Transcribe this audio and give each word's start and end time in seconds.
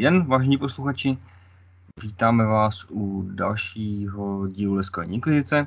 Dobrý 0.00 0.12
den, 0.12 0.26
vážení 0.26 0.58
posluchači. 0.58 1.18
Vítáme 2.02 2.44
vás 2.44 2.86
u 2.90 3.22
dalšího 3.34 4.48
dílu 4.48 4.74
Leskovní 4.74 5.14
inkvizice. 5.14 5.66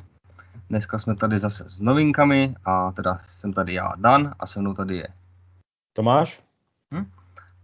Dneska 0.70 1.00
jsme 1.00 1.16
tady 1.16 1.40
zase 1.40 1.70
s 1.70 1.80
novinkami 1.80 2.56
a 2.66 2.92
teda 2.92 3.20
jsem 3.24 3.54
tady 3.54 3.74
já, 3.74 3.94
Dan, 3.98 4.34
a 4.40 4.48
se 4.48 4.60
mnou 4.60 4.74
tady 4.74 4.98
je 4.98 5.08
Tomáš. 5.96 6.44
Hm? 6.94 7.06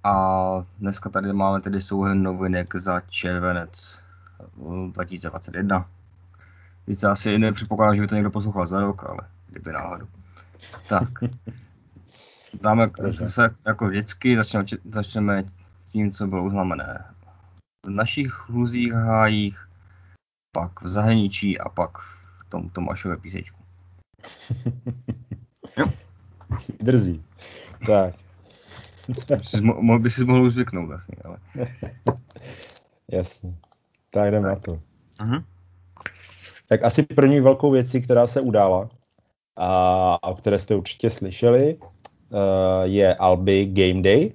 A 0.03 0.65
dneska 0.79 1.09
tady 1.09 1.33
máme 1.33 1.61
tedy 1.61 1.81
souhrn 1.81 2.23
novinek 2.23 2.75
za 2.75 2.99
červenec 2.99 4.03
2021. 4.91 5.85
Více 6.87 7.09
asi 7.09 7.39
nepředpokládám, 7.39 7.95
že 7.95 8.01
by 8.01 8.07
to 8.07 8.15
někdo 8.15 8.31
poslouchal 8.31 8.67
za 8.67 8.79
rok, 8.79 9.03
ale 9.09 9.19
kdyby 9.47 9.71
náhodou. 9.71 10.07
Tak. 10.89 11.09
Dáme 12.61 12.89
zase 12.97 13.55
jako 13.65 13.87
vždycky, 13.87 14.37
začneme, 14.37 14.65
začneme 14.91 15.43
tím, 15.91 16.11
co 16.11 16.27
bylo 16.27 16.43
uznamené 16.43 17.05
v 17.85 17.89
našich 17.89 18.49
hluzích 18.49 18.93
hájích, 18.93 19.69
pak 20.51 20.81
v 20.81 20.87
zahraničí 20.87 21.59
a 21.59 21.69
pak 21.69 21.97
v 22.39 22.49
tom 22.49 22.69
Tomášové 22.69 23.17
písečku. 23.17 23.57
jo? 25.77 25.85
Jsi 26.57 26.73
drzí. 26.79 27.23
Tak. 27.85 28.15
Mohl 29.61 29.99
by 29.99 30.09
si 30.09 30.25
mohl 30.25 30.51
zvyknout 30.51 30.87
vlastně, 30.87 31.15
ale. 31.25 31.37
Jasně. 33.11 33.55
Tak 34.09 34.31
jdeme 34.31 34.47
na 34.47 34.55
to. 34.55 34.71
Uh-huh. 35.19 35.43
Tak 36.67 36.83
asi 36.83 37.03
první 37.03 37.41
velkou 37.41 37.71
věcí, 37.71 38.01
která 38.01 38.27
se 38.27 38.41
udála, 38.41 38.89
a 39.57 40.23
o 40.23 40.35
které 40.35 40.59
jste 40.59 40.75
určitě 40.75 41.09
slyšeli, 41.09 41.77
eh, 41.77 42.87
je 42.87 43.15
Albi 43.15 43.65
Game 43.65 44.01
Day, 44.01 44.33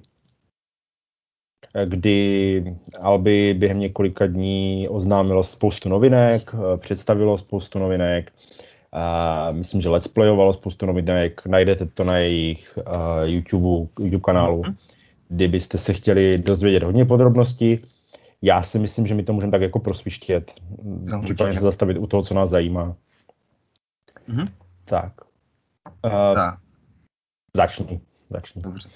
kdy 1.85 2.75
Albi 3.01 3.53
během 3.53 3.79
několika 3.79 4.27
dní 4.27 4.87
oznámilo 4.89 5.43
spoustu 5.43 5.89
novinek, 5.89 6.51
eh, 6.53 6.77
představilo 6.77 7.37
spoustu 7.37 7.79
novinek, 7.79 8.31
a 8.97 9.51
myslím, 9.51 9.81
že 9.81 9.89
let's 9.89 10.07
playovalo 10.07 10.53
spoustu 10.53 10.85
novinek, 10.85 11.45
najdete 11.45 11.85
to 11.85 12.03
na 12.03 12.17
jejich 12.17 12.77
uh, 12.77 13.23
YouTube, 13.23 13.89
YouTube 13.99 14.21
kanálu, 14.21 14.61
mm-hmm. 14.61 14.75
kdybyste 15.29 15.77
se 15.77 15.93
chtěli 15.93 16.37
dozvědět 16.37 16.83
hodně 16.83 17.05
podrobností. 17.05 17.79
Já 18.41 18.63
si 18.63 18.79
myslím, 18.79 19.07
že 19.07 19.15
my 19.15 19.23
to 19.23 19.33
můžeme 19.33 19.51
tak 19.51 19.61
jako 19.61 19.79
prosvištět, 19.79 20.53
no, 20.83 21.21
případně 21.21 21.53
se 21.53 21.61
zastavit 21.61 21.97
u 21.97 22.07
toho, 22.07 22.23
co 22.23 22.33
nás 22.33 22.49
zajímá. 22.49 22.95
Mm-hmm. 24.29 24.47
Tak. 24.85 25.13
Uh, 26.05 26.33
tak. 26.33 26.59
Začni. 27.55 28.01
začni. 28.29 28.61
Dobře. 28.61 28.89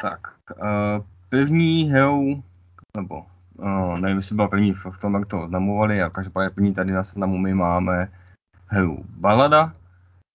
Tak. 0.00 0.20
Uh, 0.62 1.04
první 1.32 1.90
hrou, 1.90 2.42
nebo 2.96 3.24
uh, 3.56 3.98
nevím, 3.98 4.16
jestli 4.16 4.36
byla 4.36 4.48
první 4.48 4.72
v, 4.72 4.86
v 4.90 4.98
tom, 4.98 5.14
jak 5.14 5.26
to 5.26 5.42
oznamovali, 5.42 6.02
a 6.02 6.10
každopádně 6.10 6.54
první 6.54 6.74
tady 6.74 6.92
na 6.92 7.04
seznamu 7.04 7.38
my 7.38 7.54
máme 7.54 8.08
hru 8.66 9.04
Balada, 9.08 9.74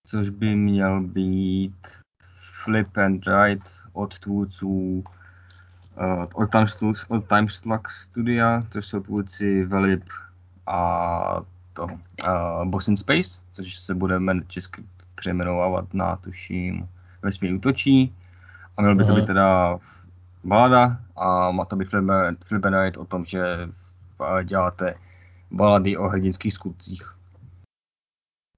což 0.07 0.29
by 0.29 0.55
měl 0.55 1.01
být 1.01 1.87
Flip 2.63 2.97
and 2.97 3.25
Write 3.25 3.69
od 3.93 4.19
tvůrců 4.19 5.03
uh, 5.97 6.25
od, 6.33 6.51
Time, 6.51 6.65
od 7.07 7.27
Time 7.27 7.49
Slug 7.49 7.89
Studia, 7.89 8.61
což 8.69 8.85
jsou 8.85 8.99
tvůrci 8.99 9.65
Velib 9.65 10.03
a 10.67 11.41
to 11.73 11.83
uh, 11.85 12.65
Boss 12.65 12.87
in 12.87 12.97
Space, 12.97 13.41
což 13.53 13.79
se 13.79 13.95
bude 13.95 14.19
česky 14.47 14.83
přejmenovávat 15.15 15.93
na 15.93 16.15
tuším 16.15 16.89
Vesmír 17.21 17.53
útočí. 17.53 18.15
A 18.77 18.81
měl 18.81 18.95
by 18.95 19.05
to 19.05 19.15
být 19.15 19.25
teda 19.25 19.77
balada 20.47 21.01
a 21.15 21.51
má 21.51 21.65
to 21.65 21.77
and 22.27 22.45
Write 22.51 22.99
o 22.99 23.05
tom, 23.05 23.25
že 23.25 23.69
děláte 24.43 24.95
balady 25.51 25.97
o 25.97 26.07
hrdinských 26.07 26.53
skutcích. 26.53 27.15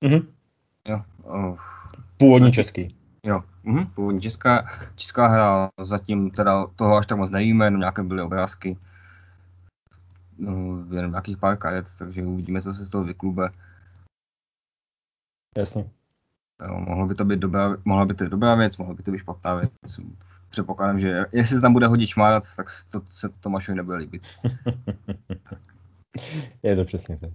Mhm. 0.01 0.27
Jo. 0.87 1.01
Uh, 1.23 1.57
původní 2.17 2.51
český. 2.51 2.95
Jo, 3.23 3.43
mhm, 3.63 3.85
původní 3.85 4.21
česká, 4.21 4.65
česká 4.95 5.27
hra, 5.27 5.69
zatím 5.81 6.31
teda 6.31 6.67
toho 6.75 6.97
až 6.97 7.05
tak 7.05 7.17
moc 7.17 7.31
nevíme, 7.31 7.65
jenom 7.65 7.79
nějaké 7.79 8.03
byly 8.03 8.21
obrázky, 8.21 8.77
no, 10.37 10.51
jenom 10.95 11.11
nějakých 11.11 11.37
pár 11.37 11.57
karet, 11.57 11.85
takže 11.97 12.25
uvidíme, 12.25 12.61
co 12.61 12.73
se 12.73 12.85
z 12.85 12.89
toho 12.89 13.03
vyklube. 13.03 13.49
Jasně. 15.57 15.89
Jo, 16.67 16.79
mohlo 16.79 17.07
by 17.07 17.15
to 17.15 17.25
být 17.25 17.39
dobrá, 17.39 17.77
mohla 17.85 18.05
by 18.05 18.13
to 18.13 18.23
být 18.23 18.31
dobrá 18.31 18.55
věc, 18.55 18.77
mohla 18.77 18.93
by 18.93 19.03
to 19.03 19.11
být 19.11 19.19
špatná 19.19 19.55
věc. 19.55 19.71
Předpokládám, 20.49 20.99
že 20.99 21.25
jestli 21.31 21.55
se 21.55 21.61
tam 21.61 21.73
bude 21.73 21.87
hodit 21.87 22.07
šmárat, 22.07 22.43
tak 22.57 22.67
to, 22.91 23.01
se 23.09 23.29
to 23.29 23.35
Tomášovi 23.39 23.75
nebude 23.75 23.97
líbit. 23.97 24.21
Je 26.63 26.75
to 26.75 26.85
přesně 26.85 27.17
tak. 27.17 27.29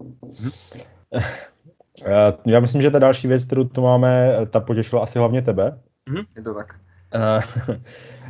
Eh, 2.07 2.33
já 2.47 2.61
myslím, 2.61 2.83
že 2.83 2.91
ta 2.91 2.99
další 2.99 3.29
věc, 3.29 3.45
kterou 3.45 3.65
tu 3.65 3.83
máme, 3.83 4.33
ta 4.51 4.61
potěšila 4.61 5.03
asi 5.03 5.19
hlavně 5.19 5.43
tebe. 5.43 5.81
Mm-hmm, 6.11 6.25
je 6.37 6.43
to 6.43 6.55
tak. 6.55 6.75
Eh, 7.15 7.41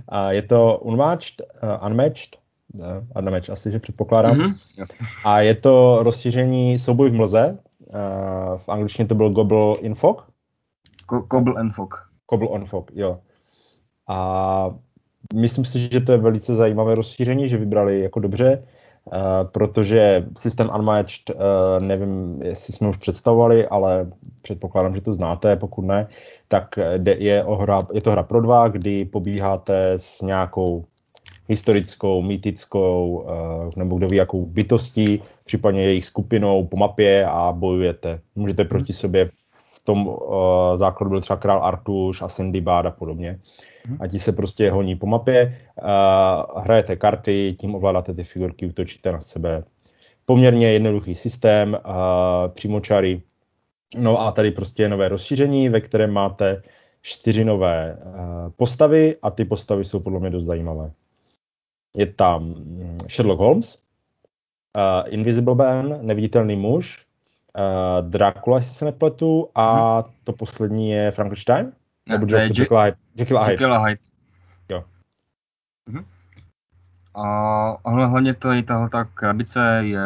a 0.09 0.33
je 0.33 0.43
to 0.43 0.79
Unmatched, 0.79 1.43
uh, 1.63 1.87
Unmatched, 1.87 2.37
uh, 2.75 2.85
Unmatched 3.19 3.51
asi, 3.51 3.71
že 3.71 3.79
předpokládám. 3.79 4.37
Mm-hmm. 4.37 4.87
A 5.25 5.41
je 5.41 5.55
to 5.55 5.99
rozšíření 6.03 6.79
souboj 6.79 7.11
v 7.11 7.15
mlze. 7.15 7.59
Uh, 7.81 8.59
v 8.59 8.69
angličtině 8.69 9.09
to 9.09 9.15
byl 9.15 9.31
Gobble 9.31 9.77
Infog. 9.81 10.31
Ko- 11.07 11.27
Gobble 11.27 11.61
Infog. 11.61 12.09
Gobble 12.31 12.49
Infog, 12.49 12.91
jo. 12.95 13.21
A 14.09 14.71
myslím 15.35 15.65
si, 15.65 15.79
že 15.93 16.01
to 16.01 16.13
je 16.13 16.19
velice 16.19 16.55
zajímavé 16.55 16.95
rozšíření, 16.95 17.49
že 17.49 17.57
vybrali 17.57 18.01
jako 18.01 18.21
dobře. 18.21 18.63
Uh, 19.05 19.51
protože 19.53 20.25
systém 20.39 20.67
Unmatched, 20.79 21.31
uh, 21.31 21.87
nevím, 21.87 22.43
jestli 22.43 22.73
jsme 22.73 22.89
už 22.89 22.97
představovali, 22.97 23.69
ale 23.69 24.07
předpokládám, 24.43 24.95
že 24.95 25.01
to 25.01 25.13
znáte, 25.13 25.57
pokud 25.57 25.83
ne, 25.83 26.07
tak 26.49 26.69
je, 27.19 27.45
o 27.45 27.57
hra, 27.57 27.79
je 27.93 28.01
to 28.01 28.11
hra 28.11 28.23
pro 28.23 28.41
dva, 28.41 28.69
kdy 28.69 29.05
pobíháte 29.05 29.93
s 29.97 30.23
nějakou 30.23 30.85
historickou, 31.49 32.23
mýtickou, 32.23 33.27
nebo 33.77 33.97
kdo 33.97 34.09
ví, 34.09 34.17
jakou 34.17 34.47
bytostí, 34.47 35.23
případně 35.45 35.83
jejich 35.83 36.05
skupinou 36.05 36.67
po 36.67 36.77
mapě 36.77 37.27
a 37.27 37.53
bojujete. 37.53 38.21
Můžete 38.37 38.65
proti 38.65 38.93
sobě 38.93 39.31
v 39.85 39.93
tom 39.93 40.07
uh, 40.07 40.17
základu 40.77 41.11
byl 41.11 41.21
třeba 41.21 41.37
král 41.37 41.65
Artuš 41.65 42.23
a 42.23 42.29
Sindibad 42.29 42.87
a 42.87 42.91
podobně. 42.91 43.41
Mhm. 43.89 43.99
A 44.01 44.07
ti 44.07 44.19
se 44.19 44.33
prostě 44.33 44.71
honí 44.71 44.97
po 44.97 45.07
mapě, 45.07 45.59
uh, 45.83 46.63
hrajete 46.63 46.97
karty, 46.97 47.55
tím 47.61 47.75
ovládáte 47.75 48.15
ty 48.15 48.25
figurky, 48.25 48.67
útočíte 48.67 49.13
na 49.13 49.21
sebe. 49.21 49.65
Poměrně 50.25 50.73
jednoduchý 50.73 51.15
systém, 51.15 51.79
uh, 51.87 52.53
přímočary. 52.53 53.23
No 53.97 54.21
a 54.21 54.33
tady 54.33 54.51
prostě 54.51 54.83
je 54.83 54.89
nové 54.89 55.09
rozšíření, 55.09 55.69
ve 55.69 55.81
kterém 55.81 56.11
máte 56.11 56.63
čtyři 57.03 57.45
nové 57.45 57.97
uh, 57.97 58.51
postavy 58.57 59.17
a 59.23 59.31
ty 59.31 59.45
postavy 59.45 59.85
jsou 59.85 60.01
podle 60.01 60.21
mě 60.21 60.31
dost 60.31 60.45
zajímavé. 60.45 60.91
Je 61.97 62.07
tam 62.07 62.45
mm, 62.45 62.99
Sherlock 63.11 63.41
Holmes, 63.41 63.79
uh, 64.77 65.13
Invisible 65.13 65.55
Man, 65.55 65.99
Neviditelný 66.01 66.57
muž, 66.57 67.04
uh, 67.59 68.09
Dracula, 68.09 68.57
jestli 68.57 68.75
se 68.75 68.85
nepletu, 68.85 69.49
a 69.55 69.95
hmm. 69.95 70.13
to 70.25 70.33
poslední 70.33 70.91
je 70.91 71.11
Frankenstein. 71.11 71.73
Nebo 72.09 72.27
Jekyll, 72.27 72.61
Jekyll, 72.61 72.81
Hyde. 72.81 72.97
Jekyll 73.17 73.39
Hyde. 73.39 73.53
Jekyll 73.53 73.83
Hyde. 73.83 74.01
Jo. 74.69 74.85
Mhm. 75.91 76.05
A 77.15 78.07
hlavně 78.07 78.35
to 78.35 78.53
je 78.53 78.63
tahle 78.63 78.91
ta 78.91 79.05
krabice 79.05 79.81
je 79.81 80.01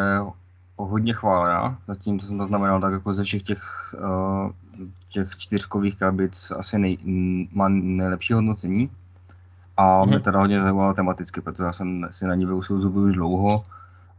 hodně 0.77 1.13
chválená. 1.13 1.79
Zatím, 1.87 2.19
to 2.19 2.25
jsem 2.25 2.37
zaznamenal, 2.37 2.81
tak 2.81 2.93
jako 2.93 3.13
ze 3.13 3.23
všech 3.23 3.43
těch, 3.43 3.95
uh, 3.97 4.51
těch 5.09 5.37
čtyřkových 5.37 5.97
krabic 5.97 6.51
asi 6.51 6.79
nej, 6.79 6.97
má 7.51 7.69
nejlepší 7.69 8.33
hodnocení. 8.33 8.89
A 9.77 9.83
mm-hmm. 9.83 10.07
mě 10.07 10.19
teda 10.19 10.39
hodně 10.39 10.61
zajímala 10.61 10.93
tematicky, 10.93 11.41
protože 11.41 11.63
já 11.63 11.73
jsem 11.73 12.07
si 12.11 12.25
na 12.25 12.35
ní 12.35 12.45
vyusil 12.45 12.79
zuby 12.79 12.99
už 12.99 13.13
dlouho, 13.13 13.65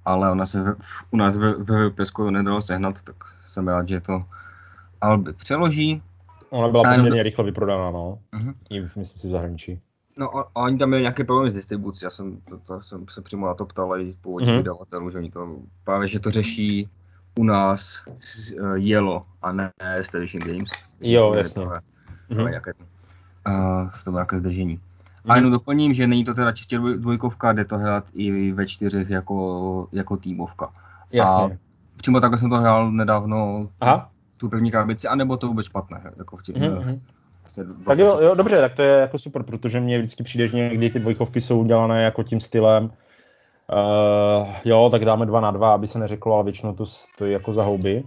ale 0.04 0.30
ona 0.30 0.46
se 0.46 0.62
v, 0.62 0.76
u 1.10 1.16
nás 1.16 1.36
ve, 1.36 1.54
ve 1.54 1.90
Pesku 1.90 2.30
nedalo 2.30 2.60
sehnat, 2.60 3.02
tak 3.02 3.16
jsem 3.48 3.68
rád, 3.68 3.88
že 3.88 4.00
to 4.00 4.24
Albi 5.00 5.32
přeloží. 5.32 6.02
Ona 6.50 6.68
byla 6.68 6.82
poměrně 6.84 7.20
to... 7.20 7.22
rychle 7.22 7.44
vyprodaná, 7.44 7.90
no. 7.90 8.18
Uh-huh. 8.32 8.54
I 8.70 8.80
myslím 8.80 9.04
si 9.04 9.28
v 9.28 9.30
zahraničí. 9.30 9.80
No 10.16 10.36
a, 10.36 10.40
a 10.54 10.60
oni 10.60 10.78
tam 10.78 10.88
měli 10.88 11.02
nějaké 11.02 11.24
problémy 11.24 11.50
s 11.50 11.54
distribucí, 11.54 12.04
já 12.04 12.10
jsem, 12.10 12.40
to, 12.40 12.58
to, 12.58 12.82
jsem 12.82 13.06
se 13.08 13.22
přímo 13.22 13.46
na 13.46 13.54
to 13.54 13.66
ptal 13.66 14.00
i 14.00 14.16
původních 14.20 14.54
uh-huh. 14.54 14.56
vydavatelů, 14.56 15.10
že 15.10 15.18
oni 15.18 15.30
to 15.30 15.56
právě, 15.84 16.08
že 16.08 16.20
to 16.20 16.30
řeší 16.30 16.88
u 17.38 17.44
nás 17.44 18.04
uh, 18.06 18.74
Yellow 18.74 19.22
a 19.42 19.52
ne 19.52 19.72
Station 20.02 20.40
Games. 20.46 20.70
Jo, 21.00 21.34
jasně. 21.34 21.62
To, 21.62 21.70
uh-huh. 22.30 22.48
nějaké, 22.50 22.72
uh, 23.48 23.90
to 24.04 24.10
nějaké 24.10 24.38
zdržení. 24.38 24.80
A 25.28 25.36
jenom 25.36 25.52
doplním, 25.52 25.94
že 25.94 26.06
není 26.06 26.24
to 26.24 26.34
teda 26.34 26.52
čistě 26.52 26.78
dvojkovka, 26.78 27.52
jde 27.52 27.64
to 27.64 27.78
hrát 27.78 28.04
i 28.14 28.52
ve 28.52 28.66
čtyřech 28.66 29.10
jako, 29.10 29.88
jako 29.92 30.16
týmovka. 30.16 30.72
Jasně. 31.12 31.44
A 31.44 31.50
přímo 31.96 32.20
takhle 32.20 32.38
jsem 32.38 32.50
to 32.50 32.56
hrál 32.56 32.92
nedávno. 32.92 33.68
Aha 33.80 34.10
tu 34.40 34.48
první 34.48 34.70
krabici, 34.70 35.08
anebo 35.08 35.36
to 35.36 35.48
vůbec 35.48 35.66
špatné. 35.66 36.00
Jako 36.16 36.36
v 36.36 36.42
těch, 36.42 36.56
mm-hmm. 36.56 37.00
Vlastně 37.42 37.64
tak 37.86 37.98
jo, 37.98 38.18
jo, 38.20 38.34
dobře, 38.34 38.60
tak 38.60 38.74
to 38.74 38.82
je 38.82 39.00
jako 39.00 39.18
super, 39.18 39.42
protože 39.42 39.80
mně 39.80 39.98
vždycky 39.98 40.22
přijde, 40.22 40.48
že 40.48 40.56
někdy 40.56 40.90
ty 40.90 40.98
dvojkovky 40.98 41.40
jsou 41.40 41.60
udělané 41.60 42.02
jako 42.02 42.22
tím 42.22 42.40
stylem, 42.40 42.90
Uh, 43.72 44.48
jo, 44.64 44.88
tak 44.90 45.04
dáme 45.04 45.26
dva 45.26 45.40
na 45.40 45.50
dva, 45.50 45.74
aby 45.74 45.86
se 45.86 45.98
neřeklo, 45.98 46.34
ale 46.34 46.44
většinou 46.44 46.74
to 46.74 46.86
stojí 46.86 47.32
jako 47.32 47.52
za 47.52 47.62
houby. 47.62 48.04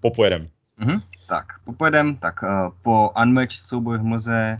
Popojedem. 0.00 0.46
Mhm. 0.78 1.00
Tak, 1.28 1.44
popojedem. 1.64 2.16
Tak 2.16 2.42
uh, 2.42 2.48
po 2.82 3.10
Unmatch 3.22 3.52
souboj 3.52 3.98
v 3.98 4.02
mlze 4.02 4.58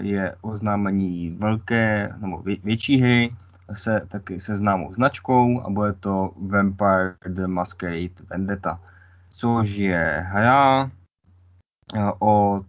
je 0.00 0.36
oznámení 0.40 1.30
velké 1.30 2.14
nebo 2.20 2.42
vě, 2.42 2.56
větší 2.64 3.00
hry 3.00 3.36
se 3.72 4.02
taky 4.08 4.40
se 4.40 4.56
známou 4.56 4.92
značkou 4.92 5.62
a 5.62 5.70
bude 5.70 5.92
to 5.92 6.32
Vampire 6.36 7.14
the 7.28 7.46
Masquerade 7.46 8.24
Vendetta, 8.30 8.80
což 9.30 9.70
je 9.70 10.24
hra 10.26 10.90
od 12.18 12.66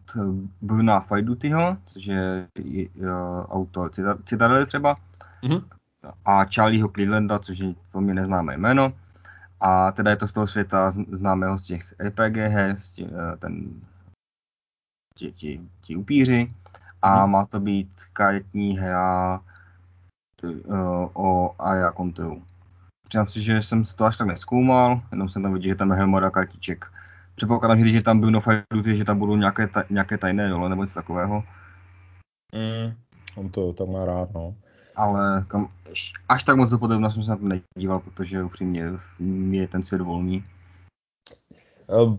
Bruna 0.61 0.99
Fajdutyho, 0.99 1.77
což 1.85 2.05
je 2.05 2.47
autor 3.47 3.91
Citadely 4.23 4.65
třeba, 4.65 4.97
mm-hmm. 5.43 5.63
a 6.25 6.45
Charlieho 6.45 6.89
Clevelanda, 6.89 7.39
což 7.39 7.59
je 7.59 7.73
pro 7.91 8.01
mě 8.01 8.13
neznámé 8.13 8.57
jméno. 8.57 8.93
A 9.59 9.91
teda 9.91 10.11
je 10.11 10.17
to 10.17 10.27
z 10.27 10.31
toho 10.31 10.47
světa 10.47 10.89
známého 11.11 11.57
z 11.57 11.63
těch 11.63 11.93
RPG 11.99 12.35
her, 12.35 12.77
z 12.77 12.91
tě, 12.91 13.05
eh, 13.05 13.37
ten, 13.37 13.81
ti, 15.15 15.31
ti, 15.31 15.61
ti 15.81 15.95
upíři. 15.95 16.53
A 17.01 17.25
mm. 17.25 17.31
má 17.31 17.45
to 17.45 17.59
být 17.59 17.89
karetní 18.13 18.77
hra 18.77 19.39
uh, 20.43 21.09
o 21.13 21.55
Aya 21.59 21.91
Control. 21.91 22.41
Přiznám 23.07 23.27
si, 23.27 23.41
že 23.41 23.61
jsem 23.61 23.83
to 23.83 24.05
až 24.05 24.17
tak 24.17 24.27
neskoumal, 24.27 25.01
jenom 25.11 25.29
jsem 25.29 25.43
tam 25.43 25.53
viděl, 25.53 25.69
že 25.69 25.75
tam 25.75 25.91
je 25.91 25.97
hromada 25.97 26.29
kartiček 26.29 26.91
Předpokládám, 27.39 27.77
že 27.77 27.83
když 27.83 27.93
je 27.93 28.01
tam 28.01 28.19
Bruno 28.19 28.41
Fajduty, 28.41 28.97
že 28.97 29.05
tam 29.05 29.19
budou 29.19 29.35
nějaké, 29.35 29.67
ta, 29.67 29.83
nějaké 29.89 30.17
tajné 30.17 30.49
role 30.49 30.69
nebo 30.69 30.83
něco 30.83 30.93
takového. 30.93 31.43
Mm, 32.55 32.93
on 33.35 33.49
to 33.49 33.73
tak 33.73 33.87
má 33.87 34.05
rád, 34.05 34.33
no. 34.33 34.55
Ale 34.95 35.45
kam, 35.47 35.67
až 36.29 36.43
tak 36.43 36.57
moc 36.57 36.69
dopodobna 36.69 37.09
jsem 37.09 37.23
se 37.23 37.31
na 37.31 37.37
to 37.37 37.45
nedíval, 37.47 37.99
protože 37.99 38.43
upřímně 38.43 38.83
je 39.51 39.67
ten 39.67 39.83
svět 39.83 40.01
volný. 40.01 40.43
Uh, 41.89 42.15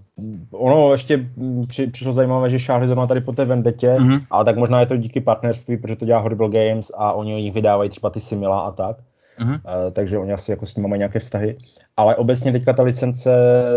ono 0.50 0.92
ještě 0.92 1.26
při, 1.68 1.86
přišlo 1.86 2.12
zajímavé, 2.12 2.50
že 2.50 2.58
šáhli 2.58 2.86
zrovna 2.86 3.06
tady 3.06 3.20
po 3.20 3.32
té 3.32 3.44
vendetě, 3.44 3.88
mm-hmm. 3.88 4.20
ale 4.30 4.44
tak 4.44 4.56
možná 4.56 4.80
je 4.80 4.86
to 4.86 4.96
díky 4.96 5.20
partnerství, 5.20 5.76
protože 5.76 5.96
to 5.96 6.04
dělá 6.04 6.20
Horrible 6.20 6.48
Games 6.48 6.92
a 6.96 7.12
oni 7.12 7.34
o 7.34 7.38
nich 7.38 7.54
vydávají 7.54 7.90
třeba 7.90 8.10
ty 8.10 8.20
Simila 8.20 8.60
a 8.60 8.70
tak. 8.70 8.96
Uh-huh. 9.40 9.54
Uh, 9.54 9.90
takže 9.92 10.18
oni 10.18 10.32
asi 10.32 10.50
jako 10.50 10.66
s 10.66 10.74
tím 10.74 10.88
mají 10.88 10.98
nějaké 10.98 11.18
vztahy. 11.18 11.58
Ale 11.96 12.16
obecně 12.16 12.52
teďka 12.52 12.72
ta 12.72 12.82
licence 12.82 13.32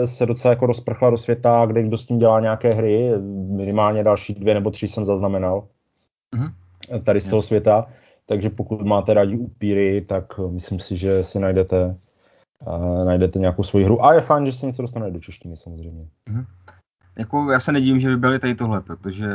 se 0.06 0.26
docela 0.26 0.52
jako 0.52 0.66
rozprchla 0.66 1.10
do 1.10 1.18
světa, 1.18 1.66
kde 1.66 1.84
kdo 1.84 1.98
s 1.98 2.06
tím 2.06 2.20
dělá 2.20 2.40
nějaké 2.40 2.74
hry, 2.74 3.12
minimálně 3.58 4.04
další 4.04 4.34
dvě 4.34 4.54
nebo 4.54 4.72
tři 4.72 4.88
jsem 4.88 5.06
zaznamenal 5.06 5.64
uh-huh. 6.36 6.52
tady 7.04 7.22
z 7.22 7.28
toho 7.28 7.42
světa. 7.42 7.86
Takže 8.26 8.50
pokud 8.50 8.82
máte 8.82 9.14
rádi 9.14 9.38
upíry, 9.38 10.02
tak 10.02 10.40
myslím 10.50 10.80
si, 10.80 10.98
že 10.98 11.24
si 11.24 11.40
najdete, 11.40 11.96
uh, 12.68 13.06
najdete 13.06 13.40
nějakou 13.40 13.64
svoji 13.64 13.86
hru. 13.86 14.06
A 14.06 14.14
je 14.14 14.22
fajn, 14.22 14.46
že 14.46 14.52
si 14.52 14.66
něco 14.66 14.82
dostane 14.82 15.12
do 15.12 15.20
češtiny 15.20 15.58
samozřejmě. 15.58 16.08
Uh-huh. 16.30 16.46
Jako 17.16 17.52
já 17.52 17.60
se 17.60 17.72
nedívím, 17.72 18.00
že 18.00 18.10
vybrali 18.10 18.40
tady 18.40 18.56
tohle, 18.56 18.82
protože 18.82 19.30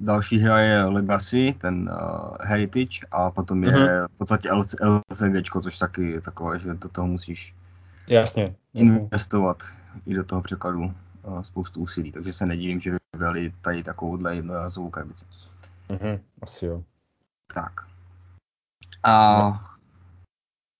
další 0.00 0.38
hra 0.38 0.58
je 0.58 0.84
Legacy, 0.84 1.54
ten 1.60 1.90
uh, 1.92 2.36
Heritage, 2.40 3.06
a 3.10 3.30
potom 3.30 3.64
je 3.64 3.72
uh-huh. 3.72 4.06
v 4.08 4.18
podstatě 4.18 4.52
LC, 4.52 4.74
LCG, 4.80 5.62
což 5.62 5.78
taky 5.78 6.10
je 6.10 6.20
takové, 6.20 6.58
že 6.58 6.74
do 6.74 6.88
toho 6.88 7.06
musíš 7.06 7.54
jasně, 8.08 8.54
jasně. 8.74 8.98
investovat 8.98 9.62
i 10.06 10.14
do 10.14 10.24
toho 10.24 10.42
překladu 10.42 10.80
uh, 10.82 11.42
spoustu 11.42 11.80
úsilí, 11.80 12.12
takže 12.12 12.32
se 12.32 12.46
nedívím, 12.46 12.80
že 12.80 12.96
vybrali 13.12 13.52
tady 13.62 13.82
takovouhle 13.82 14.36
jednorazovou 14.36 14.90
krabici. 14.90 15.24
Uh-huh, 15.88 16.20
asi 16.42 16.66
jo. 16.66 16.82
Tak. 17.54 17.72
A 19.02 19.38
no. 19.38 19.60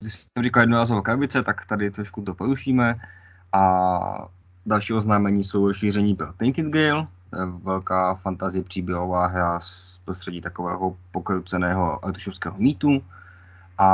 Když 0.00 0.14
jsem 0.14 0.42
říkal 0.42 0.62
jednorazová 0.62 1.02
krabice, 1.02 1.42
tak 1.42 1.66
tady 1.66 1.90
trošku 1.90 2.22
to 2.22 2.34
porušíme 2.34 3.00
a 3.52 4.28
Další 4.68 4.92
oznámení 4.92 5.44
jsou 5.44 5.72
šíření 5.72 6.14
pro 6.14 6.32
Tainted 6.32 6.66
Gale, 6.66 7.06
velká 7.62 8.14
fantazie 8.14 8.64
příběhová 8.64 9.26
hra 9.26 9.60
z 9.60 10.00
prostředí 10.04 10.40
takového 10.40 10.96
pokruceného 11.10 12.04
artušovského 12.04 12.56
mýtu. 12.58 13.02
A 13.78 13.88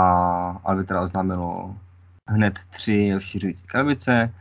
Albi 0.64 0.84
teda 0.84 1.00
oznámilo 1.00 1.76
hned 2.28 2.58
tři 2.70 3.14
rozšiřující 3.14 3.66
krabice, 3.66 4.34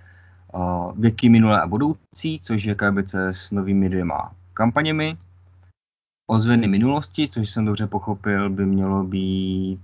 věky 0.95 1.29
minulé 1.29 1.61
a 1.61 1.67
budoucí, 1.67 2.39
což 2.41 2.63
je 2.63 2.75
krabice 2.75 3.27
s 3.27 3.51
novými 3.51 3.89
dvěma 3.89 4.31
kampaněmi. 4.53 5.17
Ozveny 6.27 6.67
minulosti, 6.67 7.27
což 7.27 7.49
jsem 7.49 7.65
dobře 7.65 7.87
pochopil, 7.87 8.49
by 8.49 8.65
mělo 8.65 9.03
být 9.03 9.81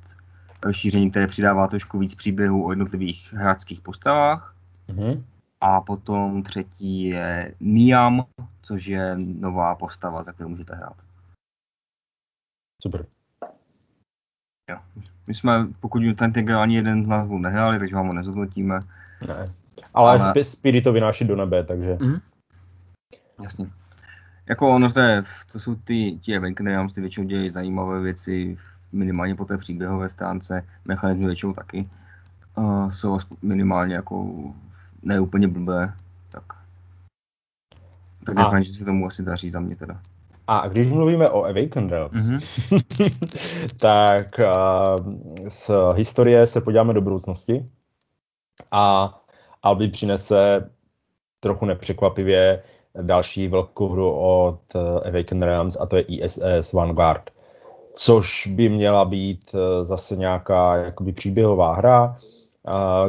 rozšíření, 0.63 1.11
které 1.11 1.27
přidává 1.27 1.67
trošku 1.67 1.99
víc 1.99 2.15
příběhů 2.15 2.65
o 2.65 2.71
jednotlivých 2.71 3.33
hráčských 3.33 3.81
postavách. 3.81 4.55
Mm-hmm. 4.89 5.23
A 5.61 5.81
potom 5.81 6.43
třetí 6.43 7.03
je 7.03 7.55
Niam, 7.59 8.25
což 8.61 8.85
je 8.85 9.15
nová 9.17 9.75
postava, 9.75 10.23
za 10.23 10.33
kterou 10.33 10.49
můžete 10.49 10.75
hrát. 10.75 10.95
Super. 12.81 13.05
Jo. 14.69 14.77
My 15.27 15.35
jsme, 15.35 15.67
pokud 15.79 16.01
ten 16.15 16.33
Tiger 16.33 16.57
ani 16.57 16.75
jeden 16.75 17.05
z 17.05 17.07
nás 17.07 17.27
nehráli, 17.29 17.79
takže 17.79 17.95
vám 17.95 18.07
ho 18.07 18.13
nezhodnotíme. 18.13 18.79
Ne. 19.27 19.53
Ale, 19.93 20.19
Ale... 20.19 20.43
Spirit 20.43 20.83
to 20.83 20.93
vynáší 20.93 21.25
do 21.25 21.35
nebe, 21.35 21.63
takže... 21.63 21.93
Mm-hmm. 21.93 22.21
Jasně. 23.43 23.69
Jako 24.49 24.69
ono, 24.69 24.91
to, 24.91 24.99
je, 24.99 25.23
to 25.51 25.59
jsou 25.59 25.75
ty, 25.75 26.19
ti 26.21 26.37
Awakeners, 26.37 26.93
ty 26.93 27.01
většinou 27.01 27.27
dělají 27.27 27.49
zajímavé 27.49 28.01
věci, 28.01 28.57
minimálně 28.91 29.35
po 29.35 29.45
té 29.45 29.57
příběhové 29.57 30.09
stránce, 30.09 30.65
mechanizmy 30.85 31.25
většinou 31.25 31.53
taky. 31.53 31.89
Uh, 32.57 32.91
jsou 32.91 33.17
minimálně 33.41 33.95
jako 33.95 34.27
ne 35.03 35.19
úplně 35.19 35.47
blbé, 35.47 35.93
tak 36.29 36.43
tak 38.25 38.35
doufám, 38.35 38.63
že 38.63 38.71
se 38.71 38.85
tomu 38.85 39.07
asi 39.07 39.23
daří 39.23 39.49
za 39.51 39.59
mě 39.59 39.75
teda. 39.75 40.01
A 40.47 40.67
když 40.67 40.87
mluvíme 40.87 41.29
o 41.29 41.43
Awakened 41.43 41.91
Realms, 41.91 42.29
mm-hmm. 42.29 43.69
tak 43.79 44.39
uh, 44.39 45.13
z 45.47 45.71
historie 45.95 46.45
se 46.45 46.61
podíváme 46.61 46.93
do 46.93 47.01
budoucnosti 47.01 47.69
a 48.71 49.15
Albi 49.63 49.87
přinese 49.87 50.69
trochu 51.39 51.65
nepřekvapivě 51.65 52.63
další 53.01 53.47
velkou 53.47 53.89
hru 53.89 54.11
od 54.11 54.75
Awakened 55.05 55.43
Realms 55.43 55.77
a 55.79 55.85
to 55.85 55.95
je 55.95 56.01
ISS 56.01 56.73
Vanguard, 56.73 57.29
což 57.93 58.47
by 58.47 58.69
měla 58.69 59.05
být 59.05 59.55
zase 59.81 60.15
nějaká 60.15 60.75
jakoby 60.75 61.11
příběhová 61.11 61.75
hra, 61.75 62.17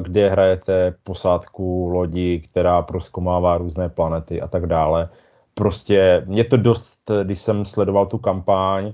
kde 0.02 0.30
hrajete 0.30 0.94
posádku 1.04 1.88
lodi, 1.88 2.40
která 2.40 2.82
proskomává 2.82 3.58
různé 3.58 3.88
planety 3.88 4.40
a 4.40 4.48
tak 4.48 4.66
dále. 4.66 5.08
Prostě 5.54 6.24
mě 6.26 6.44
to 6.44 6.56
dost, 6.56 7.10
když 7.22 7.38
jsem 7.38 7.64
sledoval 7.64 8.06
tu 8.06 8.18
kampaň, 8.18 8.92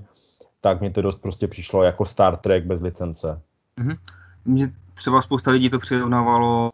tak 0.61 0.81
mi 0.81 0.89
to 0.89 1.01
dost 1.01 1.21
prostě 1.21 1.47
přišlo 1.47 1.83
jako 1.83 2.05
Star 2.05 2.37
Trek 2.37 2.65
bez 2.65 2.81
licence. 2.81 3.41
Mm-hmm. 3.79 3.97
Mě 4.45 4.73
třeba 4.93 5.21
spousta 5.21 5.51
lidí 5.51 5.69
to 5.69 5.79
přirovnávalo 5.79 6.69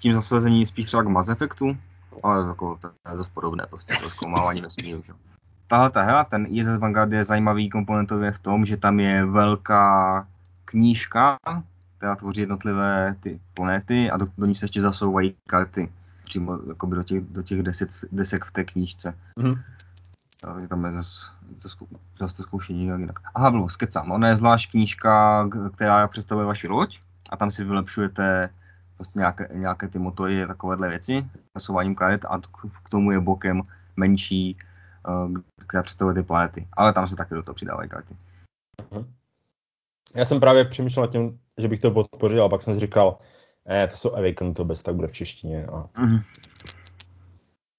tím 0.00 0.14
zasazení 0.14 0.66
spíš 0.66 0.84
třeba 0.84 1.02
k 1.02 1.08
Mass 1.08 1.28
Effectu, 1.28 1.76
ale 2.22 2.46
jako 2.46 2.78
to 2.80 2.88
je 3.10 3.16
dost 3.16 3.30
podobné, 3.34 3.66
prostě 3.70 3.94
to 4.02 4.10
zkoumávání 4.10 4.60
vesmíru. 4.60 5.02
Tahle 5.72 5.90
ta 5.90 6.02
hra, 6.02 6.24
ten 6.24 6.46
ISS 6.50 6.76
Vanguard 6.78 7.12
je 7.12 7.24
zajímavý 7.24 7.70
komponentově 7.70 8.32
v 8.32 8.38
tom, 8.38 8.64
že 8.64 8.76
tam 8.76 9.00
je 9.00 9.24
velká 9.24 10.26
knížka, 10.64 11.36
která 11.96 12.16
tvoří 12.16 12.40
jednotlivé 12.40 13.16
ty 13.20 13.40
planety 13.54 14.10
a 14.10 14.16
do, 14.16 14.26
do 14.38 14.46
ní 14.46 14.54
se 14.54 14.64
ještě 14.64 14.80
zasouvají 14.80 15.34
karty 15.46 15.92
přímo 16.24 16.58
jakoby 16.68 16.96
do 16.96 17.02
těch, 17.02 17.20
do 17.20 17.42
těch 17.42 17.62
deset, 17.62 17.88
desek 18.12 18.44
v 18.44 18.50
té 18.50 18.64
knížce. 18.64 19.14
Mm-hmm. 19.36 19.58
Takže 20.40 20.68
tam 20.68 20.84
je 20.84 20.92
zase, 20.92 21.30
zase, 21.58 21.76
zase 22.20 22.36
to 22.36 22.42
zkoušení 22.42 22.84
jinak. 22.84 23.20
Aha, 23.34 23.50
bylo, 23.50 23.68
skecám. 23.68 24.10
Ona 24.10 24.28
je 24.28 24.36
zvlášť 24.36 24.70
knížka, 24.70 25.48
která 25.74 26.08
představuje 26.08 26.46
vaši 26.46 26.68
loď 26.68 26.98
a 27.30 27.36
tam 27.36 27.50
si 27.50 27.64
vylepšujete 27.64 28.50
prostě 28.96 29.18
nějaké, 29.18 29.48
nějaké 29.54 29.88
ty 29.88 29.98
motory, 29.98 30.46
takovéhle 30.46 30.88
věci, 30.88 31.26
zasouváním 31.54 31.94
karet 31.94 32.24
a 32.24 32.38
k 32.84 32.88
tomu 32.88 33.10
je 33.10 33.20
bokem 33.20 33.62
menší, 33.96 34.56
která 35.68 35.82
představuje 35.82 36.14
ty 36.14 36.22
planety. 36.22 36.68
Ale 36.72 36.92
tam 36.92 37.08
se 37.08 37.16
taky 37.16 37.34
do 37.34 37.42
toho 37.42 37.54
přidávají 37.54 37.88
karty. 37.88 38.16
Mm-hmm. 38.90 39.06
Já 40.14 40.24
jsem 40.24 40.40
právě 40.40 40.64
přemýšlel 40.64 41.06
nad 41.06 41.12
tím, 41.12 41.40
že 41.58 41.68
bych 41.68 41.80
to 41.80 41.90
podpořil, 41.90 42.44
a 42.44 42.48
pak 42.48 42.62
jsem 42.62 42.74
si 42.74 42.80
říkal, 42.80 43.18
ne, 43.68 43.88
to 43.88 43.96
jsou 43.96 44.16
Awaken, 44.16 44.54
to 44.54 44.64
bez 44.64 44.82
tak 44.82 44.94
bude 44.94 45.08
v 45.08 45.12
češtině. 45.12 45.66
A 45.66 45.70
mm-hmm. 45.70 46.22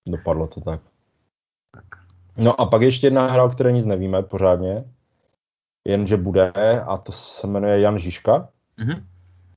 dopadlo 0.08 0.48
to 0.48 0.62
tak. 0.62 0.82
tak. 1.72 1.86
No 2.38 2.62
a 2.62 2.66
pak 2.66 2.82
ještě 2.82 3.08
jedna 3.08 3.28
hra, 3.28 3.44
o 3.44 3.50
které 3.50 3.72
nic 3.72 3.86
nevíme 3.86 4.24
pořádně, 4.24 4.84
jenže 5.88 6.18
bude, 6.18 6.52
a 6.88 6.98
to 6.98 7.12
se 7.12 7.48
jmenuje 7.48 7.80
Jan 7.80 8.00
Žižka. 8.00 8.50
Mm-hmm. 8.78 9.04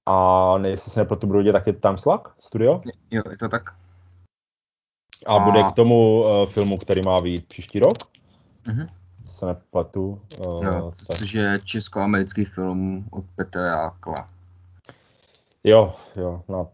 A 0.07 0.59
jestli 0.67 0.91
se 0.91 1.01
nepletu, 1.01 1.27
budou 1.27 1.43
dělat 1.43 1.59
taky 1.59 1.73
Time 1.73 1.99
Slug 1.99 2.35
Studio? 2.39 2.83
Jo, 3.11 3.23
je 3.31 3.37
to 3.37 3.49
tak. 3.49 3.86
A, 5.27 5.37
a... 5.37 5.39
bude 5.45 5.63
k 5.63 5.73
tomu 5.73 6.23
uh, 6.23 6.47
filmu, 6.47 6.77
který 6.77 7.01
má 7.07 7.21
být 7.21 7.47
příští 7.47 7.79
rok? 7.79 7.99
Mm-hmm 8.67 8.89
se 9.27 9.47
nepletu. 9.47 10.21
Uh, 10.47 10.65
jo, 10.65 10.93
což 11.13 11.35
je 11.35 11.59
česko-americký 11.65 12.45
film 12.45 13.05
od 13.11 13.25
Petra 13.37 13.63
Jákla. 13.63 14.29
Jo, 15.65 15.95
jo, 16.17 16.43
no, 16.49 16.69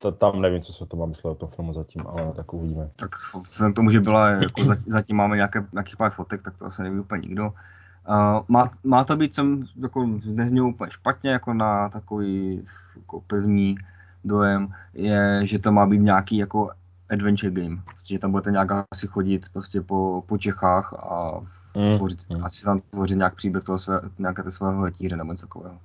to, 0.00 0.12
tam 0.12 0.40
nevím, 0.40 0.62
co 0.62 0.72
se 0.72 0.86
to 0.86 0.96
má 0.96 1.06
myslet 1.06 1.30
o 1.30 1.34
tom 1.34 1.48
filmu 1.48 1.72
zatím, 1.72 2.06
ale 2.06 2.32
tak 2.32 2.54
uvidíme. 2.54 2.90
Tak 2.96 3.10
vzhledem 3.50 3.72
k 3.72 3.76
tomu, 3.76 3.90
že 3.90 4.00
byla, 4.00 4.28
jako 4.28 4.64
zatím, 4.64 4.84
zatím 4.92 5.16
máme 5.16 5.36
nějaké, 5.36 5.66
nějakých 5.72 5.96
pár 5.96 6.10
fotek, 6.10 6.42
tak 6.42 6.56
to 6.58 6.66
asi 6.66 6.82
neví 6.82 7.00
úplně 7.00 7.20
nikdo. 7.28 7.46
Uh, 7.46 8.44
má, 8.48 8.70
má, 8.84 9.04
to 9.04 9.16
být 9.16 9.34
sem 9.34 9.64
jako 9.82 10.06
nezní 10.26 10.60
úplně 10.60 10.90
špatně, 10.90 11.30
jako 11.30 11.54
na 11.54 11.88
takový 11.88 12.66
jako 12.96 13.20
první 13.20 13.76
dojem, 14.24 14.74
je, 14.94 15.40
že 15.44 15.58
to 15.58 15.72
má 15.72 15.86
být 15.86 16.00
nějaký 16.00 16.36
jako 16.36 16.70
adventure 17.12 17.62
game. 17.62 17.82
Že 18.06 18.18
tam 18.18 18.30
budete 18.30 18.50
nějak 18.50 18.68
asi 18.90 19.06
chodit 19.06 19.48
prostě 19.52 19.80
po, 19.80 20.22
po 20.26 20.38
Čechách 20.38 20.92
a 20.92 21.40
mm. 21.76 21.96
tvořit, 21.96 22.30
mm. 22.30 22.44
asi 22.44 22.64
tam 22.64 22.80
tvořit 22.80 23.16
nějak 23.16 23.34
příběh 23.34 23.64
toho 23.64 23.78
své, 23.78 24.00
nějaké 24.18 24.42
té 24.42 24.50
svého 24.50 24.80
letíře 24.80 25.16
nebo 25.16 25.32
něco 25.32 25.46
takového. 25.46 25.78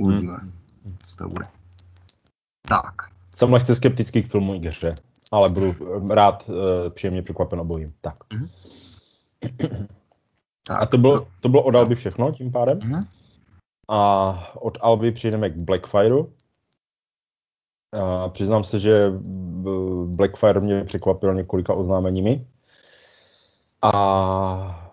Uvidíme, 0.00 0.38
mm. 0.84 0.96
co 1.02 1.16
to 1.16 1.28
bude. 1.28 1.46
Tak. 2.68 2.94
Jsem 3.34 3.52
lehce 3.52 3.74
skeptický 3.74 4.22
k 4.22 4.30
filmu 4.30 4.54
i 4.54 4.58
hře, 4.58 4.94
ale 5.32 5.48
budu 5.48 5.74
rád 6.10 6.48
uh, 6.48 6.54
příjemně 6.90 7.22
překvapen 7.22 7.60
obojím. 7.60 7.88
Tak. 8.00 8.14
Mm. 9.60 9.86
tak. 10.66 10.82
A 10.82 10.86
to 10.86 10.98
bylo, 10.98 11.28
to 11.40 11.48
bylo 11.48 11.62
od 11.62 11.74
Alby 11.74 11.94
všechno 11.94 12.32
tím 12.32 12.52
pádem. 12.52 12.78
Mm. 12.84 13.04
A 13.88 14.32
od 14.54 14.78
Alby 14.80 15.12
přijdeme 15.12 15.50
k 15.50 15.56
Blackfireu. 15.56 16.26
A 17.92 18.28
přiznám 18.28 18.64
se, 18.64 18.80
že 18.80 19.12
Blackfire 20.06 20.60
mě 20.60 20.84
překvapil 20.84 21.34
několika 21.34 21.74
oznámeními. 21.74 22.46
A 23.82 24.90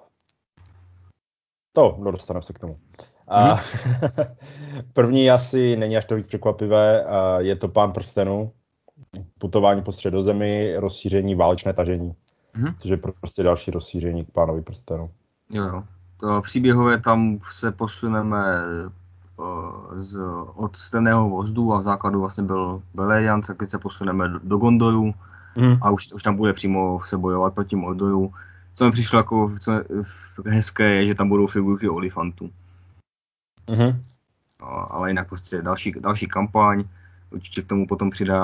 to, 1.74 1.98
no 2.00 2.12
dostaneme 2.12 2.44
se 2.44 2.54
k 2.54 2.60
tomu. 2.60 2.80
A 3.28 3.56
mm-hmm. 3.56 4.36
první 4.94 5.32
asi 5.32 5.76
není 5.76 5.98
až 5.98 6.06
tolik 6.06 6.28
překvapivé, 6.28 7.06
je 7.38 7.56
to 7.56 7.68
Pán 7.68 7.92
prstenů, 7.92 8.52
putování 9.40 9.82
po 9.82 9.92
středozemi, 9.92 10.74
rozšíření, 10.78 11.36
válečné 11.36 11.74
tažení, 11.74 12.16
mm-hmm. 12.56 12.76
což 12.78 12.92
je 12.92 12.98
prostě 12.98 13.44
další 13.44 13.72
rozšíření 13.72 14.26
k 14.26 14.32
Pánovi 14.32 14.62
prstenu. 14.62 15.12
Jo, 15.50 15.64
jo. 15.64 15.84
To 16.20 16.42
příběhové 16.42 17.00
tam 17.00 17.40
se 17.52 17.72
posuneme 17.72 18.64
z, 19.96 20.20
od 20.56 20.76
stejného 20.78 21.30
vozdu 21.30 21.74
a 21.74 21.78
v 21.78 21.82
základu 21.82 22.20
vlastně 22.20 22.44
byl 22.44 22.82
Beleriand, 22.94 23.48
tak 23.48 23.58
teď 23.58 23.70
se 23.70 23.80
posuneme 23.80 24.30
do, 24.30 24.40
do 24.44 24.58
Gondoru 24.58 25.14
mm. 25.58 25.78
a 25.82 25.90
už, 25.90 26.14
už 26.14 26.24
tam 26.24 26.36
bude 26.36 26.54
přímo 26.54 27.00
se 27.06 27.18
bojovat 27.18 27.54
proti 27.54 27.76
Mordoru. 27.76 28.34
Co 28.74 28.86
mi 28.86 28.92
přišlo 28.92 29.20
jako 29.20 29.52
co 29.60 29.72
je, 29.72 29.84
hezké 30.46 30.90
je, 30.90 31.08
že 31.08 31.16
tam 31.16 31.30
budou 31.30 31.48
figurky 31.48 31.90
olifantů. 31.90 32.50
Mm-hmm. 33.68 34.00
Ale 34.90 35.10
jinak 35.10 35.28
prostě 35.28 35.62
další, 35.62 35.92
další 36.00 36.28
kampaň, 36.28 36.84
určitě 37.32 37.62
k 37.62 37.68
tomu 37.68 37.88
potom 37.88 38.10
přidá 38.10 38.42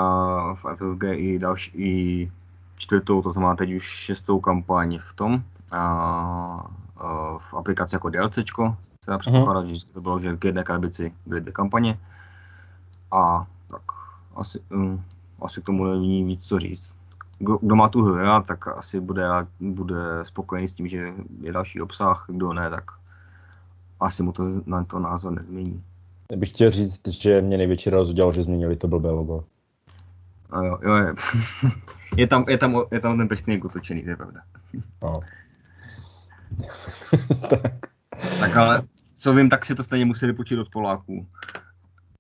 v 0.54 0.66
FFG 0.76 1.04
i 1.14 1.40
další, 1.40 1.72
i 1.76 2.32
čtvrtou, 2.76 3.22
to 3.22 3.32
znamená 3.32 3.56
teď 3.56 3.74
už 3.74 3.84
šestou 3.84 4.40
kampaň 4.40 5.00
v 5.08 5.14
tom, 5.14 5.44
a, 5.72 5.80
a 5.82 6.68
v 7.38 7.54
aplikaci 7.54 7.96
jako 7.96 8.10
DLCčko, 8.10 8.78
se 9.06 9.12
dá 9.12 9.18
předpokládat, 9.18 9.68
že 9.68 9.86
to 9.86 10.02
bylo, 10.02 10.20
že 10.20 10.38
k 10.38 10.46
jedné 10.46 10.64
krabici 10.64 11.14
byly 11.26 11.42
dvě 11.42 11.54
kampaně. 11.54 12.00
A 13.12 13.48
tak 13.68 13.82
asi, 14.36 14.60
um, 14.70 15.04
asi 15.42 15.62
k 15.62 15.66
tomu 15.66 15.86
není 15.86 16.24
víc 16.24 16.48
co 16.48 16.60
říct. 16.60 16.96
Kdo, 17.40 17.58
kdo 17.62 17.76
má 17.76 17.90
tu 17.90 18.04
hru 18.04 18.16
tak 18.48 18.68
asi 18.68 19.00
bude, 19.00 19.28
bude 19.60 19.96
spokojený 20.24 20.68
s 20.68 20.74
tím, 20.74 20.88
že 20.88 21.14
je 21.42 21.54
další 21.54 21.82
obsah, 21.82 22.26
kdo 22.30 22.54
ne, 22.54 22.70
tak 22.70 22.84
asi 24.00 24.24
mu 24.24 24.32
to 24.32 24.44
na 24.66 24.84
to 24.84 25.00
názor 25.00 25.32
nezmění. 25.32 25.84
Já 26.32 26.38
bych 26.38 26.50
chtěl 26.50 26.72
říct, 26.72 27.08
že 27.08 27.42
mě 27.42 27.58
největší 27.58 27.90
radost 27.90 28.10
udělalo, 28.10 28.34
že 28.34 28.44
změnili 28.44 28.76
to 28.76 28.88
blbé 28.88 29.10
logo. 29.10 29.44
A 30.52 30.64
jo, 30.64 30.80
jo, 30.82 30.96
je. 30.96 31.14
je, 32.18 32.28
tam, 32.28 32.46
je, 32.50 32.58
tam, 32.58 32.76
je 32.92 33.00
tam 33.00 33.18
ten 33.18 33.28
prstník 33.28 33.66
utočený, 33.66 34.04
to 34.04 34.10
je 34.10 34.16
pravda. 34.16 34.42
No. 35.02 35.14
tak. 37.50 37.92
tak 38.40 38.58
ale 38.58 38.82
co 39.22 39.34
vím, 39.34 39.50
tak 39.50 39.66
si 39.66 39.76
to 39.76 39.84
stejně 39.84 40.06
museli 40.06 40.34
počít 40.34 40.60
od 40.60 40.70
Poláků. 40.70 41.28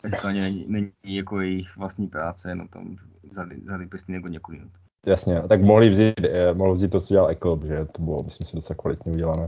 Takže 0.01 0.17
to 0.21 0.27
není, 0.27 0.65
není 0.67 0.91
jako 1.03 1.41
jejich 1.41 1.77
vlastní 1.77 2.07
práce, 2.07 2.55
no 2.55 2.67
tam 2.67 2.97
vzali, 3.31 3.55
vzali 3.55 3.87
prstník 3.87 4.15
jako 4.15 4.27
několik 4.27 4.59
minut. 4.59 4.73
Jasně, 5.05 5.41
tak 5.49 5.61
mohli 5.61 5.89
vzít, 5.89 6.13
eh, 6.23 6.53
mohli 6.53 6.73
vzít 6.73 6.91
to, 6.91 7.01
co 7.01 7.13
dělal 7.13 7.29
Eklb, 7.29 7.63
že 7.63 7.85
to 7.85 8.01
bylo, 8.01 8.17
myslím 8.23 8.47
si, 8.47 8.55
docela 8.55 8.77
kvalitně 8.77 9.11
udělané. 9.11 9.45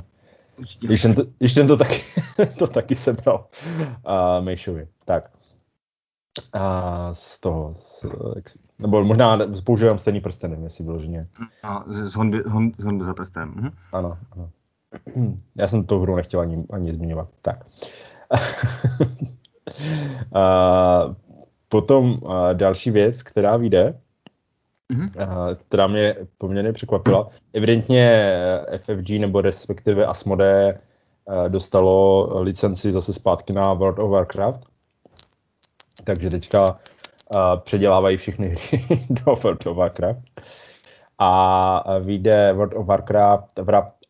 Určitě. 0.57 0.87
Když 0.87 1.01
ten 1.01 1.15
to, 1.15 1.23
když 1.39 1.53
ten 1.53 1.67
to 1.67 1.77
taky, 1.77 2.01
to 2.59 2.67
taky 2.67 2.95
sebral 2.95 3.47
uh, 4.05 4.45
Mejšovi. 4.45 4.87
Tak. 5.05 5.31
A 6.53 7.13
z 7.13 7.39
toho, 7.39 7.73
z, 7.77 8.05
nebo 8.79 9.03
možná 9.03 9.39
používám 9.63 9.97
stejný 9.97 10.21
prsten, 10.21 10.51
nevím, 10.51 10.63
jestli 10.63 10.83
vyloženě. 10.83 11.27
A 11.63 11.83
z 11.87 12.13
honby, 12.13 12.43
hon, 12.47 12.71
z 12.77 12.83
honby 12.83 13.05
za 13.05 13.13
prstem. 13.13 13.53
Mhm. 13.55 13.71
Ano, 13.91 14.17
ano. 14.31 14.49
Já 15.55 15.67
jsem 15.67 15.83
to 15.83 15.99
hru 15.99 16.15
nechtěl 16.15 16.39
ani, 16.39 16.63
ani 16.69 16.93
zmiňovat. 16.93 17.29
Tak. 17.41 17.65
a 20.33 21.15
potom 21.69 22.19
a 22.27 22.53
další 22.53 22.91
věc, 22.91 23.23
která 23.23 23.57
vyjde, 23.57 23.99
mm-hmm. 24.93 25.55
která 25.67 25.87
mě 25.87 26.15
poměrně 26.37 26.73
překvapila. 26.73 27.29
Evidentně 27.53 28.33
eh, 28.67 28.77
FFG 28.77 29.09
nebo 29.09 29.41
respektive 29.41 30.05
Asmode 30.05 30.69
eh, 30.69 31.49
dostalo 31.49 32.29
licenci 32.41 32.91
zase 32.91 33.13
zpátky 33.13 33.53
na 33.53 33.73
World 33.73 33.99
of 33.99 34.11
Warcraft. 34.11 34.61
Takže 36.03 36.29
teďka 36.29 36.79
eh, 37.35 37.39
předělávají 37.63 38.17
všechny 38.17 38.47
hry 38.47 38.83
do 39.09 39.35
World 39.35 39.67
of 39.67 39.77
Warcraft. 39.77 40.21
A 41.19 41.99
vyjde 41.99 42.53
World 42.53 42.73
of 42.75 42.85
Warcraft 42.85 43.59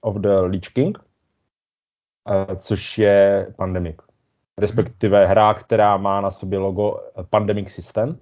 of 0.04 0.16
the 0.16 0.30
Lich 0.30 0.74
King, 0.74 0.98
což 2.58 2.98
je 2.98 3.48
Pandemic. 3.58 3.96
Respektive 4.58 5.26
hra, 5.26 5.54
která 5.54 5.98
má 5.98 6.22
na 6.22 6.30
sobě 6.30 6.60
logo 6.60 7.00
Pandemic 7.30 7.70
System. 7.70 8.18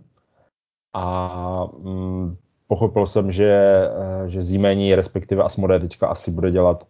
A 0.94 1.66
mm, 1.66 2.38
pochopil 2.68 3.06
jsem, 3.06 3.32
že, 3.32 3.52
eh, 3.52 4.30
že 4.30 4.42
zímení, 4.42 4.96
respektive 4.96 5.44
Asmodee 5.44 5.80
teďka 5.80 6.08
asi 6.08 6.32
bude 6.32 6.52
dělat, 6.52 6.88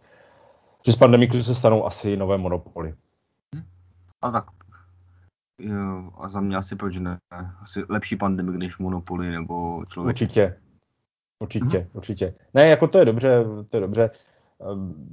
že 0.86 0.92
z 0.92 0.96
pandemiku 0.96 1.42
se 1.42 1.54
stanou 1.54 1.86
asi 1.86 2.16
nové 2.16 2.38
monopoly. 2.38 2.94
A 4.22 4.30
tak 4.30 4.44
jo, 5.58 6.10
a 6.18 6.28
za 6.28 6.40
mě 6.40 6.56
asi 6.56 6.76
proč 6.76 6.98
ne? 6.98 7.18
Asi 7.62 7.84
lepší 7.88 8.16
pandemik 8.16 8.56
než 8.56 8.78
monopoly 8.78 9.30
nebo 9.30 9.84
člověk. 9.84 10.14
Určitě. 10.14 10.58
Určitě, 11.38 11.78
hmm. 11.78 11.88
určitě. 11.92 12.34
Ne, 12.54 12.68
jako 12.68 12.88
to 12.88 12.98
je 12.98 13.04
dobře, 13.04 13.44
to 13.68 13.76
je 13.76 13.80
dobře. 13.80 14.10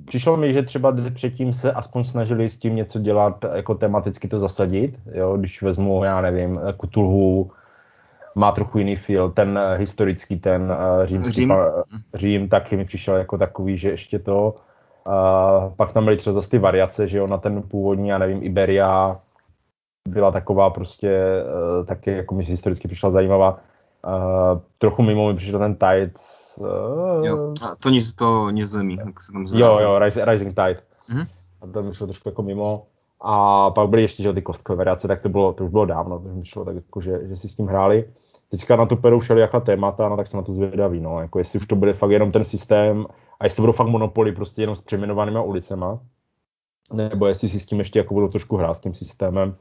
Přišlo 0.05 0.37
mi, 0.37 0.53
že 0.53 0.63
třeba 0.63 0.95
předtím 1.13 1.53
se 1.53 1.71
aspoň 1.71 2.03
snažili 2.03 2.49
s 2.49 2.59
tím 2.59 2.75
něco 2.75 2.99
dělat, 2.99 3.45
jako 3.55 3.75
tematicky 3.75 4.27
to 4.27 4.39
zasadit, 4.39 4.99
jo, 5.13 5.37
když 5.37 5.61
vezmu, 5.61 6.03
já 6.03 6.21
nevím, 6.21 6.59
Kutulhu, 6.77 7.51
má 8.35 8.51
trochu 8.51 8.77
jiný 8.77 8.95
feel. 8.95 9.31
Ten 9.31 9.49
uh, 9.49 9.79
historický, 9.79 10.39
ten 10.39 10.61
uh, 10.61 11.05
římský 11.05 11.33
Řím. 11.33 11.49
Pa, 11.49 11.83
Řím 12.13 12.49
taky 12.49 12.77
mi 12.77 12.85
přišel 12.85 13.15
jako 13.15 13.37
takový, 13.37 13.77
že 13.77 13.89
ještě 13.89 14.19
to. 14.19 14.55
Uh, 15.07 15.73
pak 15.75 15.91
tam 15.91 16.03
byly 16.03 16.17
třeba 16.17 16.33
zase 16.33 16.49
ty 16.49 16.59
variace, 16.59 17.07
že 17.07 17.17
jo, 17.17 17.27
na 17.27 17.37
ten 17.37 17.61
původní, 17.61 18.09
já 18.09 18.17
nevím, 18.17 18.43
Iberia 18.43 19.17
byla 20.09 20.31
taková 20.31 20.69
prostě 20.69 21.19
uh, 21.79 21.85
taky, 21.85 22.11
jako 22.11 22.35
mi 22.35 22.43
historicky 22.43 22.87
přišla 22.87 23.11
zajímavá. 23.11 23.59
Uh, 24.07 24.61
trochu 24.77 25.03
mimo 25.03 25.27
mi 25.27 25.35
přišel 25.35 25.59
ten 25.59 25.75
Tide. 25.75 26.11
Uh, 26.59 27.25
jo, 27.25 27.53
a 27.61 27.75
to 27.75 27.89
nic, 27.89 28.13
to 28.13 28.49
nic 28.49 28.69
zemí, 28.69 28.97
jak 29.05 29.23
se 29.23 29.31
tam 29.31 29.47
zvedá. 29.47 29.65
Jo, 29.65 29.79
jo, 29.79 29.99
Rising, 29.99 30.27
Rising 30.27 30.55
Tide. 30.55 30.81
Mm-hmm. 31.09 31.27
A 31.61 31.67
to 31.67 31.83
mi 31.83 31.93
šlo 31.93 32.07
trošku 32.07 32.29
jako 32.29 32.41
mimo. 32.41 32.85
A 33.21 33.69
pak 33.71 33.89
byly 33.89 34.01
ještě 34.01 34.23
že, 34.23 34.33
ty 34.33 34.41
kostkové 34.41 34.77
variace, 34.77 35.07
tak 35.07 35.21
to, 35.21 35.29
bylo, 35.29 35.53
to 35.53 35.65
už 35.65 35.71
bylo 35.71 35.85
dávno, 35.85 36.19
to 36.19 36.29
mi 36.29 36.45
šlo 36.45 36.65
tak 36.65 36.75
jako, 36.75 37.01
že, 37.01 37.27
že 37.27 37.35
si 37.35 37.49
s 37.49 37.55
tím 37.55 37.67
hráli 37.67 38.05
teďka 38.49 38.75
na 38.75 38.85
to 38.85 38.95
perou 38.95 39.19
všelijaká 39.19 39.59
témata, 39.59 40.09
no 40.09 40.17
tak 40.17 40.27
jsem 40.27 40.37
na 40.37 40.43
to 40.43 40.53
zvědavý, 40.53 40.99
no, 40.99 41.21
jako 41.21 41.39
jestli 41.39 41.59
už 41.59 41.67
to 41.67 41.75
bude 41.75 41.93
fakt 41.93 42.11
jenom 42.11 42.31
ten 42.31 42.43
systém 42.43 43.05
a 43.39 43.45
jestli 43.45 43.55
to 43.55 43.61
budou 43.61 43.71
fakt 43.71 43.87
monopoly 43.87 44.31
prostě 44.31 44.61
jenom 44.61 44.75
s 44.75 44.81
přeměnovanýma 44.81 45.41
ulicema, 45.41 45.99
nebo 46.93 47.27
jestli 47.27 47.49
si 47.49 47.59
s 47.59 47.65
tím 47.65 47.79
ještě 47.79 47.99
jako 47.99 48.13
budou 48.13 48.27
trošku 48.27 48.57
hrát 48.57 48.73
s 48.73 48.79
tím 48.79 48.93
systémem 48.93 49.55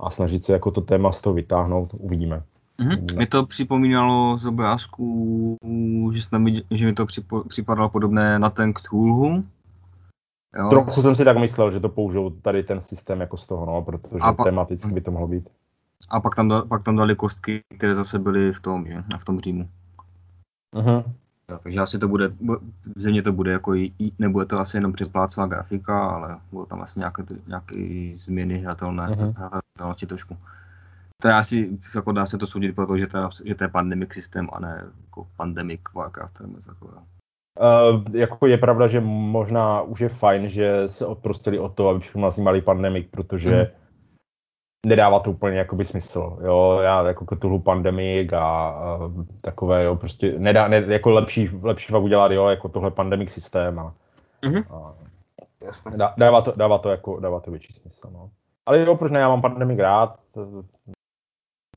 a 0.00 0.10
snažit 0.10 0.44
se 0.44 0.52
jako 0.52 0.70
to 0.70 0.80
téma 0.80 1.12
z 1.12 1.20
toho 1.20 1.34
vytáhnout, 1.34 1.94
uvidíme. 2.00 2.42
Mm-hmm. 2.82 3.16
Mě 3.16 3.26
to 3.26 3.46
připomínalo 3.46 4.38
z 4.38 4.46
obrázků, 4.46 5.56
že, 6.14 6.38
viděl, 6.38 6.62
že 6.70 6.86
mi 6.86 6.94
to 6.94 7.06
připadalo 7.48 7.88
podobné 7.88 8.38
na 8.38 8.50
ten 8.50 8.74
Cthulhu. 8.74 9.44
Jo. 10.58 10.68
Trochu 10.68 11.02
jsem 11.02 11.14
si 11.14 11.24
tak 11.24 11.38
myslel, 11.38 11.70
že 11.70 11.80
to 11.80 11.88
použijou 11.88 12.30
tady 12.30 12.62
ten 12.62 12.80
systém 12.80 13.20
jako 13.20 13.36
z 13.36 13.46
toho, 13.46 13.66
no, 13.66 13.82
protože 13.82 14.18
pa... 14.36 14.44
tematicky 14.44 14.92
by 14.92 15.00
to 15.00 15.10
mohlo 15.10 15.28
být. 15.28 15.48
A 16.10 16.20
pak 16.20 16.34
tam, 16.34 16.62
pak 16.68 16.82
tam 16.82 16.96
dali 16.96 17.16
kostky, 17.16 17.60
které 17.76 17.94
zase 17.94 18.18
byly 18.18 18.52
v 18.52 18.60
tom, 18.60 18.86
že? 18.86 19.02
v 19.18 19.24
tom 19.24 19.40
Římu. 19.40 19.68
Uh-huh. 20.76 21.04
Ja, 21.48 21.58
takže 21.58 21.80
asi 21.80 21.98
to 21.98 22.08
bude, 22.08 22.28
v 22.96 23.00
země 23.00 23.22
to 23.22 23.32
bude 23.32 23.52
jako, 23.52 23.72
nebude 24.18 24.46
to 24.46 24.58
asi 24.58 24.76
jenom 24.76 24.92
přesplácela 24.92 25.46
grafika, 25.46 26.08
ale 26.08 26.36
budou 26.52 26.66
tam 26.66 26.82
asi 26.82 26.98
nějaké, 26.98 27.24
nějaké 27.46 28.12
změny 28.14 28.58
hratelné, 28.58 29.08
uh-huh. 29.08 29.34
hratelnosti 29.36 30.06
trošku. 30.06 30.36
To 31.22 31.28
je 31.28 31.34
asi, 31.34 31.78
jako 31.94 32.12
dá 32.12 32.26
se 32.26 32.38
to 32.38 32.46
soudit, 32.46 32.74
protože 32.74 33.06
to, 33.06 33.28
že 33.44 33.54
to 33.54 33.64
je 33.64 33.68
pandemic 33.68 34.12
systém 34.12 34.48
a 34.52 34.60
ne 34.60 34.84
jako 35.04 35.26
pandemic 35.36 35.80
Warcraft 35.94 36.40
nebo 36.40 36.60
takového. 36.60 37.02
Uh, 37.60 38.16
jako 38.16 38.46
je 38.46 38.58
pravda, 38.58 38.86
že 38.86 39.00
možná 39.00 39.82
už 39.82 40.00
je 40.00 40.08
fajn, 40.08 40.48
že 40.48 40.88
se 40.88 41.06
odprostili 41.06 41.58
od 41.58 41.74
toho, 41.74 41.88
aby 41.88 42.00
všechno 42.00 42.22
nazývali 42.22 42.62
pandemic, 42.62 43.08
protože 43.10 43.50
mm. 43.50 43.66
nedává 44.86 45.20
to 45.20 45.30
úplně 45.30 45.58
jakoby 45.58 45.84
smysl. 45.84 46.38
Jo, 46.44 46.78
já 46.82 47.08
jako 47.08 47.36
tu 47.36 47.58
pandemik 47.58 48.32
a, 48.32 48.68
a 48.68 48.98
takové, 49.40 49.84
jo, 49.84 49.96
prostě 49.96 50.38
nedá, 50.38 50.68
ne, 50.68 50.84
jako 50.88 51.10
lepší, 51.10 51.50
lepší 51.62 51.92
fakt 51.92 52.02
udělat, 52.02 52.32
jo, 52.32 52.46
jako 52.46 52.68
tohle 52.68 52.90
pandemic 52.90 53.32
systém 53.32 53.78
a, 53.78 53.94
mm-hmm. 54.42 54.64
a 54.74 54.94
dá, 55.96 56.14
dává, 56.18 56.42
to, 56.42 56.52
dává, 56.56 56.78
to 56.78 56.90
jako, 56.90 57.20
dává 57.20 57.40
to 57.40 57.50
větší 57.50 57.72
smysl, 57.72 58.10
no. 58.12 58.30
Ale 58.66 58.80
jo, 58.80 58.96
proč 58.96 59.10
ne, 59.10 59.20
já 59.20 59.28
mám 59.28 59.40
pandemik 59.40 59.78
rád, 59.78 60.20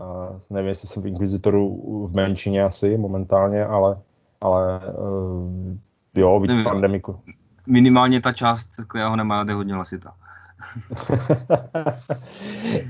a 0.01 0.37
nevím, 0.49 0.67
jestli 0.67 0.87
jsem 0.87 1.03
v 1.03 1.07
Inquisitoru 1.07 2.07
v 2.07 2.15
menšině 2.15 2.63
asi 2.63 2.97
momentálně, 2.97 3.65
ale, 3.65 3.99
ale 4.41 4.79
uh, 4.79 5.77
jo, 6.15 6.39
víc 6.39 6.49
nevím, 6.49 6.63
pandemiku. 6.63 7.19
Minimálně 7.69 8.21
ta 8.21 8.33
část, 8.33 8.67
která 8.89 9.09
ho 9.09 9.15
nemá, 9.15 9.45
je 9.47 9.53
hodně 9.53 9.73
hlasitá. 9.73 10.13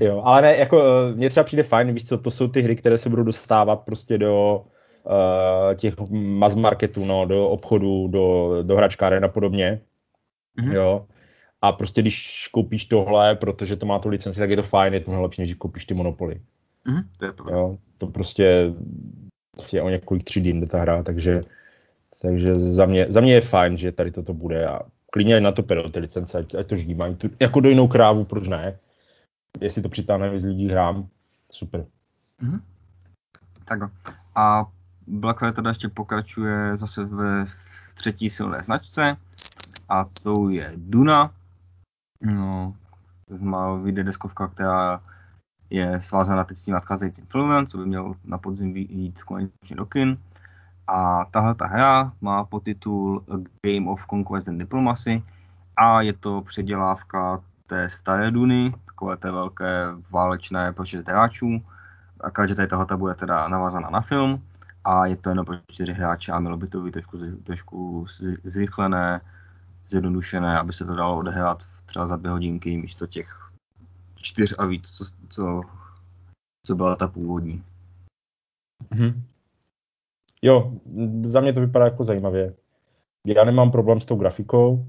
jo, 0.00 0.22
ale 0.24 0.42
ne, 0.42 0.56
jako 0.56 0.82
eh, 0.82 1.12
mně 1.12 1.30
třeba 1.30 1.44
přijde 1.44 1.62
fajn, 1.62 1.92
víš 1.92 2.08
co, 2.08 2.18
to 2.18 2.30
jsou 2.30 2.48
ty 2.48 2.62
hry, 2.62 2.76
které 2.76 2.98
se 2.98 3.08
budou 3.08 3.22
dostávat 3.22 3.76
prostě 3.76 4.18
do 4.18 4.64
uh, 5.04 5.74
těch 5.74 5.94
mass 6.10 6.54
marketů, 6.54 7.04
no, 7.04 7.26
do 7.26 7.48
obchodů, 7.48 8.08
do, 8.08 8.56
do 8.62 8.76
hračkáren 8.76 9.24
a 9.24 9.28
podobně. 9.28 9.80
Mm-hmm. 10.58 10.72
Jo. 10.72 11.06
A 11.62 11.72
prostě 11.72 12.00
když 12.00 12.48
koupíš 12.52 12.84
tohle, 12.84 13.34
protože 13.34 13.76
to 13.76 13.86
má 13.86 13.98
tu 13.98 14.08
licenci, 14.08 14.40
tak 14.40 14.50
je 14.50 14.56
to 14.56 14.62
fajn, 14.62 14.94
je 14.94 15.00
to 15.00 15.22
lepší, 15.22 15.42
než 15.42 15.54
koupíš 15.54 15.84
ty 15.84 15.94
monopoly. 15.94 16.40
Mm-hmm, 16.86 17.04
to 17.18 17.24
je 17.24 17.32
Jo, 17.50 17.78
to 17.98 18.06
prostě 18.06 18.74
je 19.72 19.82
o 19.82 19.88
několik 19.88 20.24
tříd 20.24 20.46
jinde 20.46 20.66
ta 20.66 20.80
hra, 20.80 21.02
takže, 21.02 21.40
takže 22.22 22.54
za, 22.54 22.86
mě, 22.86 23.06
za 23.08 23.20
mě 23.20 23.34
je 23.34 23.40
fajn, 23.40 23.76
že 23.76 23.92
tady 23.92 24.10
toto 24.10 24.34
bude 24.34 24.66
a 24.66 24.80
klidně 25.12 25.40
na 25.40 25.52
to 25.52 25.62
perou 25.62 25.88
ty 25.88 26.00
licence, 26.00 26.38
ať, 26.38 26.54
ať 26.54 26.66
to 26.66 26.76
ždímají. 26.76 27.16
Tu, 27.16 27.30
jako 27.40 27.60
do 27.60 27.68
jinou 27.68 27.88
krávu, 27.88 28.24
proč 28.24 28.48
ne? 28.48 28.76
Jestli 29.60 29.82
to 29.82 29.88
přitáhne 29.88 30.30
víc 30.30 30.44
lidí 30.44 30.68
hrám, 30.68 31.08
super. 31.50 31.86
Mm-hmm. 32.42 32.60
Tak 33.64 33.80
a 34.34 34.66
Blackwell 35.06 35.52
teda 35.52 35.70
ještě 35.70 35.88
pokračuje 35.88 36.76
zase 36.76 37.04
ve 37.04 37.44
třetí 37.94 38.30
silné 38.30 38.60
značce 38.60 39.16
a 39.88 40.04
to 40.22 40.34
je 40.50 40.72
Duna. 40.76 41.34
No, 42.20 42.74
to 43.28 43.38
znamená, 43.38 43.74
vyjde 43.74 44.04
deskovka, 44.04 44.48
která 44.48 45.02
je 45.72 46.00
svázána 46.00 46.44
teď 46.44 46.58
s 46.58 46.62
tím 46.62 46.74
nadcházejícím 46.74 47.26
filmem, 47.26 47.66
co 47.66 47.78
by 47.78 47.86
měl 47.86 48.14
na 48.24 48.38
podzim 48.38 48.76
jít 48.76 49.22
konečně 49.22 49.76
do 49.76 49.86
kin. 49.86 50.18
A 50.86 51.24
tahle 51.24 51.54
ta 51.54 51.66
hra 51.66 52.12
má 52.20 52.44
podtitul 52.44 53.24
Game 53.66 53.90
of 53.90 54.06
Conquest 54.10 54.48
and 54.48 54.58
Diplomacy 54.58 55.22
a 55.76 56.02
je 56.02 56.12
to 56.12 56.42
předělávka 56.42 57.40
té 57.66 57.90
staré 57.90 58.30
Duny, 58.30 58.74
takové 58.86 59.16
té 59.16 59.30
velké 59.30 59.86
válečné 60.10 60.72
pro 60.72 60.84
hráčů. 61.06 61.62
A 62.20 62.46
že 62.46 62.54
tady 62.54 62.68
tahle 62.68 62.96
bude 62.96 63.14
teda 63.14 63.48
navázaná 63.48 63.90
na 63.90 64.00
film 64.00 64.42
a 64.84 65.06
je 65.06 65.16
to 65.16 65.28
jenom 65.28 65.46
pro 65.46 65.56
čtyři 65.72 65.92
hráče 65.92 66.32
a 66.32 66.40
mělo 66.40 66.56
by 66.56 66.68
to 66.68 66.80
být 66.80 66.92
trošku, 66.92 67.18
trošku 67.44 68.06
zrychlené, 68.44 69.20
zjednodušené, 69.88 70.58
aby 70.58 70.72
se 70.72 70.84
to 70.84 70.94
dalo 70.94 71.16
odehrát 71.16 71.62
třeba 71.86 72.06
za 72.06 72.16
dvě 72.16 72.30
hodinky, 72.30 72.76
místo 72.76 73.06
těch 73.06 73.51
čtyř 74.22 74.54
a 74.58 74.66
víc, 74.66 74.90
co, 74.90 75.04
co, 75.28 75.60
co 76.66 76.74
byla 76.74 76.96
ta 76.96 77.08
původní. 77.08 77.62
Mm-hmm. 78.90 79.22
Jo, 80.42 80.72
za 81.22 81.40
mě 81.40 81.52
to 81.52 81.60
vypadá 81.60 81.84
jako 81.84 82.04
zajímavě. 82.04 82.54
Já 83.26 83.44
nemám 83.44 83.70
problém 83.70 84.00
s 84.00 84.04
tou 84.04 84.16
grafikou 84.16 84.86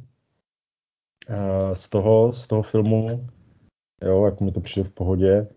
eh, 1.30 1.76
z 1.76 1.90
toho, 1.90 2.34
z 2.34 2.48
toho 2.48 2.62
filmu, 2.62 3.30
jo, 4.04 4.26
jako 4.26 4.44
mi 4.44 4.52
to 4.52 4.62
přijde 4.62 4.90
v 4.90 4.94
pohodě. 4.94 5.48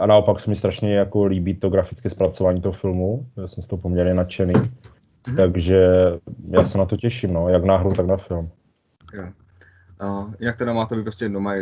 A 0.00 0.06
naopak 0.06 0.40
se 0.40 0.50
mi 0.50 0.56
strašně 0.56 0.94
jako 0.94 1.24
líbí 1.24 1.54
to 1.54 1.70
grafické 1.70 2.10
zpracování 2.10 2.60
toho 2.60 2.72
filmu, 2.72 3.30
já 3.36 3.46
jsem 3.46 3.62
z 3.62 3.66
toho 3.66 3.80
poměrně 3.80 4.14
nadšený. 4.14 4.54
Mm-hmm. 4.54 5.36
Takže 5.36 5.86
já 6.50 6.64
se 6.64 6.78
na 6.78 6.86
to 6.86 6.96
těším, 6.96 7.32
no, 7.32 7.48
jak 7.48 7.64
na 7.64 7.76
hru, 7.76 7.92
tak 7.92 8.06
na 8.06 8.16
film. 8.16 8.50
Jo. 9.12 9.32
Uh, 10.08 10.34
jak 10.40 10.58
teda 10.58 10.72
má 10.72 10.86
to 10.86 10.96
být 10.96 11.02
prostě 11.02 11.28
doma 11.28 11.54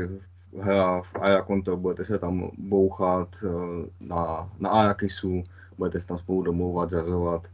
hra 0.60 1.02
v 1.02 1.14
Ayakonto, 1.20 1.76
budete 1.76 2.04
se 2.04 2.18
tam 2.18 2.50
bouchat 2.58 3.44
eh, 3.44 4.06
na, 4.06 4.50
na 4.58 4.70
Ayakisu, 4.70 5.44
budete 5.78 6.00
se 6.00 6.06
tam 6.06 6.18
spolu 6.18 6.42
domlouvat, 6.42 6.90
zazovat. 6.90 7.48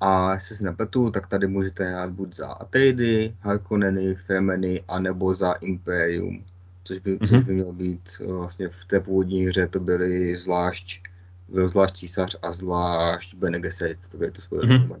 A 0.00 0.34
jestli 0.34 0.56
si 0.56 0.64
nepletu, 0.64 1.10
tak 1.10 1.26
tady 1.26 1.46
můžete 1.46 1.90
hrát 1.90 2.10
buď 2.10 2.34
za 2.34 2.48
Atreidy, 2.48 3.36
Harkonneny, 3.40 4.14
Fremeny, 4.14 4.82
anebo 4.88 5.34
za 5.34 5.52
Imperium. 5.52 6.44
Což 6.84 6.98
by, 6.98 7.16
mm-hmm. 7.16 7.28
což 7.28 7.44
by 7.44 7.54
mělo 7.54 7.72
být 7.72 8.10
eh, 8.20 8.32
vlastně 8.32 8.68
v 8.68 8.84
té 8.84 9.00
původní 9.00 9.46
hře 9.46 9.66
to 9.66 9.80
byly 9.80 10.36
zvlášť, 10.36 11.02
byl 11.48 11.68
zvlášť 11.68 11.94
císař 11.94 12.36
a 12.42 12.52
zvlášť 12.52 13.34
Bene 13.34 13.60
Gesserit, 13.60 13.98
to 14.10 14.18
by 14.18 14.30
to 14.30 14.42
mm-hmm. 14.42 15.00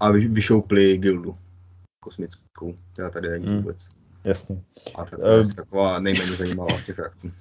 A 0.00 0.10
vy, 0.10 0.28
vyšoupli 0.28 0.98
gildu 0.98 1.36
kosmickou, 2.00 2.74
která 2.92 3.10
tady 3.10 3.28
není 3.28 3.46
mm. 3.46 3.56
vůbec. 3.56 3.88
Jasně. 4.24 4.62
A 4.94 5.04
to 5.04 5.28
je 5.28 5.40
uh, 5.40 5.52
taková 5.52 5.98
nejméně 5.98 6.32
zajímavá 6.32 6.78
z 6.78 6.86
těch 6.86 7.00
akcí. 7.00 7.32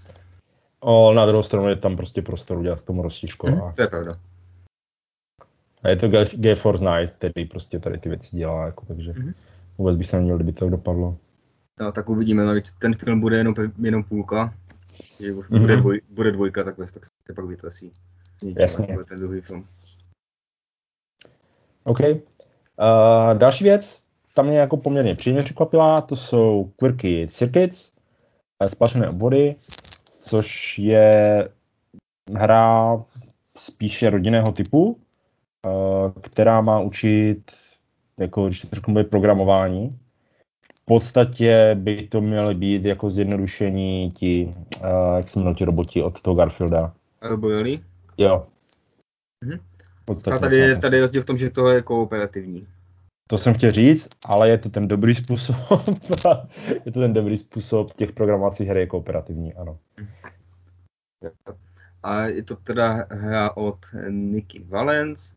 O, 0.80 1.14
na 1.14 1.26
druhou 1.26 1.44
stranu 1.44 1.68
je 1.68 1.76
tam 1.76 1.96
prostě 1.96 2.22
prostor 2.22 2.58
udělat 2.58 2.82
k 2.82 2.86
tomu 2.86 3.02
roztížku. 3.02 3.48
Mm, 3.48 3.62
a... 3.62 3.72
To 3.72 3.82
je 3.82 3.88
pravda. 3.88 4.12
A 5.84 5.90
je 5.90 5.96
to 5.96 6.08
GeForce 6.36 6.84
Night, 6.84 7.16
který 7.16 7.46
prostě 7.46 7.80
tady 7.80 7.98
ty 7.98 8.10
věci 8.10 8.38
dělá, 8.38 8.66
jako, 8.66 8.86
takže 8.86 9.12
mm-hmm. 9.12 9.34
vůbec 9.78 9.96
bych 9.96 10.08
se 10.08 10.18
neměl, 10.18 10.36
kdyby 10.36 10.54
to 10.54 10.70
dopadlo. 10.70 11.18
No, 11.80 11.92
tak 11.92 12.10
uvidíme, 12.10 12.46
navíc 12.46 12.72
ten 12.72 12.96
film 12.96 13.20
bude 13.20 13.38
jenom, 13.38 13.56
jenom 13.82 14.04
půlka, 14.04 14.54
že 15.20 15.32
mm-hmm. 15.32 15.60
bude, 15.60 15.76
dvoj, 15.78 16.02
bude 16.10 16.32
dvojka, 16.32 16.64
tak, 16.64 16.76
tak 16.76 17.06
se 17.28 17.34
pak 17.36 17.46
vytlasí. 17.46 17.94
Jasně. 18.58 18.98
ten 19.08 19.20
druhý 19.20 19.42
film. 19.42 19.66
OK. 21.84 22.00
Uh, 22.00 23.38
další 23.38 23.64
věc, 23.64 24.04
ta 24.34 24.42
mě 24.42 24.58
jako 24.58 24.78
poměrně 24.78 25.16
příjemně 25.16 25.44
překvapila, 25.44 26.02
to 26.02 26.16
jsou 26.16 26.72
Quirky 26.80 27.28
Circuits, 27.28 27.92
splašené 28.68 29.10
obvody, 29.10 29.56
což 30.20 30.80
je 30.80 31.50
hra 32.36 33.04
spíše 33.58 34.10
rodinného 34.10 34.52
typu, 34.52 35.00
eh, 35.66 36.20
která 36.22 36.62
má 36.62 36.80
učit, 36.80 37.52
jako 38.20 38.48
když 38.48 38.62
to 38.62 38.92
bude 38.92 39.04
programování. 39.04 39.90
V 40.82 40.86
podstatě 40.86 41.76
by 41.80 42.08
to 42.08 42.22
měly 42.22 42.56
být 42.56 42.86
jako 42.86 43.10
zjednodušení 43.10 44.12
ti, 44.12 44.52
uh, 44.82 45.18
jak 45.18 45.30
se 45.30 45.40
jmenují 45.40 45.56
ti 45.56 45.66
roboti 45.66 46.04
od 46.04 46.22
toho 46.22 46.36
Garfielda. 46.36 46.94
Arbojeli? 47.22 47.80
Jo. 48.18 48.48
Mhm. 49.46 49.60
A 50.34 50.40
tady 50.40 50.58
je, 50.58 50.78
tady 50.78 50.98
je 50.98 51.02
rozdíl 51.02 51.22
v 51.22 51.26
tom, 51.26 51.38
že 51.38 51.50
to 51.50 51.70
je 51.70 51.82
kooperativní. 51.82 52.68
To 53.32 53.38
jsem 53.38 53.54
chtěl 53.54 53.72
říct, 53.72 54.08
ale 54.26 54.50
je 54.50 54.58
to 54.58 54.70
ten 54.70 54.88
dobrý 54.88 55.16
způsob, 55.16 55.56
je 56.86 56.92
to 56.92 57.00
ten 57.00 57.14
dobrý 57.14 57.38
způsob 57.38 57.94
těch 57.94 58.12
programovacích 58.12 58.68
her 58.68 58.78
je 58.78 58.88
kooperativní, 58.88 59.54
ano. 59.54 59.80
A 62.04 62.22
je 62.22 62.44
to 62.44 62.56
teda 62.56 63.06
hra 63.10 63.58
od 63.58 63.78
Nicky 64.10 64.64
Valens, 64.64 65.34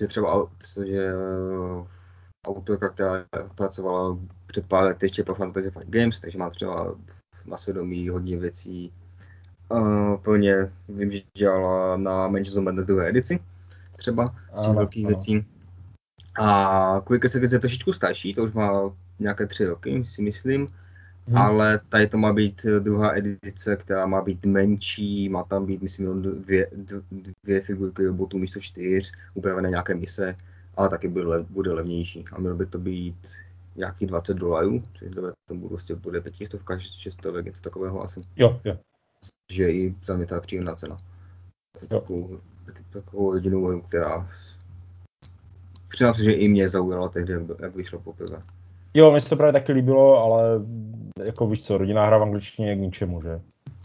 je 0.00 0.08
třeba 0.08 0.48
je 0.84 1.12
eh, 1.12 1.86
autorka, 2.46 2.88
která 2.88 3.24
pracovala 3.54 4.18
před 4.46 4.66
pár 4.66 4.84
lety 4.84 5.06
ještě 5.06 5.24
pro 5.24 5.34
Fantasy 5.34 5.70
Fight 5.70 5.88
Games, 5.88 6.20
takže 6.20 6.38
má 6.38 6.50
třeba 6.50 6.94
na 7.46 7.56
svědomí 7.56 8.08
hodně 8.08 8.38
věcí. 8.38 8.92
Uh, 9.68 10.16
plně 10.16 10.72
vím, 10.88 11.12
že 11.12 11.22
dělala 11.38 11.96
na 11.96 12.28
Manchester 12.28 12.62
Madness 12.62 12.86
druhé 12.86 13.08
edici, 13.08 13.40
třeba 13.96 14.34
z 14.56 14.66
těch 14.66 14.74
velkých 14.74 15.06
ano. 15.06 15.16
věcí. 15.16 15.46
A 16.40 17.00
Quick 17.06 17.24
Execution 17.24 17.56
je 17.56 17.58
trošičku 17.58 17.92
starší, 17.92 18.34
to 18.34 18.44
už 18.44 18.52
má 18.52 18.96
nějaké 19.18 19.46
tři 19.46 19.66
roky, 19.66 20.04
si 20.04 20.22
myslím. 20.22 20.68
Hmm. 21.26 21.38
Ale 21.38 21.80
tady 21.88 22.06
to 22.06 22.18
má 22.18 22.32
být 22.32 22.66
druhá 22.78 23.16
edice, 23.16 23.76
která 23.76 24.06
má 24.06 24.22
být 24.22 24.46
menší, 24.46 25.28
má 25.28 25.44
tam 25.44 25.66
být, 25.66 25.82
myslím, 25.82 26.06
jenom 26.06 26.22
dvě, 26.22 26.70
dvě 27.42 27.60
figurky 27.60 28.06
robotů 28.06 28.38
místo 28.38 28.60
čtyř, 28.60 29.12
upravené 29.34 29.70
nějaké 29.70 29.94
mise, 29.94 30.36
ale 30.76 30.88
taky 30.88 31.08
bude, 31.08 31.26
bude 31.50 31.72
levnější. 31.72 32.24
A 32.32 32.40
mělo 32.40 32.56
by 32.56 32.66
to 32.66 32.78
být 32.78 33.16
nějakých 33.76 34.08
20 34.08 34.34
dolarů, 34.34 34.82
což 34.98 35.08
to 35.48 35.54
bude 35.54 35.68
prostě 35.68 35.94
bude 35.94 36.20
pětistovka, 36.20 36.78
šestovek, 36.78 37.44
něco 37.44 37.62
takového 37.62 38.02
asi. 38.02 38.20
Jo, 38.36 38.60
jo. 38.64 38.78
Že 39.52 39.72
i 39.72 39.94
za 40.04 40.16
mě 40.16 40.26
ta 40.26 40.40
příjemná 40.40 40.74
cena. 40.74 40.96
Takovou, 41.88 42.40
takovou 42.90 43.34
jedinou 43.34 43.66
hru, 43.66 43.82
která 43.82 44.28
Přiznám 46.00 46.14
se, 46.14 46.24
že 46.24 46.32
i 46.32 46.48
mě 46.48 46.68
zaujalo 46.68 47.08
tehdy, 47.08 47.32
jak 47.58 47.76
vyšlo 47.76 48.00
poprvé. 48.00 48.42
Jo, 48.94 49.12
mi 49.12 49.20
se 49.20 49.28
to 49.28 49.36
právě 49.36 49.52
taky 49.52 49.72
líbilo, 49.72 50.16
ale 50.16 50.42
jako 51.24 51.46
víš 51.46 51.64
co, 51.64 51.78
rodinná 51.78 52.06
hra 52.06 52.18
v 52.18 52.22
angličtině 52.22 52.68
je 52.68 52.76
k 52.76 52.78
ničemu, 52.78 53.22
že? 53.22 53.40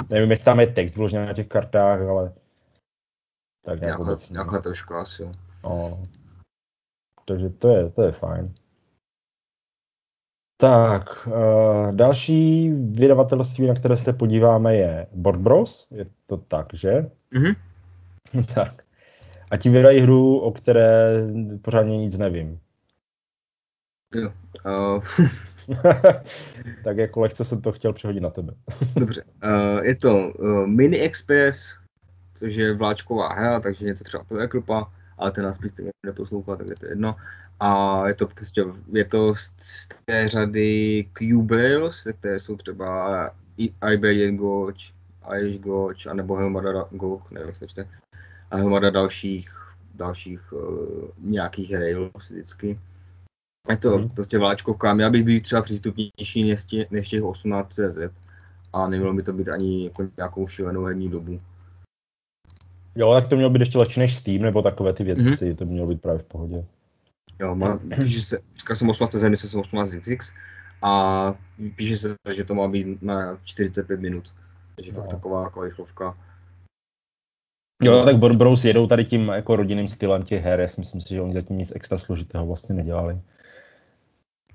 Nevím, 0.09 0.29
jestli 0.29 0.45
tam 0.45 0.59
je 0.59 0.67
text 0.67 0.95
vložený 0.95 1.25
na 1.25 1.33
těch 1.33 1.47
kartách, 1.47 2.01
ale 2.01 2.33
tak 3.65 3.81
nějak 3.81 3.99
obecně. 3.99 4.33
Nějaká 4.33 4.61
trošku 4.61 4.93
asi, 4.93 5.23
jo. 5.23 5.31
No. 5.63 6.03
Takže 7.25 7.49
to 7.49 7.69
je, 7.69 7.89
to 7.89 8.01
je 8.01 8.11
fajn. 8.11 8.53
Tak, 10.57 11.27
uh, 11.27 11.95
další 11.95 12.71
vydavatelství, 12.71 13.67
na 13.67 13.73
které 13.73 13.97
se 13.97 14.13
podíváme, 14.13 14.75
je 14.75 15.07
Board 15.13 15.39
Bros. 15.39 15.87
Je 15.91 16.05
to 16.27 16.37
tak, 16.37 16.73
že? 16.73 17.11
Mhm. 17.31 17.53
tak. 18.55 18.84
A 19.51 19.57
ti 19.57 19.69
vydají 19.69 19.99
hru, 20.01 20.39
o 20.39 20.51
které 20.51 21.23
pořádně 21.61 21.97
nic 21.97 22.17
nevím. 22.17 22.59
Jo. 24.15 24.33
Uh... 24.65 25.03
tak 26.83 26.97
jako 26.97 27.21
lehce 27.21 27.43
jsem 27.43 27.61
to 27.61 27.71
chtěl 27.71 27.93
přehodit 27.93 28.23
na 28.23 28.29
tebe. 28.29 28.53
Dobře. 28.95 29.23
Uh, 29.43 29.85
je 29.85 29.95
to 29.95 30.29
uh, 30.29 30.67
Mini 30.67 30.99
Express, 30.99 31.77
což 32.35 32.55
je 32.55 32.73
vláčková 32.73 33.33
hra, 33.33 33.59
takže 33.59 33.85
něco 33.85 34.03
třeba 34.03 34.23
pro 34.23 34.37
Eklupa, 34.37 34.91
ale 35.17 35.31
ten 35.31 35.43
nás 35.43 35.57
stejně 35.67 35.91
neposlouchá, 36.05 36.55
tak 36.55 36.67
je 36.67 36.75
to 36.75 36.85
jedno. 36.85 37.15
A 37.59 37.99
je 38.07 38.13
to 38.13 38.27
prostě, 38.27 38.65
je 38.91 39.05
to 39.05 39.35
z 39.59 39.87
té 40.05 40.29
řady 40.29 41.05
Q-Bales, 41.13 42.13
které 42.19 42.39
jsou 42.39 42.55
třeba 42.55 43.29
Iberian 43.93 44.37
Goch, 44.37 44.75
Irish 45.37 45.59
Goch, 45.59 46.07
anebo 46.07 46.35
Helmada 46.35 46.85
Goch, 46.91 47.31
nevím, 47.31 47.53
jak 47.61 47.73
to 47.73 47.83
a 48.51 48.57
Helmada 48.57 48.89
dalších, 48.89 49.49
dalších 49.95 50.53
uh, 50.53 51.09
nějakých 51.19 51.73
rail 51.73 52.11
vždycky. 52.17 52.79
Je 53.69 53.77
to 53.77 53.97
mm. 53.97 54.09
prostě 54.09 54.37
vláčkovka, 54.37 54.93
měla 54.93 55.09
bych 55.09 55.23
být 55.23 55.41
třeba 55.41 55.61
přístupnější 55.61 56.43
než, 56.43 56.65
než 56.91 57.09
těch 57.09 57.23
18 57.23 57.73
CZ 57.73 57.97
a 58.73 58.87
nemělo 58.87 59.13
by 59.13 59.23
to 59.23 59.33
být 59.33 59.49
ani 59.49 59.85
jako 59.85 60.07
nějakou 60.17 60.47
šílenou 60.47 60.83
herní 60.83 61.09
dobu. 61.09 61.41
Jo, 62.95 63.13
tak 63.13 63.27
to 63.27 63.35
mělo 63.35 63.51
být 63.51 63.59
ještě 63.59 63.77
lehčí 63.77 63.99
než 63.99 64.15
Steam, 64.15 64.41
nebo 64.41 64.61
takové 64.61 64.93
ty 64.93 65.03
věci, 65.03 65.21
mm-hmm. 65.21 65.55
to 65.55 65.65
mělo 65.65 65.87
být 65.87 66.01
právě 66.01 66.19
v 66.19 66.25
pohodě. 66.25 66.65
Jo, 67.39 67.55
má, 67.55 67.79
píše 68.03 68.21
se, 68.21 68.39
říkal 68.57 68.75
jsem 68.75 68.89
18 68.89 69.11
zemi, 69.11 69.37
jsem 69.37 69.59
18 69.59 69.91
XX 69.91 70.33
a 70.81 71.33
píše 71.75 71.97
se, 71.97 72.15
že 72.33 72.43
to 72.43 72.55
má 72.55 72.67
být 72.67 73.01
na 73.01 73.37
45 73.43 73.99
minut. 73.99 74.33
Takže 74.75 74.91
no. 74.91 75.07
taková, 75.09 75.43
taková 75.43 75.65
rychlovka. 75.65 76.17
Jo, 77.85 78.03
tak 78.05 78.17
Bros 78.17 78.65
jedou 78.65 78.87
tady 78.87 79.05
tím 79.05 79.27
jako 79.27 79.55
rodinným 79.55 79.87
stylem 79.87 80.23
těch 80.23 80.43
her, 80.43 80.59
já 80.59 80.67
si 80.67 80.81
myslím 80.81 81.01
si, 81.01 81.13
že 81.13 81.21
oni 81.21 81.33
zatím 81.33 81.57
nic 81.57 81.71
extra 81.75 81.97
složitého 81.97 82.45
vlastně 82.45 82.75
nedělali. 82.75 83.19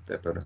To 0.05 0.13
je 0.13 0.17
pravda. 0.19 0.41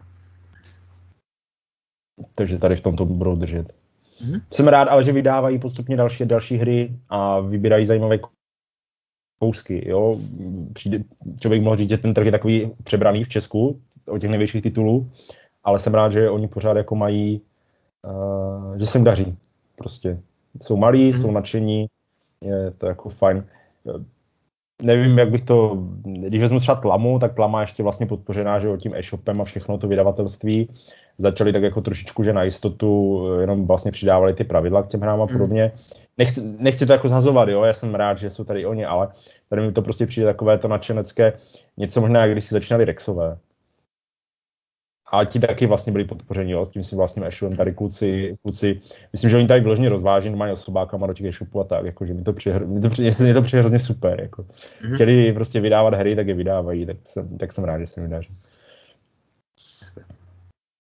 Takže 2.36 2.58
tady 2.58 2.76
v 2.76 2.82
tom 2.82 2.96
to 2.96 3.06
budou 3.06 3.36
držet. 3.36 3.74
Mm-hmm. 4.22 4.42
Jsem 4.54 4.68
rád, 4.68 4.88
ale 4.88 5.04
že 5.04 5.12
vydávají 5.12 5.60
postupně 5.60 5.98
další 5.98 6.26
další 6.26 6.56
hry 6.56 7.00
a 7.10 7.40
vybírají 7.40 7.86
zajímavé 7.86 8.20
kousky. 9.40 9.90
Jo? 9.90 10.20
Přijde, 10.74 11.04
člověk 11.42 11.62
mohl 11.62 11.76
říct, 11.76 11.90
že 11.90 11.98
ten 11.98 12.14
trh 12.14 12.26
je 12.26 12.32
takový 12.32 12.72
přebraný 12.84 13.24
v 13.24 13.30
Česku 13.30 13.82
o 14.08 14.18
těch 14.18 14.30
největších 14.30 14.62
titulů, 14.62 15.12
ale 15.64 15.80
jsem 15.80 15.94
rád, 15.94 16.12
že 16.12 16.30
oni 16.30 16.48
pořád 16.48 16.78
jako 16.78 16.96
mají, 16.96 17.42
uh, 18.06 18.78
že 18.78 18.86
se 18.86 18.98
jim 18.98 19.06
daří. 19.06 19.38
Prostě 19.76 20.22
jsou 20.62 20.78
malí, 20.78 21.08
mm. 21.08 21.14
jsou 21.14 21.32
nadšení, 21.32 21.88
je 22.42 22.72
to 22.78 22.86
jako 22.86 23.10
fajn. 23.10 23.46
Nevím, 24.82 25.18
jak 25.18 25.30
bych 25.30 25.42
to, 25.42 25.78
když 26.04 26.42
vezmu 26.42 26.60
třeba 26.60 26.76
Tlamu, 26.76 27.20
tak 27.20 27.34
Tlama 27.34 27.62
ještě 27.62 27.84
vlastně 27.84 28.06
podpořená, 28.06 28.60
že 28.60 28.78
tím 28.78 28.96
e-shopem 28.96 29.42
a 29.42 29.44
všechno 29.44 29.78
to 29.78 29.88
vydavatelství 29.88 30.70
začali 31.18 31.54
tak 31.54 31.64
jako 31.64 31.82
trošičku, 31.82 32.24
že 32.24 32.34
na 32.34 32.44
jistotu 32.44 33.22
jenom 33.42 33.68
vlastně 33.68 33.92
přidávali 33.92 34.34
ty 34.34 34.44
pravidla 34.44 34.84
k 34.84 34.88
těm 34.88 35.02
hrám 35.02 35.22
a 35.22 35.26
mhm. 35.26 35.34
podobně. 35.34 35.72
Mm 35.76 36.06
nechci, 36.18 36.42
nechci 36.60 36.86
to 36.86 36.94
jako 36.94 37.10
zhazovat, 37.10 37.50
jo, 37.50 37.64
já 37.64 37.74
jsem 37.74 37.96
rád, 37.96 38.18
že 38.18 38.30
jsou 38.30 38.44
tady 38.44 38.66
oni, 38.66 38.86
ale 38.86 39.08
tady 39.50 39.62
mi 39.62 39.72
to 39.72 39.82
prostě 39.82 40.06
přijde 40.06 40.28
takové 40.28 40.58
to 40.58 40.68
nadšenecké, 40.68 41.34
něco 41.78 42.02
možná, 42.02 42.22
jak 42.22 42.32
když 42.32 42.44
si 42.44 42.56
začínali 42.56 42.86
Rexové. 42.86 43.38
A 45.12 45.26
ti 45.26 45.40
taky 45.40 45.66
vlastně 45.66 45.92
byli 45.92 46.06
podpořeni, 46.06 46.52
jo, 46.52 46.66
s 46.66 46.70
tím 46.70 46.84
si 46.84 46.96
vlastním 46.96 47.26
e-shopem, 47.26 47.58
tady 47.58 47.74
kluci, 47.74 48.38
kluci, 48.42 48.82
myslím, 49.14 49.30
že 49.30 49.38
oni 49.38 49.48
tady 49.48 49.62
vložně 49.62 49.90
rozváží 49.90 50.30
normálně 50.30 50.54
osobákama 50.54 51.08
do 51.08 51.14
těch 51.14 51.26
e-shopů 51.26 51.60
a 51.60 51.64
tak, 51.64 51.86
jako, 51.86 52.06
že 52.06 52.14
mi 52.14 52.24
to 52.24 52.34
přijde, 52.34 52.60
mi 52.60 52.82
to 52.82 52.90
přijde, 52.90 53.12
mi 53.26 53.34
to 53.34 53.42
přijde 53.42 53.60
hrozně 53.60 53.80
super, 53.80 54.22
jako. 54.22 54.42
Mm-hmm. 54.42 54.96
Chtěli 54.96 55.34
prostě 55.34 55.60
vydávat 55.60 55.94
hry, 55.94 56.16
tak 56.16 56.28
je 56.28 56.34
vydávají, 56.34 56.86
tak 56.86 56.98
jsem, 57.04 57.38
tak 57.38 57.52
jsem 57.52 57.64
rád, 57.64 57.80
že 57.80 57.88
se 57.88 58.02
mi 58.02 58.08
daří. 58.08 58.38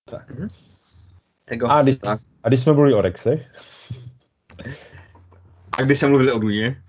Tak. 0.09 0.31
Mm-hmm. 0.31 1.69
A, 1.69 1.81
když, 1.81 1.97
a 2.43 2.47
když 2.47 2.59
jsme 2.59 2.73
byli 2.73 2.93
o 2.93 3.01
Rexech, 3.01 3.47
a 5.77 5.81
když 5.81 5.99
jsme 5.99 6.07
mluvili 6.07 6.31
o 6.31 6.39
Duně? 6.39 6.83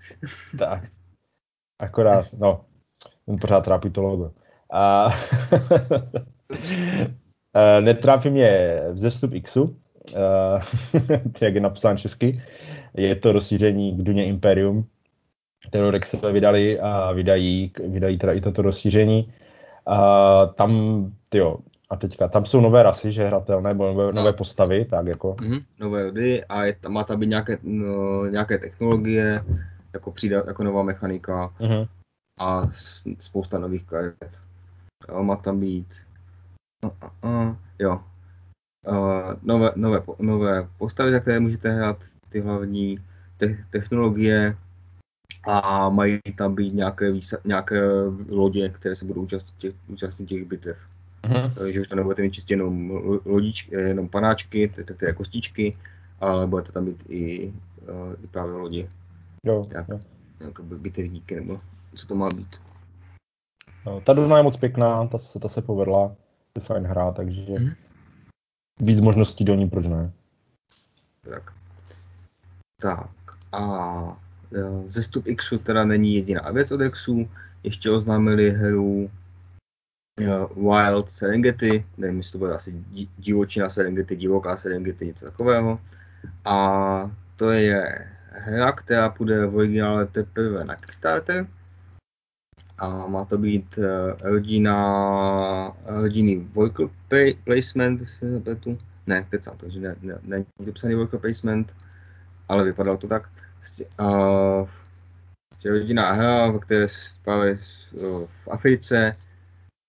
tak. 0.59 0.83
Akorát, 1.79 2.33
no, 2.33 2.65
pořád 3.41 3.61
trápí 3.61 3.89
to 3.89 4.01
logo. 4.01 4.31
A 4.73 5.09
netrápí 7.79 8.29
mě 8.29 8.79
vzestup 8.91 9.31
Xu, 9.43 9.77
jak 11.41 11.55
je 11.55 11.61
napsán 11.61 11.97
česky. 11.97 12.41
Je 12.93 13.15
to 13.15 13.31
rozšíření 13.31 13.97
k 13.97 14.03
Duně 14.03 14.25
Imperium, 14.25 14.87
kterou 15.67 15.89
Rexové 15.89 16.31
vydali 16.31 16.79
a 16.79 17.11
vydají, 17.11 17.71
vydají 17.87 18.17
teda 18.17 18.33
i 18.33 18.41
toto 18.41 18.61
rozšíření. 18.61 19.33
A 19.85 20.45
tam, 20.45 20.71
tyjo, 21.29 21.57
a 21.89 21.95
teďka, 21.95 22.27
tam 22.27 22.45
jsou 22.45 22.61
nové 22.61 22.83
rasy, 22.83 23.11
že 23.11 23.27
hratelné, 23.27 23.69
nebo 23.69 23.87
nové, 23.87 24.13
nové 24.13 24.33
postavy, 24.33 24.85
tak 24.85 25.07
jako. 25.07 25.33
Mm-hmm, 25.33 25.63
nové 25.79 26.03
rody 26.03 26.45
a 26.45 26.63
je, 26.63 26.75
má 26.87 27.03
tam 27.03 27.19
být 27.19 27.27
nějaké, 27.27 27.57
no, 27.63 28.25
nějaké 28.25 28.57
technologie, 28.57 29.43
jako 29.93 30.11
přijde 30.11 30.43
jako 30.47 30.63
nová 30.63 30.83
mechanika 30.83 31.53
mm-hmm. 31.59 31.87
a 32.39 32.69
spousta 33.19 33.59
nových 33.59 33.85
karet. 33.85 34.41
Jo, 35.09 35.23
má 35.23 35.35
tam 35.35 35.59
být, 35.59 35.87
no, 35.87 36.06
uh, 36.85 36.91
uh, 37.31 37.55
jo, 37.79 38.01
uh, 38.87 39.33
nové, 39.41 39.71
nové, 39.75 40.01
nové 40.19 40.67
postavy, 40.77 41.11
za 41.11 41.19
které 41.19 41.39
můžete 41.39 41.71
hrát, 41.71 42.03
ty 42.29 42.39
hlavní 42.39 42.99
te- 43.37 43.57
technologie 43.69 44.57
a 45.47 45.89
mají 45.89 46.19
tam 46.37 46.55
být 46.55 46.73
nějaké, 46.73 47.13
nějaké 47.45 47.81
lodě, 48.29 48.69
které 48.69 48.95
se 48.95 49.05
budou 49.05 49.21
účastnit 49.21 49.55
těch, 49.57 49.73
účastnit 49.87 50.25
těch 50.25 50.45
bitev. 50.45 50.77
Mm-hmm. 51.23 51.71
Že 51.71 51.81
už 51.81 51.87
tam 51.87 51.97
nebudete 51.97 52.21
mít 52.21 52.33
čistě 52.33 52.53
jenom 52.53 52.89
lodičky, 53.25 53.75
eh, 53.75 53.81
jenom 53.81 54.09
panáčky, 54.09 54.67
tedy 54.67 55.13
kostičky, 55.13 55.77
ale 56.19 56.47
bude 56.47 56.63
to 56.63 56.71
tam 56.71 56.85
být 56.85 57.03
i, 57.09 57.47
uh, 57.47 58.13
i 58.23 58.27
právě 58.27 58.55
lodi. 58.55 58.89
Jo, 59.43 59.67
jak, 59.71 59.87
jo. 59.89 59.99
Jak 60.39 60.61
bitevníky, 60.61 61.35
nebo 61.35 61.59
co 61.95 62.07
to 62.07 62.15
má 62.15 62.29
být. 62.29 62.61
No, 63.85 64.01
ta 64.01 64.13
Duna 64.13 64.37
je 64.37 64.43
moc 64.43 64.57
pěkná, 64.57 65.07
ta 65.07 65.17
se, 65.17 65.39
ta 65.39 65.47
se 65.47 65.61
povedla, 65.61 66.15
fajn 66.59 66.83
hra, 66.83 67.11
takže 67.11 67.41
mm-hmm. 67.41 67.75
víc 68.79 69.01
možností 69.01 69.45
do 69.45 69.55
ní, 69.55 69.69
proč 69.69 69.85
ne? 69.85 70.11
Tak. 71.21 71.53
Tak 72.81 73.09
a 73.51 74.17
zestup 74.87 75.25
Xu 75.37 75.57
teda 75.57 75.85
není 75.85 76.15
jediná 76.15 76.51
věc 76.51 76.71
od 76.71 76.81
Xu, 76.91 77.29
ještě 77.63 77.91
oznámili 77.91 78.51
hru 78.51 79.11
Wild 80.55 81.11
Serengeti, 81.11 81.85
nevím, 81.97 82.17
jestli 82.17 82.31
to 82.31 82.37
bude 82.37 82.55
asi 82.55 82.85
divočina 83.17 83.69
Serengeti, 83.69 84.15
divoká 84.15 84.57
Serengeti, 84.57 85.07
něco 85.07 85.25
takového. 85.25 85.79
A 86.45 87.11
to 87.35 87.51
je 87.51 88.07
hra, 88.29 88.71
která 88.71 89.09
půjde 89.09 89.45
v 89.45 89.55
originále 89.55 90.05
teprve 90.05 90.65
na 90.65 90.75
Kickstarter. 90.75 91.47
A 92.77 93.07
má 93.07 93.25
to 93.25 93.37
být 93.37 93.77
uh, 93.77 94.31
LG 94.31 94.61
na 94.61 94.77
LG 95.89 96.15
worker 96.53 96.87
placement, 97.43 98.07
se 98.09 98.25
nepletu. 98.25 98.77
Ne, 99.07 99.23
kecám, 99.29 99.57
takže 99.57 99.79
ne, 99.79 99.95
ne, 100.01 100.19
není 100.23 100.45
to 100.65 100.71
psaný 100.71 100.95
worker 100.95 101.19
placement, 101.19 101.73
ale 102.49 102.63
vypadalo 102.63 102.97
to 102.97 103.07
tak. 103.07 103.29
Uh, 104.01 104.69
rodinná 105.65 106.11
hra, 106.11 106.51
ve 106.51 106.59
které 106.59 106.85
právě 107.23 107.59
v 108.45 108.47
Africe 108.51 109.17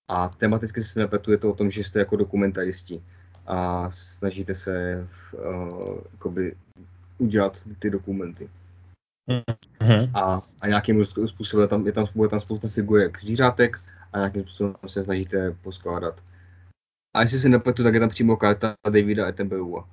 a 0.08 0.28
tematicky 0.28 0.82
se 0.82 1.00
nepletu, 1.00 1.32
je 1.32 1.38
to 1.38 1.50
o 1.50 1.54
tom, 1.54 1.70
že 1.70 1.84
jste 1.84 1.98
jako 1.98 2.16
dokumentaristi 2.16 3.02
a 3.46 3.90
snažíte 3.90 4.54
se 4.54 5.06
uh, 5.32 5.98
udělat 7.18 7.62
ty 7.78 7.90
dokumenty. 7.90 8.48
Mm-hmm. 9.28 10.10
A, 10.14 10.40
a 10.60 10.66
nějakým 10.66 11.04
způsobem 11.04 11.68
tam, 11.68 11.86
je 11.86 11.92
tam, 11.92 12.06
bude 12.14 12.28
tam 12.28 12.40
spousta 12.40 12.68
figurek 12.68 13.20
zvířátek 13.20 13.80
a 14.12 14.18
nějakým 14.18 14.42
způsobem 14.42 14.74
se 14.86 15.04
snažíte 15.04 15.56
poskládat. 15.62 16.20
A 17.14 17.22
jestli 17.22 17.38
se 17.38 17.48
nepletu, 17.48 17.82
tak 17.82 17.94
je 17.94 18.00
tam 18.00 18.08
přímo 18.08 18.36
karta 18.36 18.74
Davida 18.90 19.28
Attenborough'a. 19.28 19.88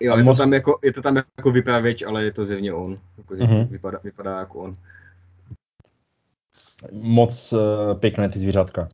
Jo, 0.00 0.16
je, 0.16 0.22
moc... 0.22 0.36
to 0.36 0.42
tam 0.42 0.52
jako, 0.52 0.78
je 0.84 0.92
to 0.92 1.02
tam 1.02 1.16
jako 1.16 1.50
vypravěč, 1.50 2.02
ale 2.02 2.24
je 2.24 2.32
to 2.32 2.44
zjevně 2.44 2.72
on. 2.72 2.96
Jako, 3.18 3.34
mm-hmm. 3.34 3.68
vypadá, 3.68 3.98
vypadá 4.04 4.38
jako 4.38 4.58
on 4.58 4.76
moc 6.92 7.52
uh, 7.52 7.94
pěkné 7.94 8.28
ty 8.28 8.38
zvířátka. 8.38 8.88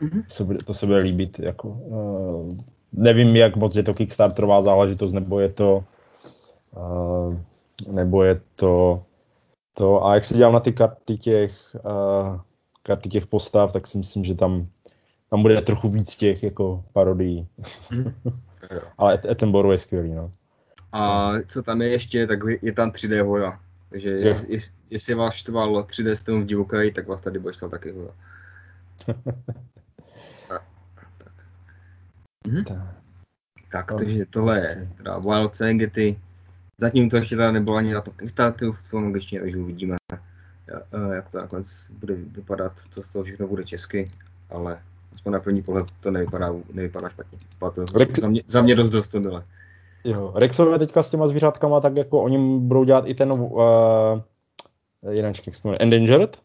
Mm-hmm. 0.00 0.22
To, 0.22 0.34
se 0.34 0.44
bude, 0.44 0.58
to 0.58 0.74
se 0.74 0.86
bude 0.86 0.98
líbit. 0.98 1.38
Jako, 1.38 1.68
uh, 1.68 2.48
nevím, 2.92 3.36
jak 3.36 3.56
moc 3.56 3.76
je 3.76 3.82
to 3.82 3.94
Kickstarterová 3.94 4.62
záležitost, 4.62 5.12
nebo 5.12 5.40
je 5.40 5.48
to 5.48 5.84
Uh, 6.76 7.36
nebo 7.88 8.22
je 8.24 8.40
to 8.54 9.02
to, 9.74 10.04
a 10.04 10.14
jak 10.14 10.24
se 10.24 10.34
dělám 10.34 10.52
na 10.52 10.60
ty 10.60 10.72
karty 10.72 11.16
těch, 11.16 11.76
uh, 11.84 12.40
karty 12.82 13.08
těch 13.08 13.26
postav, 13.26 13.72
tak 13.72 13.86
si 13.86 13.98
myslím, 13.98 14.24
že 14.24 14.34
tam, 14.34 14.68
tam 15.30 15.42
bude 15.42 15.60
trochu 15.62 15.88
víc 15.88 16.16
těch 16.16 16.42
jako 16.42 16.84
parodií. 16.92 17.48
Mm. 17.96 18.14
Ale 18.98 19.20
Ettenborough 19.30 19.72
je 19.72 19.78
skvělý, 19.78 20.14
no. 20.14 20.32
A 20.92 21.32
co 21.46 21.62
tam 21.62 21.82
je 21.82 21.88
ještě, 21.88 22.26
tak 22.26 22.38
je 22.62 22.72
tam 22.72 22.90
3D 22.90 23.24
hoja. 23.26 23.60
Takže 23.90 24.10
jestli, 24.10 24.52
jest, 24.52 24.72
jestli 24.90 25.14
vás 25.14 25.34
štval 25.34 25.82
3D 25.82 26.12
strom 26.12 26.42
v 26.42 26.46
divoké, 26.46 26.90
tak 26.90 27.08
vás 27.08 27.20
tady 27.20 27.38
bude 27.38 27.52
štval 27.52 27.70
taky 27.70 27.90
hoja. 27.92 28.12
tak. 30.48 30.62
Mhm. 32.46 32.64
tak. 32.64 32.78
tak, 33.72 33.92
takže 33.98 34.26
tohle 34.26 34.58
je 34.58 34.90
teda 34.96 35.18
Wild 35.18 35.54
Serengeti. 35.54 36.20
Zatím 36.80 37.10
to 37.10 37.16
ještě 37.16 37.36
teda 37.36 37.52
nebylo 37.52 37.76
ani 37.76 37.92
na 37.92 38.00
to 38.00 38.10
Kickstarteru 38.10 38.72
v 38.72 38.90
tom 38.90 39.04
angličtině, 39.04 39.40
takže 39.40 39.58
uvidíme, 39.58 39.96
jak 41.12 41.28
to 41.28 41.38
nakonec 41.38 41.88
bude 41.90 42.14
vypadat, 42.14 42.72
co 42.90 43.02
z 43.02 43.12
toho 43.12 43.24
všechno 43.24 43.46
bude 43.46 43.64
česky, 43.64 44.10
ale 44.50 44.78
aspoň 45.14 45.32
na 45.32 45.40
první 45.40 45.62
pohled 45.62 45.86
to 46.00 46.10
nevypadá, 46.10 46.54
nevypadá 46.72 47.08
špatně. 47.08 47.38
To, 47.74 47.98
Rex... 47.98 48.20
za, 48.20 48.28
mě, 48.28 48.42
za 48.46 48.62
mě 48.62 48.74
dost 48.74 48.90
dost 48.90 49.08
to 49.08 49.20
bylo. 49.20 49.44
Jo, 50.04 50.32
Rexové 50.34 50.78
teďka 50.78 51.02
s 51.02 51.10
těma 51.10 51.26
zvířátkama, 51.26 51.80
tak 51.80 51.96
jako 51.96 52.22
oni 52.22 52.58
budou 52.58 52.84
dělat 52.84 53.04
i 53.08 53.14
ten 53.14 53.32
uh, 53.32 54.20
jeden 55.10 55.32
jak 55.46 55.54
se 55.54 55.68
jmenuje, 55.68 55.78
Endangered? 55.78 56.38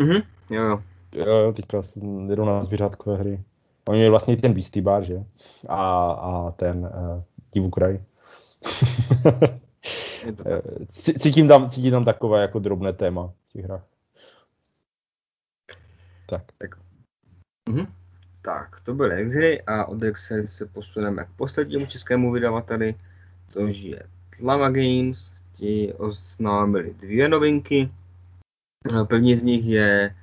Mhm, 0.00 0.22
jo, 0.50 0.62
jo. 0.62 0.82
Jo, 1.14 1.52
teďka 1.52 1.82
jedou 2.28 2.44
na 2.44 2.62
zvířátkové 2.62 3.16
hry. 3.16 3.40
Oni 3.88 3.98
měli 3.98 4.10
vlastně 4.10 4.34
i 4.34 4.36
ten 4.36 4.52
Beastie 4.52 4.82
Bar, 4.82 5.04
že? 5.04 5.24
A, 5.68 6.10
a 6.10 6.50
ten 6.50 6.78
uh, 6.78 7.22
Divu 7.52 7.70
kraj. 7.70 8.00
cítím, 10.88 11.48
tam, 11.48 11.70
cítím 11.70 11.90
tam 11.90 12.04
takové 12.04 12.42
jako 12.42 12.58
drobné 12.58 12.92
téma 12.92 13.26
v 13.26 13.52
těch 13.52 13.64
hrách. 13.64 13.84
Tak. 16.26 16.42
Tak, 16.58 16.70
mhm. 17.68 17.86
tak 18.42 18.80
to 18.80 18.94
byly 18.94 19.16
Exy 19.16 19.62
a 19.62 19.84
od 19.84 20.02
Exy 20.02 20.46
se 20.46 20.66
posuneme 20.66 21.24
k 21.24 21.28
poslednímu 21.36 21.86
českému 21.86 22.32
vydavateli, 22.32 22.94
což 23.48 23.78
je 23.78 24.02
Tlama 24.38 24.68
Games. 24.68 25.32
Ti 25.56 25.94
oznámili 25.94 26.94
dvě 26.94 27.28
novinky. 27.28 27.90
První 29.08 29.36
z 29.36 29.42
nich 29.42 29.64
je 29.64 30.14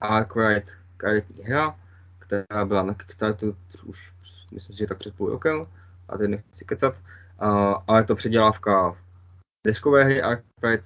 Arkwright 0.00 0.76
karetní 0.96 1.44
hra, 1.44 1.80
která 2.18 2.64
byla 2.64 2.82
na 2.82 2.94
Kickstarteru 2.94 3.56
už 3.84 4.12
myslím 4.52 4.76
si, 4.76 4.78
že 4.78 4.86
tak 4.86 4.98
před 4.98 5.14
půl 5.14 5.30
rokem, 5.30 5.66
a 6.08 6.18
teď 6.18 6.30
nechci 6.30 6.64
kecat 6.64 7.00
ale 7.86 8.00
je 8.00 8.04
to 8.04 8.16
předělávka 8.16 8.96
deskové 9.66 10.04
hry 10.04 10.22
Arcade 10.22 10.82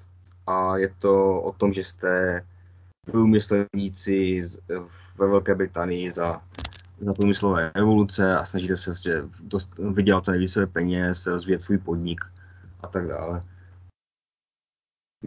a 0.47 0.77
je 0.77 0.95
to 0.99 1.43
o 1.43 1.53
tom, 1.53 1.73
že 1.73 1.85
jste 1.85 2.45
průmyslovníci 3.07 4.41
ve 5.19 5.27
Velké 5.29 5.55
Británii 5.55 6.11
za, 6.11 6.43
za 7.01 7.13
průmyslové 7.13 7.73
revoluce 7.75 8.37
a 8.37 8.45
snažíte 8.45 8.77
se 8.77 8.91
vlastně 8.91 9.15
dost, 9.41 9.79
vydělat 9.79 10.25
co 10.25 10.31
nejvíce 10.31 10.67
peněz, 10.67 11.27
rozvíjet 11.27 11.63
svůj 11.63 11.79
podnik 11.79 12.21
a 12.81 12.87
tak 12.87 13.09
dále. 13.09 13.43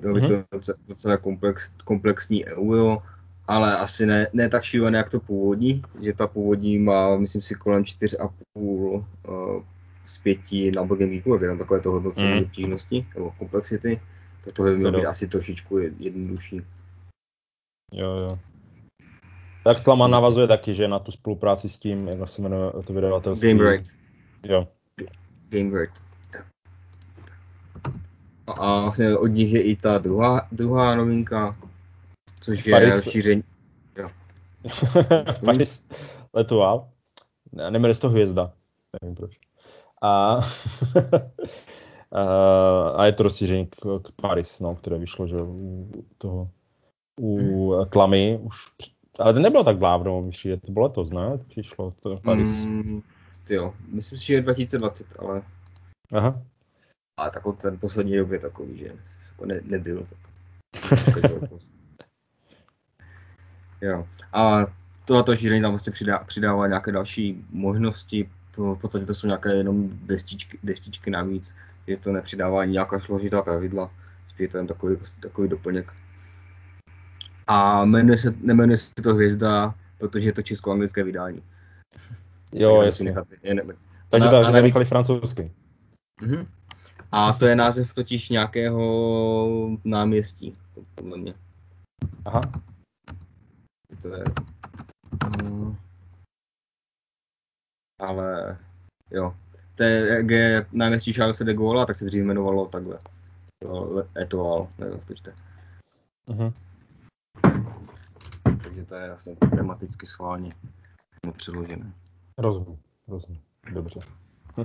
Bylo 0.02 0.14
by 0.14 0.22
to 0.22 0.44
docela 0.88 1.18
komplex, 1.18 1.72
komplexní 1.84 2.46
euro, 2.46 3.04
ale 3.48 3.78
asi 3.78 4.06
ne, 4.06 4.28
ne 4.34 4.50
tak 4.50 4.64
šílené, 4.64 4.98
jak 4.98 5.10
to 5.10 5.20
původní, 5.20 5.84
že 6.02 6.14
ta 6.14 6.28
původní 6.28 6.80
má, 6.80 7.18
myslím 7.18 7.42
si, 7.42 7.56
kolem 7.56 7.84
4,5 7.84 9.64
z 10.08 10.17
pěti 10.17 10.72
na 10.72 10.84
Bogemíku, 10.84 11.34
jak 11.34 11.41
je 11.41 11.58
takové 11.58 11.80
to 11.80 11.91
hodnocení 11.91 12.34
mm. 12.34 12.43
obtížnosti 12.43 13.08
nebo 13.15 13.32
komplexity, 13.32 14.02
tak 14.43 14.54
tohle 14.54 14.72
by 14.72 14.78
mělo 14.78 14.91
být 14.91 15.06
asi 15.06 15.28
trošičku 15.28 15.80
jednodušší. 15.80 16.62
Jo, 17.93 18.12
jo. 18.12 18.39
Tak 19.63 19.84
Klama 19.84 20.08
navazuje 20.08 20.48
taky, 20.48 20.74
že 20.74 20.88
na 20.88 21.00
tu 21.00 21.12
spolupráci 21.12 21.70
s 21.70 21.80
tím, 21.80 22.08
jak 22.08 22.30
se 22.30 22.41
jmenuje 22.41 22.72
to 22.86 22.93
vydavatelství. 22.93 23.50
Game 23.50 23.72
Right. 23.72 23.86
Jo. 24.43 24.67
Game 25.50 25.80
Right. 25.80 26.04
A 28.48 28.82
vlastně 28.82 29.17
od 29.17 29.28
nich 29.28 29.54
je 29.54 29.62
i 29.62 29.76
ta 29.76 29.98
druhá, 29.98 30.48
druhá 30.52 30.96
novinka, 30.96 31.58
což 32.41 32.65
je 32.65 32.72
Paris... 32.72 32.96
rozšíření. 32.96 33.43
Jo. 33.98 34.10
Paris 35.46 35.88
letoval. 36.34 36.89
Neměli 37.70 37.96
z 37.96 38.00
toho 38.00 38.12
hvězda. 38.12 38.54
Nevím 39.02 39.15
proč. 39.15 39.47
A, 42.12 42.92
a 42.96 43.06
je 43.06 43.12
to 43.12 43.24
rozšíření 43.24 43.68
k, 43.68 44.00
k 44.04 44.12
Paris, 44.22 44.60
no, 44.60 44.76
které 44.76 44.98
vyšlo, 44.98 45.28
že 45.28 45.36
u 45.42 45.92
toho 46.18 46.50
u 47.20 47.38
hmm. 47.72 47.86
Tlamy 47.90 48.40
už, 48.42 48.72
ale 49.20 49.34
to 49.34 49.40
nebylo 49.40 49.64
tak 49.64 49.78
dávno, 49.78 50.22
myslím, 50.22 50.52
že 50.52 50.58
to 50.58 50.72
bylo 50.72 50.86
letos, 50.86 51.12
ne? 51.12 51.38
Přišlo 51.48 51.94
to 52.00 52.18
Paris. 52.18 52.64
Mm, 52.64 53.02
jo, 53.50 53.74
myslím 53.88 54.18
si, 54.18 54.26
že 54.26 54.34
je 54.34 54.42
2020, 54.42 55.08
ale... 55.20 55.42
Aha. 56.12 56.42
A 57.18 57.30
takový 57.30 57.58
ten 57.58 57.80
poslední 57.80 58.20
rok 58.20 58.32
je 58.32 58.40
takový, 58.40 58.78
že 58.78 58.86
jako 59.32 59.46
ne, 59.46 59.62
nebyl. 59.64 60.08
Tak. 60.90 61.32
jo. 63.82 64.08
A 64.34 64.66
tohle 65.06 65.38
šíření 65.38 65.62
tam 65.62 65.72
vlastně 65.72 65.92
přidá, 65.92 66.18
přidává 66.18 66.68
nějaké 66.68 66.92
další 66.92 67.46
možnosti 67.50 68.30
to 68.58 68.76
v 68.76 68.80
podstatě 68.80 69.06
to 69.06 69.13
jsou 69.13 69.28
nějaké 69.28 69.54
jenom 69.54 69.89
destičky, 69.91 70.60
destičky 70.63 71.12
navíc, 71.12 71.56
je 71.88 71.98
to 71.98 72.12
nepřidává 72.12 72.65
nějaká 72.65 73.00
složitá 73.00 73.41
pravidla, 73.41 73.91
je 74.39 74.48
to 74.48 74.58
jen 74.58 74.67
takový, 74.67 74.98
takový 75.20 75.50
doplněk. 75.50 75.93
A 77.48 77.86
jmenuje 77.86 78.17
se, 78.17 78.34
nemenuje 78.41 78.78
se 78.78 78.91
to 79.04 79.13
Hvězda, 79.13 79.76
protože 79.98 80.30
je 80.30 80.34
to 80.34 80.41
česko-anglické 80.41 81.04
vydání. 81.04 81.43
Jo, 82.52 82.82
jasně. 82.82 83.06
Nechat, 83.06 83.28
je, 83.43 83.56
ne, 83.56 83.63
takže 84.10 84.30
takže 84.30 84.52
nenechali 84.52 84.86
francouzsky. 84.86 85.52
Uh-huh. 86.22 86.48
A 87.12 87.34
to 87.34 87.46
je 87.46 87.56
název 87.56 87.93
totiž 87.93 88.30
nějakého 88.30 89.78
náměstí, 89.84 90.58
podle 90.96 91.17
mě. 91.17 91.34
Aha. 92.26 92.41
To 94.02 94.08
je... 94.08 94.24
ale 98.08 98.58
jo. 99.12 99.36
To 99.76 99.84
je, 99.84 100.08
jak 100.08 100.30
je 100.30 100.65
náměstí 100.72 101.13
Charles 101.13 101.39
de 101.39 101.54
Gaulle, 101.54 101.86
tak 101.86 101.96
se 101.96 102.06
dřív 102.06 102.24
jmenovalo 102.24 102.65
takhle. 102.65 102.98
Etoile, 104.22 104.67
nevím, 104.78 105.00
jak 105.10 105.22
to. 105.22 105.32
Uh-huh. 106.28 106.54
Takže 108.63 108.86
to 108.86 108.96
je 108.96 109.08
vlastně 109.08 109.36
tematicky 109.36 110.06
schválně 110.06 110.54
nepředložené. 111.26 111.93
Rozumím, 112.38 112.80
rozumím. 113.08 113.41
Dobře. 113.74 114.00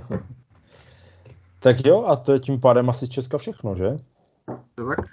tak 1.59 1.85
jo, 1.85 2.05
a 2.05 2.15
to 2.15 2.33
je 2.33 2.39
tím 2.39 2.59
pádem 2.59 2.89
asi 2.89 3.05
z 3.05 3.09
Česka 3.09 3.37
všechno, 3.37 3.75
že? 3.75 3.97
Tak. 4.75 5.05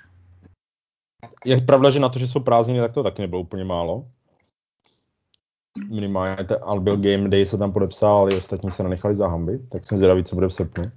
Je 1.45 1.61
pravda, 1.61 1.91
že 1.91 2.01
na 2.01 2.09
to, 2.09 2.19
že 2.19 2.27
jsou 2.27 2.41
prázdniny, 2.41 2.81
tak 2.81 2.93
to 2.93 3.03
taky 3.03 3.23
nebylo 3.23 3.41
úplně 3.41 3.65
málo 3.65 4.09
minimálně 5.89 6.45
ten 6.45 6.59
Albil 6.63 6.97
Game 6.97 7.29
Day 7.29 7.47
se 7.47 7.59
tam 7.59 7.73
podepsal, 7.73 8.19
ale 8.19 8.37
ostatní 8.37 8.71
se 8.71 8.83
nenechali 8.83 9.15
zahamby, 9.15 9.59
tak 9.59 9.85
jsem 9.85 9.99
zvědavý, 9.99 10.25
co 10.25 10.35
bude 10.35 10.49
v 10.49 10.55
srpnu. 10.55 10.91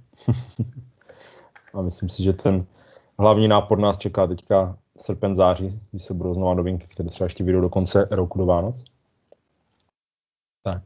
a 1.74 1.82
myslím 1.82 2.08
si, 2.08 2.22
že 2.22 2.32
ten 2.32 2.66
hlavní 3.18 3.48
nápor 3.48 3.78
nás 3.78 3.98
čeká 3.98 4.26
teďka 4.26 4.78
srpen, 5.00 5.34
září, 5.34 5.80
když 5.90 6.02
se 6.02 6.14
budou 6.14 6.34
znova 6.34 6.54
novinky, 6.54 6.86
které 6.86 7.08
třeba 7.08 7.26
ještě 7.26 7.44
vyjdou 7.44 7.60
do 7.60 7.68
konce 7.68 8.08
roku 8.10 8.38
do 8.38 8.46
Vánoc. 8.46 8.84
Tak. 10.62 10.82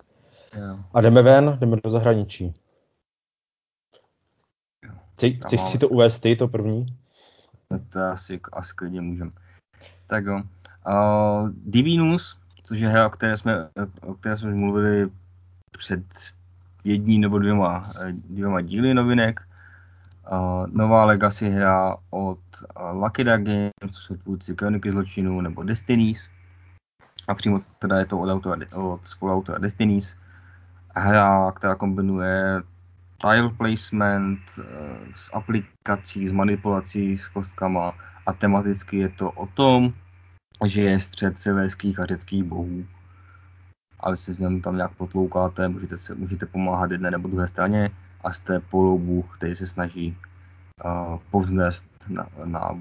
A 0.94 1.00
jdeme 1.00 1.22
ven, 1.22 1.58
jdeme 1.60 1.76
do 1.84 1.90
zahraničí. 1.90 2.54
Chceš 5.14 5.60
si 5.60 5.78
to 5.78 5.88
uvést 5.88 6.18
ty, 6.18 6.36
to 6.36 6.48
první? 6.48 6.86
No 7.70 7.80
to 7.92 8.00
asi, 8.00 8.40
asi 8.52 8.72
klidně 8.74 9.00
můžeme. 9.00 9.30
Tak 10.06 10.24
jo. 10.24 10.42
Uh, 10.86 11.48
Divinus 11.52 12.38
což 12.68 12.80
je 12.80 12.88
hra, 12.88 13.06
o 13.06 13.10
které 13.10 13.36
jsme, 13.36 13.68
o 14.02 14.14
které 14.14 14.36
jsme 14.36 14.54
mluvili 14.54 15.10
před 15.72 16.04
jedním 16.84 17.20
nebo 17.20 17.38
dvěma, 17.38 17.84
dvěma 18.28 18.60
díly 18.60 18.94
novinek. 18.94 19.40
Uh, 20.32 20.66
nová 20.66 21.04
Legacy 21.04 21.50
hra 21.50 21.96
od 22.10 22.38
uh, 22.80 23.02
Lucky 23.02 23.24
Duck 23.24 23.42
Games, 23.42 23.72
což 23.90 24.04
jsou 24.04 24.16
tvůrci 24.16 24.54
Kroniky 24.54 24.90
zločinů 24.90 25.40
nebo 25.40 25.62
Destinies. 25.62 26.28
A 27.28 27.34
přímo 27.34 27.60
teda 27.78 27.98
je 27.98 28.06
to 28.06 28.18
od, 28.18 28.30
autora, 28.30 28.56
od 28.74 29.00
spoluautora 29.08 29.58
Destinies. 29.58 30.16
Hra, 30.94 31.52
která 31.52 31.74
kombinuje 31.74 32.62
tile 33.20 33.50
placement 33.56 34.40
uh, 34.58 34.64
s 35.14 35.30
aplikací, 35.32 36.28
s 36.28 36.32
manipulací 36.32 37.16
s 37.16 37.28
kostkama 37.28 37.94
a 38.26 38.32
tematicky 38.32 38.96
je 38.98 39.08
to 39.08 39.30
o 39.30 39.46
tom, 39.46 39.92
že 40.66 40.82
je 40.82 41.00
střed 41.00 41.38
severských 41.38 42.00
a 42.00 42.06
řeckých 42.06 42.44
bohů. 42.44 42.86
A 44.00 44.10
vy 44.10 44.16
si 44.16 44.34
v 44.34 44.38
něm 44.38 44.62
tam 44.62 44.76
nějak 44.76 44.94
potloukáte, 44.94 45.68
můžete, 45.68 45.96
se, 45.96 46.14
můžete 46.14 46.46
pomáhat 46.46 46.90
jedné 46.90 47.10
nebo 47.10 47.28
druhé 47.28 47.48
straně 47.48 47.90
a 48.24 48.32
jste 48.32 48.60
polobůh, 48.60 49.36
který 49.36 49.56
se 49.56 49.66
snaží 49.66 50.16
uh, 50.84 51.18
povznést 51.30 51.86
na, 52.08 52.26
na, 52.44 52.78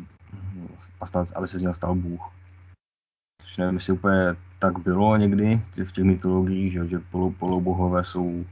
aby 1.36 1.48
se 1.48 1.60
z 1.60 1.62
něho 1.62 1.74
stal 1.74 1.96
Bůh. 1.96 2.32
Což 3.42 3.58
nevím, 3.58 3.76
jestli 3.76 3.94
úplně 3.94 4.36
tak 4.60 4.80
bylo 4.80 5.18
někdy 5.18 5.62
v 5.86 5.92
těch 5.92 6.06
mytologiích, 6.06 6.74
že, 6.74 6.88
že 6.88 7.00
polo, 7.00 7.32
polobohové 7.32 8.04
jsou 8.04 8.46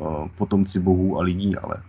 uh, 0.00 0.28
potomci 0.28 0.80
bohů 0.80 1.18
a 1.18 1.22
lidí, 1.22 1.56
ale 1.56 1.82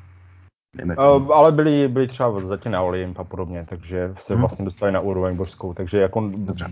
Uh, 0.81 1.31
ale 1.31 1.51
byli, 1.51 1.87
byli 1.87 2.07
třeba 2.07 2.39
zatím 2.39 2.71
na 2.71 2.81
Olymp 2.81 3.19
a 3.19 3.23
podobně, 3.23 3.65
takže 3.69 4.13
se 4.15 4.33
hmm. 4.33 4.41
vlastně 4.41 4.65
dostali 4.65 4.91
na 4.91 4.99
úroveň 4.99 5.35
božskou, 5.35 5.73
takže 5.73 5.97
jako 5.97 6.31
Dobře. 6.37 6.71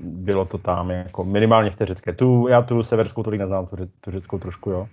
bylo 0.00 0.44
to 0.44 0.58
tam 0.58 0.90
jako 0.90 1.24
minimálně 1.24 1.70
v 1.70 1.76
té 1.76 1.86
řecké. 1.86 2.12
Tu, 2.12 2.48
já 2.48 2.62
tu 2.62 2.82
severskou 2.82 3.22
tolik 3.22 3.40
neznám, 3.40 3.66
tu, 3.66 3.76
tu 4.00 4.10
řeckou 4.10 4.38
trošku, 4.38 4.70
jo. 4.70 4.88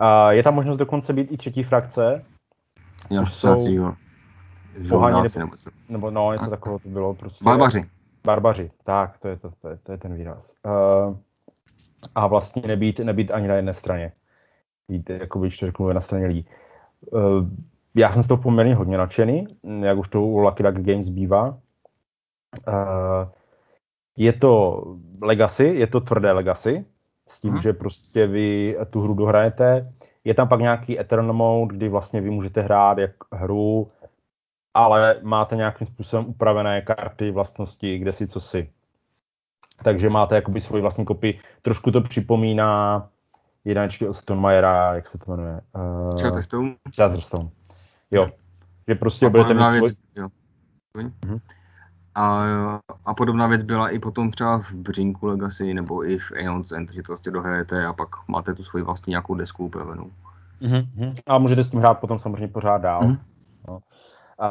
Uh, 0.00 0.30
je 0.30 0.42
tam 0.42 0.54
možnost 0.54 0.76
dokonce 0.76 1.12
být 1.12 1.32
i 1.32 1.36
třetí 1.36 1.62
frakce, 1.62 2.22
jo, 3.10 3.20
což 3.20 3.34
jsou 3.34 3.70
jo. 3.70 3.94
poháni, 4.88 5.28
nebo, 5.38 5.52
nebo 5.88 6.10
no, 6.10 6.32
něco 6.32 6.50
takového 6.50 6.78
to 6.78 6.88
bylo. 6.88 7.14
Prostě, 7.14 7.44
Barbaři. 7.44 7.84
Barbaři, 8.24 8.70
tak, 8.84 9.18
to 9.18 9.28
je, 9.28 9.36
to, 9.36 9.50
to 9.62 9.68
je, 9.68 9.78
to 9.82 9.92
je 9.92 9.98
ten 9.98 10.14
výraz. 10.14 10.54
Uh, 10.66 11.16
a 12.14 12.26
vlastně 12.26 12.62
nebýt, 12.66 12.98
nebýt 12.98 13.32
ani 13.32 13.48
na 13.48 13.54
jedné 13.54 13.74
straně. 13.74 14.12
Být, 14.88 15.10
jako 15.10 15.38
by 15.38 15.50
řeknu, 15.50 15.92
na 15.92 16.00
straně 16.00 16.26
lidí. 16.26 16.46
Uh, 16.48 16.67
já 17.94 18.12
jsem 18.12 18.22
z 18.22 18.26
toho 18.26 18.42
poměrně 18.42 18.74
hodně 18.74 18.98
nadšený, 18.98 19.46
jak 19.80 19.98
už 19.98 20.08
to 20.08 20.22
u 20.22 20.38
Lucky 20.38 20.62
Duck 20.62 20.78
Games 20.78 21.08
bývá. 21.08 21.58
Uh, 22.68 23.28
je 24.16 24.32
to 24.32 24.84
legacy, 25.22 25.64
je 25.64 25.86
to 25.86 26.00
tvrdé 26.00 26.32
legacy, 26.32 26.84
s 27.28 27.40
tím, 27.40 27.50
hmm. 27.50 27.60
že 27.60 27.72
prostě 27.72 28.26
vy 28.26 28.76
tu 28.90 29.00
hru 29.00 29.14
dohrajete. 29.14 29.92
Je 30.24 30.34
tam 30.34 30.48
pak 30.48 30.60
nějaký 30.60 31.00
Eternal 31.00 31.32
Mode, 31.32 31.76
kdy 31.76 31.88
vlastně 31.88 32.20
vy 32.20 32.30
můžete 32.30 32.60
hrát 32.60 32.98
jak 32.98 33.10
hru, 33.32 33.90
ale 34.74 35.20
máte 35.22 35.56
nějakým 35.56 35.86
způsobem 35.86 36.26
upravené 36.26 36.82
karty, 36.82 37.30
vlastnosti, 37.30 37.98
kde 37.98 38.12
si 38.12 38.26
co 38.26 38.40
si. 38.40 38.70
Takže 39.84 40.10
máte 40.10 40.34
jakoby 40.34 40.60
svoji 40.60 40.82
vlastní 40.82 41.04
kopii. 41.04 41.38
Trošku 41.62 41.90
to 41.90 42.00
připomíná 42.00 43.08
jednačky 43.68 44.08
od 44.08 44.12
Stonemajera, 44.12 44.94
jak 44.94 45.06
se 45.06 45.18
to 45.18 45.30
jmenuje? 45.30 45.60
Uh, 45.76 46.20
Chatterstone. 46.20 46.74
Chatterstone. 46.96 47.48
Jo. 48.10 48.30
Že 48.88 48.94
prostě 48.94 49.26
a 49.26 49.30
budete 49.30 49.54
mít. 49.54 49.80
Věc, 49.80 49.94
jo. 50.16 50.28
Mm-hmm. 50.96 51.40
A, 52.14 52.44
a 53.04 53.14
podobná 53.14 53.46
věc 53.46 53.62
byla 53.62 53.88
i 53.88 53.98
potom 53.98 54.30
třeba 54.30 54.58
v 54.58 54.72
Břinku 54.72 55.26
Legacy 55.26 55.74
nebo 55.74 56.04
i 56.10 56.18
v 56.18 56.32
Aeon's 56.32 56.72
End, 56.72 56.92
že 56.92 57.02
to 57.02 57.06
prostě 57.06 57.30
dohrajete 57.30 57.86
a 57.86 57.92
pak 57.92 58.08
máte 58.28 58.54
tu 58.54 58.64
svoji 58.64 58.84
vlastní 58.84 59.10
nějakou 59.10 59.34
desku 59.34 59.64
upravenou. 59.64 60.10
Mm-hmm. 60.62 61.14
A 61.26 61.38
můžete 61.38 61.64
s 61.64 61.70
tím 61.70 61.80
hrát 61.80 61.94
potom 61.94 62.18
samozřejmě 62.18 62.48
pořád 62.48 62.78
dál. 62.78 63.02
Mm-hmm. 63.02 63.18
No. 63.68 63.78
A 64.38 64.48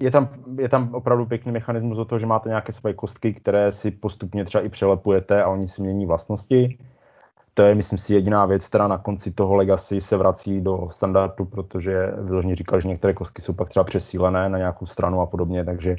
je 0.00 0.10
tam, 0.10 0.28
je 0.58 0.68
tam 0.68 0.94
opravdu 0.94 1.26
pěkný 1.26 1.52
mechanismus 1.52 1.98
o 1.98 2.04
toho, 2.04 2.18
že 2.18 2.26
máte 2.26 2.48
nějaké 2.48 2.72
své 2.72 2.94
kostky, 2.94 3.32
které 3.32 3.72
si 3.72 3.90
postupně 3.90 4.44
třeba 4.44 4.64
i 4.64 4.68
přelepujete 4.68 5.42
a 5.42 5.48
oni 5.48 5.68
si 5.68 5.82
mění 5.82 6.06
vlastnosti. 6.06 6.78
To 7.54 7.62
je, 7.62 7.74
myslím 7.74 7.98
si, 7.98 8.14
jediná 8.14 8.46
věc, 8.46 8.66
která 8.66 8.88
na 8.88 8.98
konci 8.98 9.30
toho 9.30 9.54
Legacy 9.54 10.00
se 10.00 10.16
vrací 10.16 10.60
do 10.60 10.88
standardu, 10.90 11.44
protože 11.44 12.12
vyloženě 12.18 12.54
říkal, 12.54 12.80
že 12.80 12.88
některé 12.88 13.14
kostky 13.14 13.42
jsou 13.42 13.52
pak 13.52 13.68
třeba 13.68 13.84
přesílené 13.84 14.48
na 14.48 14.58
nějakou 14.58 14.86
stranu 14.86 15.20
a 15.20 15.26
podobně, 15.26 15.64
takže 15.64 15.96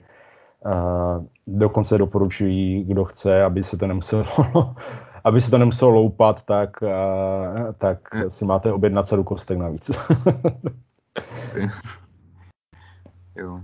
uh, 0.65 1.25
dokonce 1.47 1.97
doporučují, 1.97 2.83
kdo 2.83 3.05
chce, 3.05 3.43
aby 3.43 3.63
se 3.63 3.77
to 3.77 3.87
nemuselo, 3.87 4.25
aby 5.23 5.41
se 5.41 5.51
to 5.51 5.57
nemuselo 5.57 5.91
loupat, 5.91 6.43
tak, 6.43 6.69
uh, 6.81 6.89
tak 7.77 7.99
si 8.27 8.45
máte 8.45 8.73
objednat 8.73 9.07
sadu 9.07 9.23
kostek 9.23 9.57
navíc. 9.57 9.91
jo. 13.35 13.61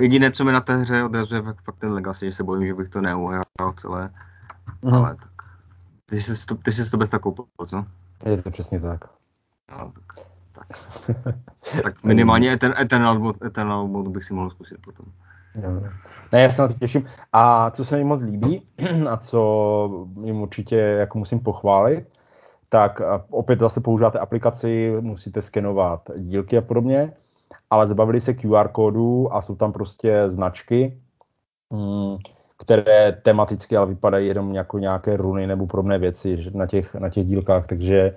Jediné, 0.00 0.30
co 0.30 0.44
mi 0.44 0.52
na 0.52 0.60
té 0.60 0.76
hře 0.76 1.04
odrazuje, 1.04 1.42
fakt 1.42 1.78
ten 1.78 1.92
Legacy, 1.92 2.30
že 2.30 2.36
se 2.36 2.44
bojím, 2.44 2.66
že 2.66 2.74
bych 2.74 2.88
to 2.88 3.00
neuhrál 3.00 3.72
celé. 3.76 4.10
Mm. 4.82 4.94
Ale 4.94 5.16
tak. 5.16 5.30
Ty 6.06 6.20
jsi, 6.20 6.46
to, 6.46 6.54
ty 6.54 6.72
jsi 6.72 6.90
to 6.90 6.96
bez 6.96 7.10
tak 7.10 7.22
koupil, 7.22 7.44
co? 7.66 7.84
Je 8.24 8.42
to 8.42 8.50
přesně 8.50 8.80
tak. 8.80 9.04
No, 9.70 9.92
tak, 9.94 10.26
tak. 10.52 10.66
tak 11.82 12.04
minimálně 12.04 12.56
ten 12.56 12.74
Eternal, 12.80 13.34
Eternal 13.44 13.88
mode 13.88 14.10
bych 14.10 14.24
si 14.24 14.34
mohl 14.34 14.50
zkusit 14.50 14.78
potom. 14.84 15.06
Jo. 15.54 15.90
Ne, 16.32 16.42
já 16.42 16.50
se 16.50 16.62
na 16.62 16.68
to 16.68 16.74
těším. 16.74 17.06
A 17.32 17.70
co 17.70 17.84
se 17.84 17.96
mi 17.96 18.04
moc 18.04 18.22
líbí 18.22 18.68
a 19.10 19.16
co 19.16 20.06
jim 20.22 20.40
určitě 20.40 20.76
jako 20.76 21.18
musím 21.18 21.40
pochválit, 21.40 22.06
tak 22.68 23.00
opět 23.30 23.60
zase 23.60 23.80
používáte 23.80 24.18
aplikaci, 24.18 24.94
musíte 25.00 25.42
skenovat 25.42 26.10
dílky 26.16 26.58
a 26.58 26.60
podobně, 26.60 27.12
ale 27.70 27.86
zabavili 27.86 28.20
se 28.20 28.34
QR 28.34 28.68
kódu 28.68 29.34
a 29.34 29.40
jsou 29.40 29.54
tam 29.54 29.72
prostě 29.72 30.28
značky, 30.28 31.00
hmm, 31.72 32.16
které 32.56 33.12
tematicky 33.12 33.76
ale 33.76 33.86
vypadají 33.86 34.26
jenom 34.26 34.54
jako 34.54 34.78
nějaké 34.78 35.16
runy 35.16 35.46
nebo 35.46 35.66
podobné 35.66 35.98
věci 35.98 36.38
na 36.54 36.66
těch, 36.66 36.94
na 36.94 37.10
těch 37.10 37.26
dílkách, 37.26 37.66
takže 37.66 38.16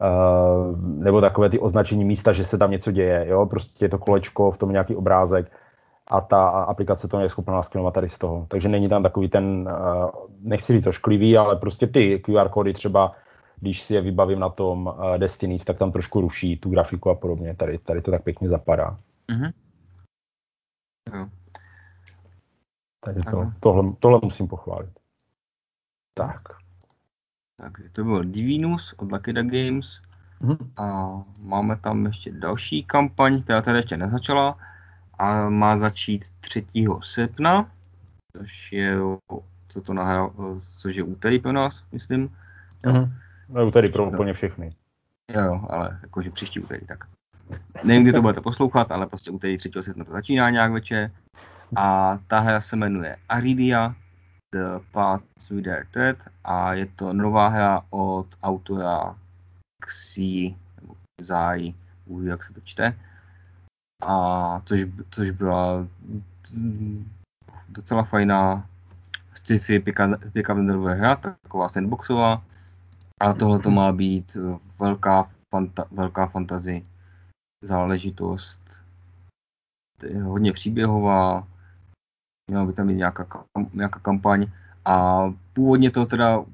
uh, 0.00 0.78
nebo 0.80 1.20
takové 1.20 1.48
ty 1.48 1.58
označení 1.58 2.04
místa, 2.04 2.32
že 2.32 2.44
se 2.44 2.58
tam 2.58 2.70
něco 2.70 2.92
děje, 2.92 3.26
jo, 3.28 3.46
prostě 3.46 3.84
je 3.84 3.88
to 3.88 3.98
kolečko, 3.98 4.50
v 4.50 4.58
tom 4.58 4.72
nějaký 4.72 4.96
obrázek 4.96 5.52
a 6.06 6.20
ta 6.20 6.48
aplikace 6.48 7.08
to 7.08 7.20
je 7.20 7.28
schopná 7.28 7.54
naskenovat 7.54 7.94
tady 7.94 8.08
z 8.08 8.18
toho. 8.18 8.46
Takže 8.48 8.68
není 8.68 8.88
tam 8.88 9.02
takový 9.02 9.28
ten, 9.28 9.68
uh, 9.72 10.10
nechci 10.42 10.72
říct 10.72 10.84
to 10.84 10.92
šklivý, 10.92 11.36
ale 11.36 11.56
prostě 11.56 11.86
ty 11.86 12.18
QR 12.18 12.48
kódy 12.48 12.72
třeba 12.72 13.12
když 13.62 13.82
si 13.82 13.94
je 13.94 14.00
vybavím 14.00 14.40
na 14.40 14.48
tom 14.48 14.86
uh, 14.86 15.18
Destinies, 15.18 15.64
tak 15.64 15.78
tam 15.78 15.92
trošku 15.92 16.20
ruší 16.20 16.56
tu 16.56 16.70
grafiku 16.70 17.10
a 17.10 17.14
podobně. 17.14 17.54
Tady, 17.54 17.78
tady 17.78 18.02
to 18.02 18.10
tak 18.10 18.24
pěkně 18.24 18.48
zapadá. 18.48 18.98
Mm-hmm. 19.28 19.52
Jo. 21.14 21.28
Takže 23.04 23.20
to, 23.30 23.52
tohle, 23.60 23.92
tohle 23.98 24.20
musím 24.22 24.48
pochválit. 24.48 24.90
Tak. 26.14 26.42
Takže 27.56 27.88
to 27.92 28.04
byl 28.04 28.24
Divinus 28.24 28.92
od 28.92 29.12
Lucky 29.12 29.32
Duck 29.32 29.52
Games. 29.52 30.02
Mm-hmm. 30.42 30.82
A 30.82 31.22
máme 31.40 31.76
tam 31.76 32.06
ještě 32.06 32.32
další 32.32 32.84
kampaň, 32.84 33.42
která 33.42 33.62
tady 33.62 33.78
ještě 33.78 33.96
nezačala 33.96 34.58
a 35.18 35.48
má 35.48 35.78
začít 35.78 36.24
3. 36.40 36.66
srpna, 37.02 37.70
což 38.36 38.72
je, 38.72 38.98
co 39.68 39.80
to 39.80 39.94
nahrál, 39.94 40.32
což 40.76 40.96
je 40.96 41.02
úterý 41.02 41.38
pro 41.38 41.52
nás, 41.52 41.84
myslím. 41.92 42.28
Mm-hmm. 42.84 43.12
No, 43.52 43.66
úterý 43.66 43.88
pro 43.88 44.04
úplně 44.04 44.32
všechny. 44.32 44.74
Jo, 45.34 45.66
ale 45.68 45.98
jakože 46.02 46.30
příští 46.30 46.60
úterý, 46.60 46.86
tak. 46.86 47.04
Nevím, 47.84 48.02
kdy 48.02 48.12
to 48.12 48.22
budete 48.22 48.40
poslouchat, 48.40 48.92
ale 48.92 49.06
prostě 49.06 49.30
úterý 49.30 49.58
3. 49.58 49.70
srpna 49.80 50.04
to 50.04 50.12
začíná 50.12 50.50
nějak 50.50 50.72
večer. 50.72 51.10
A 51.76 52.18
ta 52.26 52.38
hra 52.38 52.60
se 52.60 52.76
jmenuje 52.76 53.16
Aridia 53.28 53.94
The 54.54 54.84
Paths 54.92 55.48
with 55.50 55.64
Their 55.64 55.86
Thread 55.90 56.16
a 56.44 56.74
je 56.74 56.86
to 56.86 57.12
nová 57.12 57.48
hra 57.48 57.82
od 57.90 58.26
autora 58.42 59.16
Xi, 59.84 60.56
nebo 60.80 60.94
Zai, 61.20 61.74
jak 62.22 62.44
se 62.44 62.52
to 62.52 62.60
čte. 62.60 62.98
A 64.02 64.60
což, 64.64 64.84
což 65.10 65.30
byla 65.30 65.86
docela 67.68 68.02
fajná 68.02 68.68
sci-fi 69.34 69.84
pěkavendrová 70.32 70.92
hra, 70.92 71.16
taková 71.16 71.68
sandboxová. 71.68 72.42
A 73.22 73.32
tohle 73.32 73.58
to 73.58 73.70
má 73.70 73.92
být 73.92 74.36
velká, 74.78 75.30
fanta, 75.50 75.84
velká 75.90 76.26
fantazy 76.26 76.86
záležitost. 77.64 78.60
Je 80.02 80.22
hodně 80.22 80.52
příběhová, 80.52 81.48
měla 82.50 82.64
by 82.64 82.72
tam 82.72 82.88
být 82.88 82.94
nějaká, 82.94 83.44
nějaká 83.72 84.00
kampaň. 84.00 84.46
A 84.84 85.24
původně 85.52 85.90
to 85.90 86.06
teda 86.06 86.44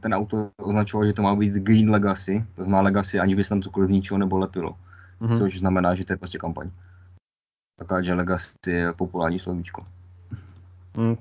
ten 0.00 0.14
autor 0.14 0.50
označoval, 0.56 1.06
že 1.06 1.12
to 1.12 1.22
má 1.22 1.36
být 1.36 1.52
Green 1.52 1.90
Legacy, 1.90 2.46
to 2.56 2.62
znamená 2.62 2.80
Legacy, 2.80 3.20
ani 3.20 3.36
by 3.36 3.44
se 3.44 3.48
tam 3.48 3.62
cokoliv 3.62 3.90
ničeho 3.90 4.18
nebo 4.18 4.38
lepilo. 4.38 4.78
Mm-hmm. 5.20 5.38
Což 5.38 5.58
znamená, 5.58 5.94
že 5.94 6.04
to 6.04 6.12
je 6.12 6.16
prostě 6.16 6.38
kampaň. 6.38 6.70
Taková, 7.78 8.02
že 8.02 8.14
Legacy 8.14 8.70
je 8.70 8.92
populární 8.92 9.38
slovíčko. 9.38 9.84
Mm. 10.96 11.16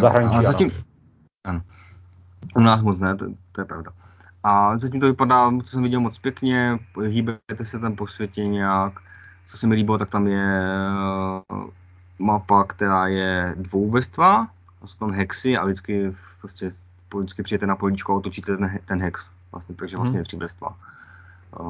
Zahraničí, 0.00 0.36
a 0.36 0.42
zatím, 0.42 0.70
ano. 1.44 1.62
U 2.56 2.60
nás 2.60 2.82
moc 2.82 3.00
ne, 3.00 3.16
to, 3.16 3.26
to 3.52 3.60
je 3.60 3.64
pravda. 3.64 3.92
A 4.42 4.78
zatím 4.78 5.00
to 5.00 5.06
vypadá, 5.06 5.50
co 5.64 5.70
jsem 5.70 5.82
viděl 5.82 6.00
moc 6.00 6.18
pěkně, 6.18 6.78
hýbete 7.06 7.64
se 7.64 7.78
tam 7.78 7.96
po 7.96 8.06
světě 8.06 8.46
nějak. 8.46 9.00
Co 9.46 9.58
se 9.58 9.66
mi 9.66 9.74
líbilo, 9.74 9.98
tak 9.98 10.10
tam 10.10 10.26
je 10.26 10.72
mapa, 12.18 12.64
která 12.64 13.06
je 13.06 13.54
dvouvrstvá, 13.58 14.48
jsou 14.86 14.98
tam 14.98 15.10
hexy 15.10 15.56
a 15.56 15.64
vždycky, 15.64 16.12
prostě, 16.38 16.70
vždycky 17.16 17.42
přijete 17.42 17.66
na 17.66 17.76
políčko 17.76 18.12
a 18.12 18.16
otočíte 18.16 18.56
ten, 18.56 18.78
ten 18.84 19.02
hex, 19.02 19.30
vlastně, 19.52 19.74
takže 19.74 19.96
vlastně 19.96 20.18
hmm. 20.18 20.24
tři 20.24 20.36
vrstva. 20.36 20.76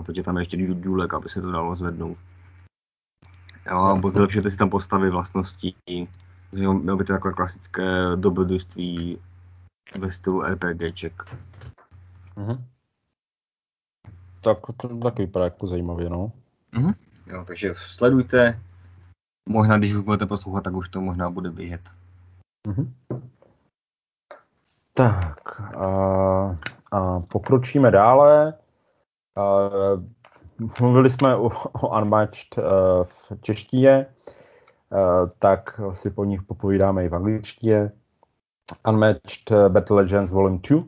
protože 0.04 0.22
tam 0.22 0.36
je 0.36 0.40
ještě 0.40 0.74
důlek, 0.74 1.14
aby 1.14 1.28
se 1.28 1.40
to 1.40 1.50
dalo 1.50 1.76
zvednout. 1.76 2.18
Jo, 3.70 3.78
a 3.78 4.00
vylepšujete 4.14 4.50
si 4.50 4.56
tam 4.56 4.70
postavy, 4.70 5.10
vlastnosti, 5.10 5.74
mělo 6.52 6.96
by 6.96 7.04
to 7.04 7.12
jako 7.12 7.32
klasické 7.32 8.16
dobrodružství 8.16 9.18
ve 9.98 10.10
stylu 10.10 10.42
RPGček. 10.42 11.22
Mm-hmm. 12.36 12.64
tak 14.40 14.58
to 14.76 14.98
taky 14.98 15.22
vypadá 15.22 15.44
jako 15.44 15.66
zajímavě, 15.66 16.10
no. 16.10 16.32
Mhm. 16.72 16.92
Jo, 17.26 17.44
takže 17.46 17.74
sledujte. 17.76 18.60
Možná, 19.48 19.78
když 19.78 19.94
už 19.94 20.04
budete 20.04 20.26
poslouchat, 20.26 20.60
tak 20.64 20.74
už 20.74 20.88
to 20.88 21.00
možná 21.00 21.30
bude 21.30 21.50
běžet. 21.50 21.80
Mhm. 22.66 22.94
Tak 24.94 25.60
a, 25.60 25.86
a 26.92 27.20
pokročíme 27.20 27.90
dále. 27.90 28.54
A, 29.36 29.70
mluvili 30.80 31.10
jsme 31.10 31.36
o, 31.36 31.50
o 31.72 32.00
Unmatched 32.00 32.58
uh, 32.58 32.64
v 33.04 33.32
češtině, 33.40 34.06
uh, 34.90 35.28
tak 35.38 35.80
si 35.92 36.10
po 36.10 36.24
nich 36.24 36.42
popovídáme 36.42 37.04
i 37.04 37.08
v 37.08 37.14
angličtině. 37.14 37.92
Unmatched 38.88 39.52
Battle 39.68 39.96
Legends 39.96 40.32
Volume 40.32 40.58
2, 40.58 40.84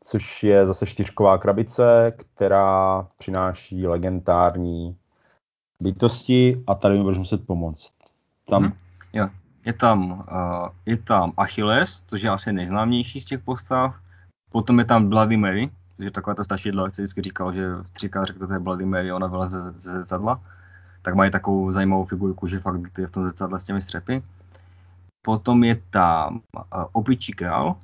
což 0.00 0.42
je 0.42 0.66
zase 0.66 0.86
čtyřková 0.86 1.38
krabice, 1.38 2.12
která 2.16 3.06
přináší 3.18 3.86
legendární 3.86 4.96
bytosti 5.80 6.64
a 6.66 6.74
tady 6.74 6.96
mi 6.96 7.02
budeš 7.02 7.18
muset 7.18 7.46
pomoct. 7.46 7.94
Tam... 8.48 8.62
Mhm. 8.62 8.72
Jo, 9.12 9.28
je 9.64 9.72
tam, 9.72 10.10
uh, 10.12 10.68
je 10.86 10.96
tam 10.96 11.32
Achilles, 11.36 12.02
což 12.06 12.22
je 12.22 12.30
asi 12.30 12.52
nejznámější 12.52 13.20
z 13.20 13.24
těch 13.24 13.40
postav. 13.40 13.94
Potom 14.52 14.78
je 14.78 14.84
tam 14.84 15.08
Bloody 15.08 15.36
Mary, 15.36 15.70
je 15.98 16.10
taková 16.10 16.34
to 16.34 16.44
stačidlo, 16.44 16.84
jak 16.84 16.94
se 16.94 17.02
vždycky 17.02 17.22
říkal, 17.22 17.52
že 17.52 17.68
třikrát 17.92 18.28
je 18.52 18.58
Bloody 18.58 18.84
Mary, 18.84 19.12
ona 19.12 19.28
byla 19.28 19.46
ze, 19.46 19.72
ze 19.72 19.92
zrcadla. 19.92 20.40
Tak 21.02 21.14
mají 21.14 21.30
takovou 21.30 21.72
zajímavou 21.72 22.04
figurku, 22.04 22.46
že 22.46 22.60
fakt 22.60 22.98
je 22.98 23.06
v 23.06 23.10
tom 23.10 23.24
zrcadle 23.24 23.60
s 23.60 23.64
těmi 23.64 23.82
střepy. 23.82 24.22
Potom 25.22 25.64
je 25.64 25.82
tam 25.90 26.40
uh, 26.56 26.84
Opičí 26.92 27.32
král, 27.32 27.76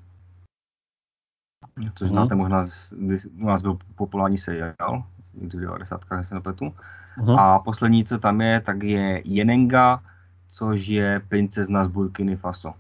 což 1.95 2.11
Mhm. 2.11 2.15
znáte 2.15 2.35
možná, 2.35 2.65
z, 2.65 2.93
u 3.41 3.47
nás 3.47 3.63
byl 3.63 3.79
populární 3.95 4.39
seriál, 4.39 5.05
v 5.35 5.49
90. 5.49 6.01
jestli 6.11 6.25
se 6.25 6.35
nepletu. 6.35 6.75
Mhm. 7.19 7.31
A 7.39 7.59
poslední, 7.59 8.05
co 8.05 8.19
tam 8.19 8.41
je, 8.41 8.61
tak 8.61 8.83
je 8.83 9.23
Jenenga, 9.25 10.03
což 10.49 10.87
je 10.87 11.21
princezna 11.29 11.85
z 11.85 11.89
Burkiny 11.89 12.37
Faso. 12.37 12.75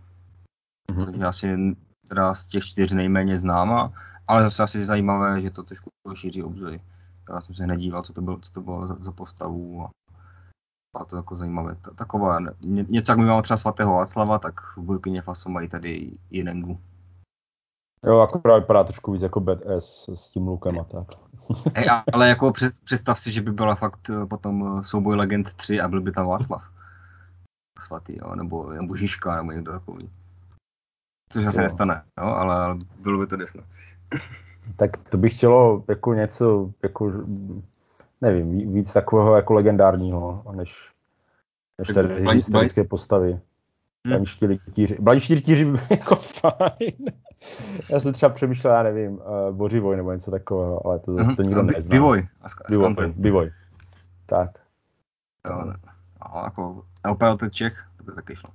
Mhm. 0.91 1.05
Což 1.05 1.17
je 1.17 1.27
asi 1.27 1.77
teda 2.09 2.35
z 2.35 2.47
těch 2.47 2.65
čtyř 2.65 2.93
nejméně 2.93 3.39
známa, 3.39 3.93
ale 4.29 4.43
zase 4.43 4.63
asi 4.63 4.85
zajímavé, 4.85 5.41
že 5.41 5.51
to 5.51 5.63
trošku 5.63 5.91
šíří 6.15 6.43
obzory. 6.43 6.81
Já 7.29 7.41
jsem 7.41 7.55
se 7.55 7.65
hned 7.65 7.77
díval, 7.77 8.03
co 8.03 8.13
to 8.13 8.21
bylo, 8.23 8.39
co 8.39 8.53
to 8.53 8.61
bylo 8.61 8.87
za, 8.87 8.97
za 9.01 9.13
postavu 9.13 9.83
a, 9.83 9.91
a 10.95 11.05
to 11.05 11.16
jako 11.16 11.36
zajímavé. 11.36 11.74
Ta- 11.74 11.90
Taková, 11.90 12.38
ně, 12.61 12.86
něco 12.88 13.12
jak 13.12 13.18
my 13.18 13.24
máme 13.24 13.42
třeba 13.42 13.57
svatého 13.57 13.95
Václava, 13.95 14.38
tak 14.38 14.61
v 14.76 14.78
Burkině 14.82 15.22
Faso 15.22 15.49
mají 15.51 15.68
tady 15.68 16.11
Jenengu. 16.30 16.80
Jo, 18.07 18.20
akorát 18.20 18.59
vypadá 18.59 18.84
trošku 18.84 19.12
víc 19.12 19.22
jako 19.22 19.40
badass 19.40 20.09
s 20.09 20.30
tím 20.30 20.49
lukem 20.49 20.80
a 20.80 20.84
tak. 20.84 21.07
Hej, 21.74 21.88
a- 21.90 22.05
ale 22.12 22.28
jako 22.28 22.53
před, 22.53 22.78
představ 22.84 23.20
si, 23.20 23.32
že 23.32 23.40
by 23.42 23.53
byla 23.53 23.74
fakt 23.74 24.11
eh, 24.11 24.26
potom 24.26 24.78
eh, 24.78 24.84
souboj 24.84 25.16
Legend 25.16 25.55
3 25.55 25.80
a 25.80 25.88
byl 25.88 26.01
by 26.01 26.12
tam 26.12 26.26
Václav. 26.26 26.62
Svatý, 27.80 28.16
jo, 28.16 28.34
nebo, 28.34 28.72
nebo 28.72 28.97
Žižka, 28.97 29.36
nebo 29.36 29.53
někdo 29.53 29.72
takový. 29.72 30.11
Což 31.32 31.47
asi 31.47 31.57
Jo. 31.57 31.62
nestane, 31.62 32.03
jo, 32.20 32.26
ale, 32.26 32.55
ale 32.64 32.78
bylo 32.99 33.18
by 33.18 33.26
to 33.26 33.36
desno. 33.36 33.62
Tak 34.76 34.97
to 34.97 35.16
bych 35.18 35.36
chtělo 35.36 35.84
jako 35.88 36.14
něco, 36.14 36.72
jako, 36.82 37.12
nevím, 38.25 38.51
ví- 38.51 38.66
víc 38.66 38.93
takového 38.93 39.37
jako 39.37 39.55
legendárního, 39.55 40.43
než, 40.53 40.93
než 41.79 41.89
tady 41.89 42.33
historické 42.33 42.85
postavy. 42.85 43.41
Hm. 44.07 44.11
Blaniští 44.11 44.47
rytíři. 44.47 44.97
Blaniští 45.01 45.35
rytíři 45.35 45.64
by 45.64 45.70
byli 45.70 45.85
jako 45.91 46.16
fajn. 46.16 47.11
Já 47.91 48.01
jsem 48.01 48.12
třeba 48.12 48.33
přemýšlel, 48.35 48.75
já 48.75 48.83
nevím, 48.83 49.12
uh, 49.12 49.22
Bořivoj 49.51 49.97
nebo 49.97 50.12
něco 50.12 50.31
takového, 50.31 50.87
ale 50.87 50.99
to 50.99 51.12
zase 51.12 51.31
to 51.37 51.43
nikdo 51.43 51.62
nezná. 51.62 51.91
Bivoj. 51.91 52.29
Bivoj. 52.68 52.95
Bivoj. 53.16 53.53
Tak. 54.27 54.51
Jo. 55.49 55.72
A 56.20 56.45
jako 56.45 56.85
operator 57.11 57.51
Čech, 57.51 57.87
to 57.97 58.05
by 58.05 58.12
taky 58.12 58.37
šlo. 58.37 58.51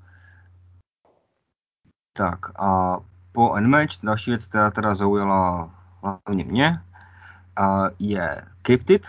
Tak 2.13 2.59
a 2.61 2.99
po 3.31 3.53
Unmatched 3.53 4.03
další 4.03 4.31
věc, 4.31 4.45
která 4.45 4.71
teda 4.71 4.93
zaujala 4.93 5.71
hlavně 6.01 6.43
mě, 6.43 6.81
a 7.55 7.83
je 7.99 8.41
Cryptid, 8.63 9.07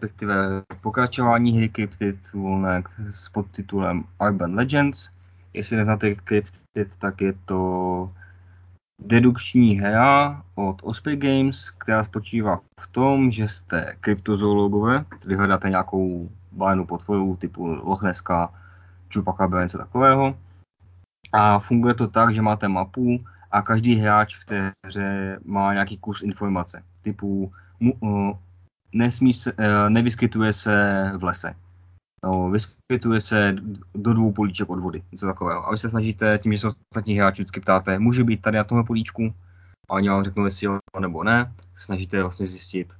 respektive 0.00 0.62
pokračování 0.80 1.56
hry 1.56 1.68
Cryptid 1.68 2.32
volné 2.32 2.82
s 3.10 3.28
podtitulem 3.28 4.04
Urban 4.20 4.54
Legends. 4.54 5.08
Jestli 5.54 5.76
neznáte 5.76 6.14
Cryptid, 6.14 6.88
tak 6.98 7.20
je 7.20 7.32
to 7.44 8.12
dedukční 8.98 9.80
hra 9.80 10.42
od 10.54 10.76
Osprey 10.82 11.16
Games, 11.16 11.70
která 11.70 12.04
spočívá 12.04 12.60
v 12.80 12.86
tom, 12.86 13.30
že 13.30 13.48
jste 13.48 13.96
kryptozoologové, 14.00 15.04
tedy 15.22 15.36
hledáte 15.36 15.70
nějakou 15.70 16.28
bájnou 16.52 16.84
potvoru 16.84 17.36
typu 17.36 17.66
Loch 17.66 18.02
Nesska, 18.02 18.54
Chupacabra, 19.14 19.62
něco 19.62 19.78
takového. 19.78 20.36
A 21.32 21.58
funguje 21.58 21.94
to 21.94 22.08
tak, 22.08 22.34
že 22.34 22.42
máte 22.42 22.68
mapu 22.68 23.24
a 23.50 23.62
každý 23.62 23.94
hráč 23.94 24.36
v 24.36 24.44
té 24.44 24.72
hře 24.86 25.38
má 25.44 25.72
nějaký 25.72 25.98
kus 25.98 26.22
informace. 26.22 26.82
Typu 27.02 27.52
mu, 27.80 27.92
uh, 28.00 28.36
nesmí 28.92 29.34
se, 29.34 29.52
uh, 29.52 29.58
nevyskytuje 29.88 30.52
se 30.52 31.04
v 31.16 31.24
lese. 31.24 31.54
No, 32.24 32.50
vyskytuje 32.50 33.20
se 33.20 33.56
do 33.94 34.14
dvou 34.14 34.32
políček 34.32 34.70
od 34.70 34.80
vody, 34.80 35.02
něco 35.12 35.26
takového. 35.26 35.66
A 35.66 35.70
vy 35.70 35.78
se 35.78 35.90
snažíte, 35.90 36.38
tím, 36.38 36.52
že 36.52 36.58
se 36.58 36.66
ostatní 36.66 37.18
hráči 37.18 37.42
vždycky 37.42 37.60
ptáte, 37.60 37.98
může 37.98 38.24
být 38.24 38.42
tady 38.42 38.56
na 38.56 38.64
tomhle 38.64 38.84
políčku? 38.84 39.34
A 39.88 39.94
oni 39.94 40.08
vám 40.08 40.24
řeknou, 40.24 40.44
jestli 40.44 40.66
jo 40.66 40.78
nebo 41.00 41.24
ne. 41.24 41.52
Snažíte 41.76 42.22
vlastně 42.22 42.46
zjistit, 42.46 42.92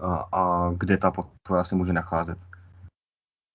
a, 0.00 0.14
a 0.32 0.70
kde 0.76 0.96
ta 0.96 1.10
potvora 1.10 1.64
se 1.64 1.74
může 1.76 1.92
nacházet. 1.92 2.38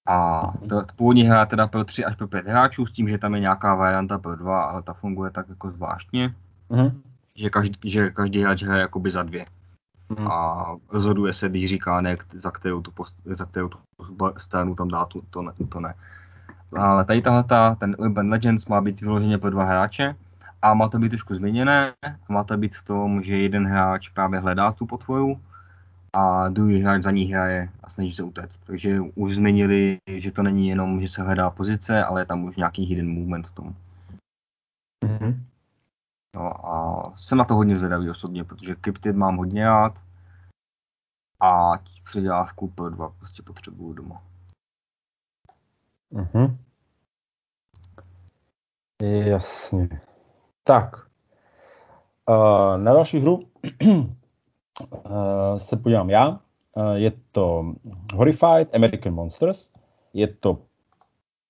A 0.07 0.41
to, 0.69 0.81
to 0.81 0.93
původní 0.97 1.23
hra 1.23 1.45
teda 1.45 1.67
pro 1.67 1.83
3 1.83 2.05
až 2.05 2.15
pro 2.15 2.27
5 2.27 2.47
hráčů, 2.47 2.85
s 2.85 2.91
tím, 2.91 3.07
že 3.07 3.17
tam 3.17 3.33
je 3.33 3.39
nějaká 3.39 3.75
varianta 3.75 4.19
pro 4.19 4.35
2, 4.35 4.63
ale 4.63 4.81
ta 4.81 4.93
funguje 4.93 5.31
tak 5.31 5.49
jako 5.49 5.71
zvláštně, 5.71 6.35
Mhm. 6.69 7.01
že 7.35 7.49
každý, 7.49 7.89
že 7.89 8.09
každý 8.09 8.41
hráč 8.41 8.63
hraje 8.63 8.81
jakoby 8.81 9.11
za 9.11 9.23
dvě. 9.23 9.45
Mhm. 10.09 10.27
A 10.27 10.65
rozhoduje 10.91 11.33
se, 11.33 11.49
když 11.49 11.69
říká 11.69 12.01
ne, 12.01 12.17
za 12.33 12.51
kterou 12.51 12.81
tu, 12.81 12.91
post, 12.91 13.15
za 13.25 13.45
kterou 13.45 13.69
tu 13.69 13.77
stranu 14.37 14.75
tam 14.75 14.87
dá, 14.87 15.05
tu, 15.05 15.23
to, 15.29 15.41
ne, 15.41 15.51
to 15.69 15.79
ne. 15.79 15.93
Ale 16.77 17.05
tady 17.05 17.21
tahle, 17.21 17.75
ten 17.75 17.95
Urban 17.99 18.29
Legends 18.29 18.65
má 18.65 18.81
být 18.81 19.01
vyloženě 19.01 19.37
pro 19.37 19.49
dva 19.49 19.63
hráče 19.63 20.15
a 20.61 20.73
má 20.73 20.89
to 20.89 20.99
být 20.99 21.09
trošku 21.09 21.33
změněné. 21.33 21.93
Má 22.29 22.43
to 22.43 22.57
být 22.57 22.75
v 22.75 22.83
tom, 22.83 23.23
že 23.23 23.37
jeden 23.37 23.67
hráč 23.67 24.09
právě 24.09 24.39
hledá 24.39 24.71
tu 24.71 24.85
potvoru 24.85 25.39
a 26.13 26.49
druhý 26.49 26.81
hráč 26.81 27.03
za 27.03 27.11
ní 27.11 27.25
hraje 27.25 27.69
a 27.83 27.89
snaží 27.89 28.11
se 28.11 28.23
utéct. 28.23 28.61
Takže 28.65 29.01
už 29.15 29.35
změnili, 29.35 29.97
že 30.17 30.31
to 30.31 30.43
není 30.43 30.67
jenom, 30.67 31.01
že 31.01 31.07
se 31.07 31.21
hledá 31.23 31.49
pozice, 31.49 32.03
ale 32.03 32.21
je 32.21 32.25
tam 32.25 32.43
už 32.43 32.57
nějaký 32.57 32.85
hidden 32.85 33.09
movement 33.09 33.47
v 33.47 33.51
tom. 33.51 33.75
Mhm. 35.03 35.45
No 36.35 36.67
a 36.67 37.03
jsem 37.17 37.37
na 37.37 37.45
to 37.45 37.55
hodně 37.55 37.77
zvědavý 37.77 38.09
osobně, 38.09 38.43
protože 38.43 38.75
Cryptid 38.81 39.15
mám 39.15 39.37
hodně 39.37 39.65
rád 39.65 39.99
a 41.39 41.71
předělávku 42.03 42.67
pro 42.67 42.89
dva 42.89 43.09
prostě 43.09 43.43
potřebuju 43.43 43.93
doma. 43.93 44.21
Mhm. 46.11 46.57
Jasně. 49.01 50.01
Tak. 50.63 51.07
Uh, 52.29 52.77
na 52.77 52.93
další 52.93 53.19
hru 53.19 53.49
uh, 53.85 54.05
se 55.57 55.77
podívám 55.77 56.09
já. 56.09 56.29
Uh, 56.29 56.93
je 56.93 57.11
to 57.31 57.73
Horrified 58.13 58.75
American 58.75 59.13
Monsters. 59.13 59.71
Je 60.13 60.27
to 60.27 60.61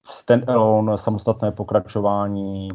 standalone 0.03 0.97
samostatné 0.97 1.51
pokračování 1.51 2.69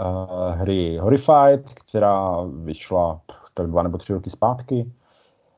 uh, 0.00 0.54
hry 0.54 0.98
Horrified, 0.98 1.74
která 1.74 2.42
vyšla 2.62 3.20
tak 3.54 3.66
dva 3.66 3.82
nebo 3.82 3.98
tři 3.98 4.12
roky 4.12 4.30
zpátky. 4.30 4.92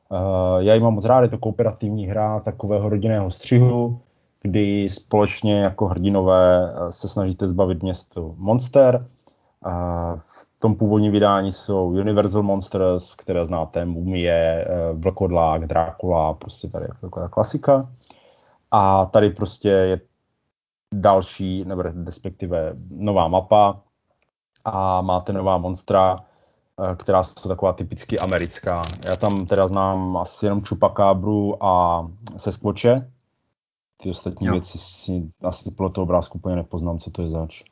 Uh, 0.09 0.57
já 0.57 0.73
ji 0.73 0.79
mám 0.79 0.93
moc 0.93 1.05
rád, 1.05 1.21
je 1.21 1.29
to 1.29 1.37
kooperativní 1.37 2.07
hra 2.07 2.39
takového 2.39 2.89
rodinného 2.89 3.31
střihu, 3.31 4.01
kdy 4.41 4.89
společně 4.89 5.59
jako 5.59 5.87
hrdinové 5.87 6.73
eh, 6.73 6.91
se 6.91 7.09
snažíte 7.09 7.47
zbavit 7.47 7.83
město 7.83 8.33
Monster. 8.37 9.05
A 9.63 10.15
v 10.15 10.47
tom 10.59 10.75
původním 10.75 11.11
vydání 11.11 11.51
jsou 11.51 11.87
Universal 11.87 12.43
Monsters, 12.43 13.15
které 13.15 13.45
znáte, 13.45 13.85
Mumie, 13.85 14.67
Vlkodlák, 14.93 15.67
Drákula, 15.67 16.33
prostě 16.33 16.67
tady 16.67 16.85
jako 16.85 16.99
taková 17.01 17.29
klasika. 17.29 17.89
A 18.71 19.05
tady 19.05 19.29
prostě 19.29 19.69
je 19.69 20.01
další, 20.93 21.65
nebo 21.65 21.81
respektive 21.81 22.73
nová 22.89 23.27
mapa 23.27 23.81
a 24.67 25.01
máte 25.01 25.33
nová 25.33 25.57
monstra, 25.57 26.19
eh, 26.19 26.95
která 26.95 27.23
jsou 27.23 27.49
taková 27.49 27.73
typicky 27.73 28.19
americká. 28.19 28.81
Já 29.05 29.15
tam 29.15 29.45
teda 29.45 29.67
znám 29.67 30.17
asi 30.17 30.45
jenom 30.45 30.61
Chupacabru 30.61 31.63
a 31.63 32.07
Sasquatche. 32.37 33.11
Ty 33.97 34.09
ostatní 34.09 34.47
Jo. 34.47 34.53
věci 34.53 34.77
si 34.77 35.31
asi 35.43 35.71
podle 35.71 35.89
toho 35.89 36.03
obrázku 36.03 36.37
úplně 36.37 36.55
nepoznám, 36.55 36.99
co 36.99 37.11
to 37.11 37.21
je 37.21 37.29
zač. 37.29 37.63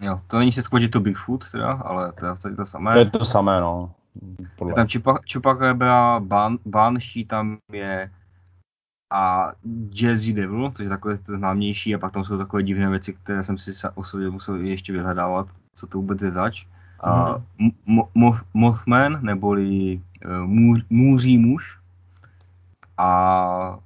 Jo, 0.00 0.20
to 0.26 0.38
není 0.38 0.52
se 0.52 0.62
skodit 0.62 0.90
to 0.90 1.00
Bigfoot 1.00 1.50
teda, 1.50 1.72
ale 1.72 2.12
to 2.12 2.26
je 2.26 2.30
v 2.30 2.34
podstatě 2.34 2.56
to 2.56 2.66
samé. 2.66 2.92
To 2.92 2.98
je 2.98 3.10
to 3.10 3.24
samé, 3.24 3.58
no. 3.60 3.94
Podle... 4.58 4.72
Je 4.72 4.74
tam 4.74 4.86
Ban, 6.18 6.58
Banshee 6.66 7.26
tam 7.26 7.58
je 7.72 8.10
a 9.12 9.52
Jazzy 9.94 10.32
Devil, 10.32 10.70
to 10.70 10.82
je 10.82 10.88
takové 10.88 11.18
to 11.18 11.34
známější 11.34 11.94
a 11.94 11.98
pak 11.98 12.12
tam 12.12 12.24
jsou 12.24 12.38
takové 12.38 12.62
divné 12.62 12.90
věci, 12.90 13.12
které 13.12 13.42
jsem 13.42 13.58
si 13.58 13.72
o 13.94 14.04
sobě 14.04 14.30
musel 14.30 14.56
ještě 14.56 14.92
vyhledávat, 14.92 15.48
co 15.74 15.86
to 15.86 15.98
vůbec 15.98 16.22
je 16.22 16.30
zač. 16.30 16.66
Mm-hmm. 17.02 17.42
Uh, 18.14 18.38
Mothman, 18.54 19.18
neboli 19.22 20.02
uh, 20.26 20.46
Můří 20.90 21.38
muž 21.38 21.78
a 22.98 23.78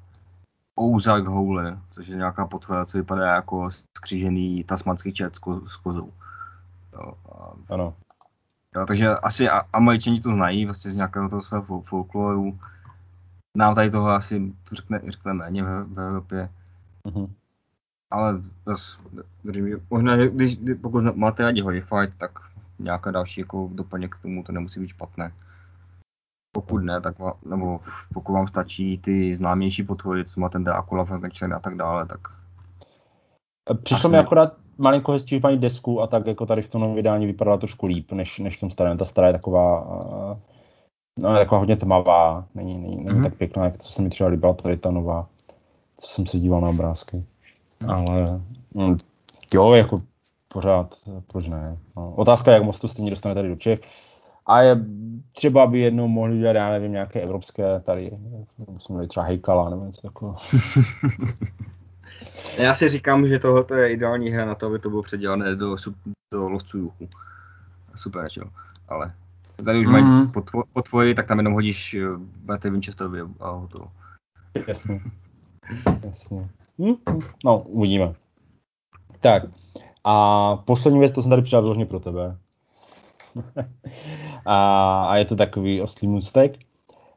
Ozark 0.75 1.27
Howler, 1.27 1.79
což 1.91 2.09
je 2.09 2.17
nějaká 2.17 2.47
potvora, 2.47 2.85
co 2.85 2.99
vypadá 2.99 3.35
jako 3.35 3.71
skřížený 3.71 4.65
tasmanský 4.65 5.13
čet 5.13 5.37
s, 5.37 5.39
ko, 5.39 5.69
s 5.69 5.77
kozou. 5.77 6.13
Jo, 6.93 7.13
a, 7.33 7.75
ano. 7.75 7.95
Jo, 8.77 8.87
takže 8.87 9.17
asi 9.17 9.49
Američani 9.49 10.21
to 10.21 10.33
znají 10.33 10.65
vlastně 10.65 10.91
z 10.91 10.97
nějakého 10.97 11.29
toho 11.29 11.43
svého 11.43 11.83
folkloru. 11.83 12.59
Nám 13.57 13.75
tady 13.75 13.91
toho 13.91 14.09
asi 14.09 14.53
řekne, 14.73 15.01
řekne 15.07 15.35
méně 15.35 15.65
v, 15.65 15.85
v 15.85 16.01
Evropě. 16.01 16.49
Mm-hmm. 17.05 17.29
Ale 18.11 18.43
zase, 18.67 18.99
možná, 19.91 20.17
když, 20.17 20.59
pokud 20.81 21.17
máte 21.17 21.43
rádi 21.43 21.61
horrify, 21.61 22.13
tak 22.19 22.31
nějaká 22.79 23.11
další 23.11 23.41
jako 23.41 23.71
doplněk 23.73 24.15
k 24.15 24.23
tomu 24.23 24.43
to 24.43 24.53
nemusí 24.53 24.81
být 24.81 24.89
špatné. 24.89 25.33
Pokud 26.53 26.79
ne, 26.79 27.01
tak 27.01 27.19
vám, 27.19 27.33
nebo 27.47 27.81
pokud 28.15 28.33
vám 28.33 28.47
stačí 28.47 28.99
ty 28.99 29.37
známější 29.37 29.83
potvory, 29.83 30.25
co 30.25 30.41
má 30.41 30.49
ten 30.49 30.65
Dracula, 30.65 31.05
Frankenstein 31.05 31.55
a 31.55 31.59
tak 31.61 31.75
dále, 31.75 32.07
tak... 32.07 32.21
Přišlo 33.83 34.11
mi 34.11 34.19
akorát 34.19 34.55
malinko 34.79 35.13
hezčí, 35.13 35.35
že 35.35 35.41
mají 35.43 35.59
desku 35.59 36.03
a 36.03 36.07
tak 36.07 36.27
jako 36.27 36.47
tady 36.47 36.63
v 36.63 36.69
tom 36.69 36.81
novém 36.81 36.97
vydání 36.97 37.27
vypadala 37.27 37.57
trošku 37.57 37.87
líp, 37.87 38.13
než, 38.13 38.39
než 38.39 38.57
v 38.57 38.61
tom 38.61 38.71
starém. 38.71 38.99
Ta 38.99 39.05
stará 39.05 39.27
je 39.27 39.33
taková, 39.33 39.87
no, 41.19 41.33
je 41.33 41.39
taková 41.39 41.59
hodně 41.59 41.77
tmavá, 41.77 42.47
není, 42.55 42.79
není, 42.79 42.97
není 42.97 43.19
mm-hmm. 43.19 43.23
tak 43.23 43.35
pěkná, 43.35 43.65
jak 43.65 43.79
co 43.79 43.93
se 43.93 44.03
mi 44.03 44.11
třeba 44.11 44.31
líbila 44.31 44.53
tady 44.53 44.77
ta 44.77 44.91
nová, 44.91 45.29
co 45.97 46.09
jsem 46.09 46.27
se 46.27 46.39
díval 46.39 46.61
na 46.61 46.69
obrázky. 46.69 47.25
Mm. 47.81 47.91
Ale 47.91 48.41
mm, 48.75 48.97
jo, 49.55 49.75
jako 49.75 49.97
pořád, 50.49 50.95
proč 51.27 51.49
ne. 51.49 51.79
No. 51.97 52.15
Otázka 52.15 52.51
je, 52.51 52.55
jak 52.55 52.65
moc 52.65 52.79
to 52.79 52.89
stejně 52.89 53.11
dostane 53.11 53.35
tady 53.35 53.49
do 53.49 53.57
Čech. 53.57 53.81
A 54.47 54.61
je 54.61 54.77
třeba 55.33 55.67
by 55.67 55.79
jednou 55.79 56.09
mohli 56.09 56.39
dělat, 56.39 56.57
já 56.57 56.71
nevím, 56.71 56.93
nějaké 56.93 57.21
evropské 57.21 57.81
tady, 57.81 58.19
musím 58.69 59.09
třeba 59.09 59.27
Hejkala 59.27 59.71
nebo 59.71 59.85
něco 59.85 60.03
takového. 60.03 60.37
Já 62.59 62.75
si 62.75 62.89
říkám, 62.89 63.27
že 63.27 63.39
tohle 63.39 63.65
je 63.81 63.93
ideální 63.93 64.31
hra 64.31 64.45
na 64.45 64.55
to, 64.55 64.67
aby 64.67 64.79
to 64.79 64.91
bylo 64.91 65.03
předělané 65.03 65.57
do, 65.57 65.77
do 66.33 66.49
lovců 66.49 66.79
duchu. 66.79 67.09
Super, 67.95 68.29
jo. 68.37 68.45
Ale 68.89 69.15
tady 69.65 69.81
už 69.81 69.87
mm. 69.87 69.93
mají 69.93 70.05
mhm. 70.05 70.33
potvory, 70.73 71.15
tak 71.15 71.27
tam 71.27 71.39
jenom 71.39 71.53
hodíš 71.53 71.95
eh, 71.95 72.01
Battle 72.45 72.71
Winchesterovi 72.71 73.21
a 73.41 73.51
hotovo. 73.51 73.91
Jasně. 74.67 75.01
Jasně. 76.07 76.49
Hm? 76.79 76.95
No, 77.45 77.59
uvidíme. 77.59 78.15
Tak. 79.21 79.43
A 80.05 80.57
poslední 80.57 81.01
věc, 81.01 81.13
to 81.13 81.23
jsem 81.23 81.31
tady 81.31 81.43
přidal 81.43 81.63
vložně 81.63 81.87
pro 81.87 82.01
tebe. 82.01 82.37
a, 84.47 85.03
a 85.05 85.17
je 85.17 85.25
to 85.25 85.37
takový 85.37 85.83
oslý 85.83 86.09
můstek. 86.09 86.59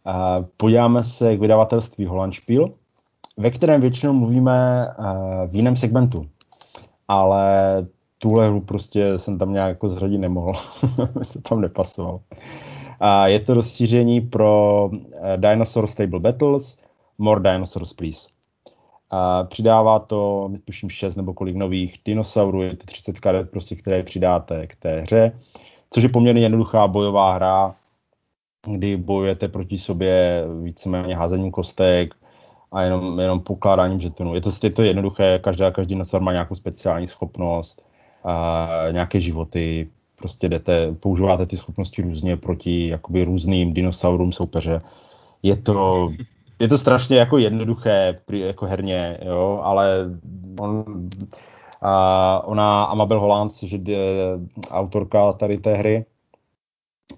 A 0.05 0.36
podíváme 0.57 1.03
se 1.03 1.38
k 1.38 1.39
vydavatelství 1.39 2.05
Holandspiel, 2.05 2.70
ve 3.38 3.51
kterém 3.51 3.82
většinou 3.82 4.14
mluvíme 4.14 4.88
uh, 4.99 5.05
v 5.51 5.55
jiném 5.55 5.76
segmentu. 5.76 6.30
Ale 7.07 7.88
tuhle 8.18 8.47
hru 8.47 8.62
prostě 8.62 9.20
jsem 9.20 9.38
tam 9.38 9.53
nějak 9.53 9.70
jako 9.70 9.89
zhradit 9.89 10.18
nemohl. 10.18 10.53
to 11.34 11.41
tam 11.49 11.62
nepasovalo. 11.62 12.22
A 12.99 13.28
je 13.28 13.39
to 13.39 13.53
rozšíření 13.53 14.22
pro 14.22 14.86
uh, 14.93 14.99
Dinosaur 15.36 15.88
Stable 15.88 16.20
Battles, 16.20 16.82
More 17.18 17.51
Dinosaurs 17.51 17.93
Please. 17.93 18.38
A 19.10 19.43
přidává 19.43 19.99
to, 19.99 20.51
tuším, 20.66 20.89
6 20.89 21.16
nebo 21.16 21.34
kolik 21.34 21.55
nových 21.55 22.01
dinosaurů, 22.05 22.62
je 22.62 22.76
to 22.76 22.86
30 22.86 23.20
karet, 23.20 23.51
prostě, 23.51 23.76
které 23.76 24.03
přidáte 24.03 24.68
k 24.68 24.76
té 24.76 25.01
hře, 25.01 25.32
což 25.89 26.03
je 26.03 26.10
poměrně 26.10 26.41
jednoduchá 26.41 26.88
bojová 26.88 27.34
hra, 27.34 27.76
kdy 28.66 28.97
bojujete 28.97 29.47
proti 29.47 29.78
sobě 29.78 30.43
víceméně 30.64 31.16
házením 31.16 31.51
kostek 31.51 32.16
a 32.72 32.82
jenom, 32.82 33.20
jenom 33.20 33.39
pokládáním 33.39 33.99
žetonů. 33.99 34.36
Je 34.36 34.41
to, 34.41 34.49
je 34.64 34.70
to 34.70 34.84
jednoduché, 34.84 35.39
každá, 35.39 35.72
každý 35.72 35.95
dinosaur 35.95 36.22
má 36.22 36.32
nějakou 36.32 36.55
speciální 36.55 37.07
schopnost, 37.07 37.86
a 38.24 38.68
nějaké 38.91 39.22
životy, 39.22 39.89
prostě 40.16 40.49
jdete, 40.49 40.91
používáte 40.91 41.45
ty 41.45 41.57
schopnosti 41.57 42.01
různě 42.01 42.38
proti 42.38 42.88
jakoby 42.88 43.24
různým 43.24 43.74
dinosaurům 43.74 44.32
soupeře. 44.32 44.80
Je 45.43 45.55
to 45.55 46.10
je 46.60 46.68
to 46.68 46.78
strašně 46.78 47.18
jako 47.18 47.38
jednoduché 47.38 48.16
jako 48.32 48.66
herně, 48.66 49.18
jo, 49.26 49.60
ale 49.64 50.05
on, 50.60 50.86
a 51.82 52.43
ona 52.47 52.84
Amabel 52.84 53.20
Holland, 53.20 53.53
že 53.64 53.78
je 53.88 54.39
autorka 54.72 55.34
tady 55.34 55.57
té 55.57 55.74
hry 55.74 56.05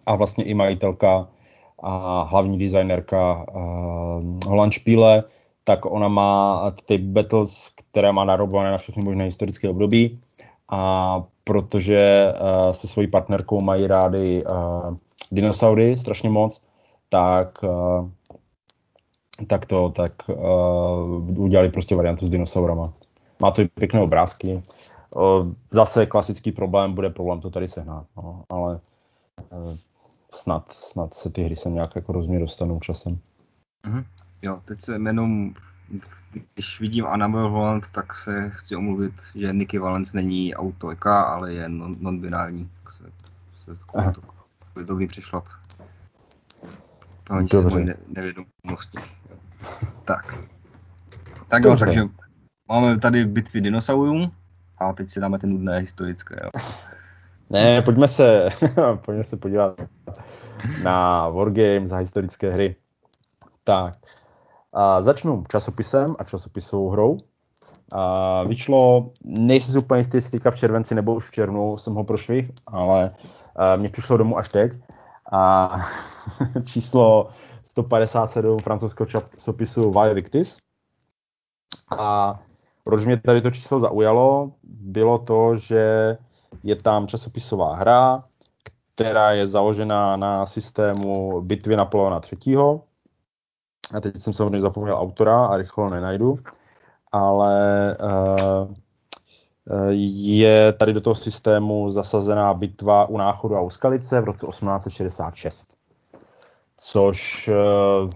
a 0.05 0.15
vlastně 0.15 0.43
i 0.43 0.53
majitelka 0.53 1.27
a 1.83 2.21
hlavní 2.21 2.57
designerka 2.57 3.45
Holland 4.45 4.73
Špíle, 4.73 5.23
tak 5.63 5.85
ona 5.85 6.07
má 6.07 6.71
ty 6.85 6.97
battles, 6.97 7.71
které 7.75 8.11
má 8.11 8.25
narobované 8.25 8.71
na 8.71 8.77
všechny 8.77 9.03
možné 9.05 9.23
historické 9.23 9.69
období 9.69 10.19
a 10.69 11.23
protože 11.43 12.33
uh, 12.33 12.71
se 12.71 12.87
svojí 12.87 13.07
partnerkou 13.07 13.61
mají 13.61 13.87
rády 13.87 14.43
uh, 14.45 14.95
dinosaury 15.31 15.97
strašně 15.97 16.29
moc, 16.29 16.61
tak 17.09 17.63
tak 19.47 19.65
to, 19.65 19.89
tak 19.89 20.11
uh, 20.27 21.39
udělali 21.39 21.69
prostě 21.69 21.95
variantu 21.95 22.27
s 22.27 22.29
dinosaurama. 22.29 22.93
Má 23.39 23.51
to 23.51 23.61
i 23.61 23.67
pěkné 23.67 24.01
obrázky. 24.01 24.63
Uh, 25.15 25.51
zase 25.71 26.05
klasický 26.05 26.51
problém 26.51 26.93
bude 26.93 27.09
problém 27.09 27.41
to 27.41 27.49
tady 27.49 27.67
sehnat, 27.67 28.05
no, 28.17 28.43
ale 28.49 28.79
uh, 29.51 29.75
snad, 30.33 30.71
snad 30.71 31.13
se 31.13 31.29
ty 31.29 31.43
hry 31.43 31.55
se 31.55 31.69
nějak 31.69 31.95
jako 31.95 32.13
rozměr 32.13 32.41
dostanou 32.41 32.79
časem. 32.79 33.19
Mm-hmm. 33.83 34.03
Jo, 34.41 34.61
teď 34.65 34.81
se 34.81 34.93
jenom, 34.93 35.53
když 36.53 36.79
vidím 36.79 37.05
Annabelle 37.05 37.49
Holland, 37.49 37.89
tak 37.91 38.15
se 38.15 38.49
chci 38.49 38.75
omluvit, 38.75 39.13
že 39.35 39.53
Nicky 39.53 39.79
Valence 39.79 40.17
není 40.17 40.55
autorka, 40.55 41.21
ale 41.21 41.53
je 41.53 41.69
non-binární. 41.69 42.69
Tak 42.83 42.93
se, 42.93 43.03
se 43.65 43.75
to, 43.75 44.11
to, 44.11 44.21
to, 44.73 44.83
dobrý 44.83 45.07
přešlap. 47.23 47.63
Dobře. 47.63 47.79
Ne, 47.79 47.95
nevědomosti. 48.07 48.97
Tak. 50.05 50.35
Tak 51.47 51.63
jo, 51.63 51.77
takže 51.77 52.01
máme 52.69 52.99
tady 52.99 53.25
bitvy 53.25 53.61
dinosaurů 53.61 54.31
a 54.77 54.93
teď 54.93 55.09
si 55.09 55.19
dáme 55.19 55.39
ty 55.39 55.47
nudné 55.47 55.79
historické. 55.79 56.35
Jo. 56.43 56.49
Ne, 57.49 57.81
pojďme 57.81 58.07
se, 58.07 58.49
pojďme 59.05 59.23
se 59.23 59.37
podívat 59.37 59.81
na 60.83 61.29
Wargames 61.29 61.91
a 61.91 61.97
historické 61.97 62.51
hry. 62.51 62.75
Tak, 63.63 63.93
a 64.73 65.01
začnu 65.01 65.43
časopisem 65.49 66.15
a 66.19 66.23
časopisovou 66.23 66.89
hrou. 66.89 67.19
A 67.93 68.43
vyšlo, 68.43 69.11
nejsem 69.25 69.71
si 69.71 69.77
úplně 69.77 69.99
jistý, 69.99 70.17
jestli 70.17 70.39
v 70.51 70.55
červenci 70.55 70.95
nebo 70.95 71.15
už 71.15 71.29
v 71.29 71.31
červnu 71.31 71.77
jsem 71.77 71.93
ho 71.93 72.03
prošvih, 72.03 72.51
ale 72.67 73.11
mě 73.77 73.89
přišlo 73.89 74.17
domů 74.17 74.37
až 74.37 74.49
teď. 74.49 74.71
A 75.31 75.71
číslo 76.65 77.29
157 77.63 78.59
francouzského 78.59 79.07
časopisu 79.07 79.91
Valle 79.91 80.13
Victis. 80.13 80.57
A 81.97 82.39
proč 82.83 83.05
mě 83.05 83.17
tady 83.17 83.41
to 83.41 83.51
číslo 83.51 83.79
zaujalo, 83.79 84.51
bylo 84.63 85.17
to, 85.17 85.55
že 85.55 86.17
je 86.63 86.75
tam 86.75 87.07
časopisová 87.07 87.75
hra, 87.75 88.23
která 88.95 89.31
je 89.31 89.47
založena 89.47 90.15
na 90.15 90.45
systému 90.45 91.41
bitvy 91.41 91.75
Napoleona 91.75 92.21
III. 92.31 92.57
A 93.95 93.99
teď 93.99 94.15
jsem 94.17 94.33
samozřejmě 94.33 94.59
zapomněl 94.59 94.95
autora 94.99 95.45
a 95.45 95.57
rychle 95.57 95.89
nenajdu. 95.89 96.39
Ale 97.11 97.97
uh, 98.03 98.73
je 99.93 100.73
tady 100.73 100.93
do 100.93 101.01
toho 101.01 101.15
systému 101.15 101.89
zasazená 101.89 102.53
bitva 102.53 103.05
u 103.05 103.17
Náchodu 103.17 103.55
a 103.55 103.61
u 103.61 103.69
Skalice 103.69 104.21
v 104.21 104.23
roce 104.23 104.47
1866 104.47 105.81
což 106.83 107.49
uh, 108.03 108.09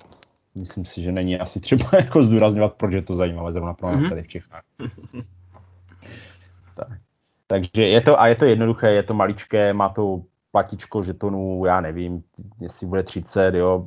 myslím 0.60 0.86
si, 0.86 1.02
že 1.02 1.12
není 1.12 1.40
asi 1.40 1.60
třeba 1.60 1.90
jako 1.94 2.24
zdůrazňovat, 2.24 2.74
proč 2.74 2.94
je 2.94 3.02
to 3.02 3.16
zajímavé 3.16 3.52
zrovna 3.52 3.74
pro 3.74 3.92
nás 3.92 4.04
mm-hmm. 4.04 4.10
tady 4.10 4.24
v 4.24 4.28
Čechách. 4.28 4.64
tak. 6.76 6.88
Takže 7.48 7.88
je 7.88 8.02
to, 8.02 8.22
a 8.22 8.28
je 8.28 8.36
to 8.36 8.46
jednoduché, 8.46 8.92
je 8.92 9.04
to 9.04 9.14
maličké, 9.14 9.74
má 9.74 9.90
to 9.90 10.22
platičko 10.52 11.04
žetonů, 11.04 11.66
já 11.66 11.82
nevím, 11.82 12.24
jestli 12.60 12.88
bude 12.88 13.04
30, 13.04 13.56
jo. 13.56 13.86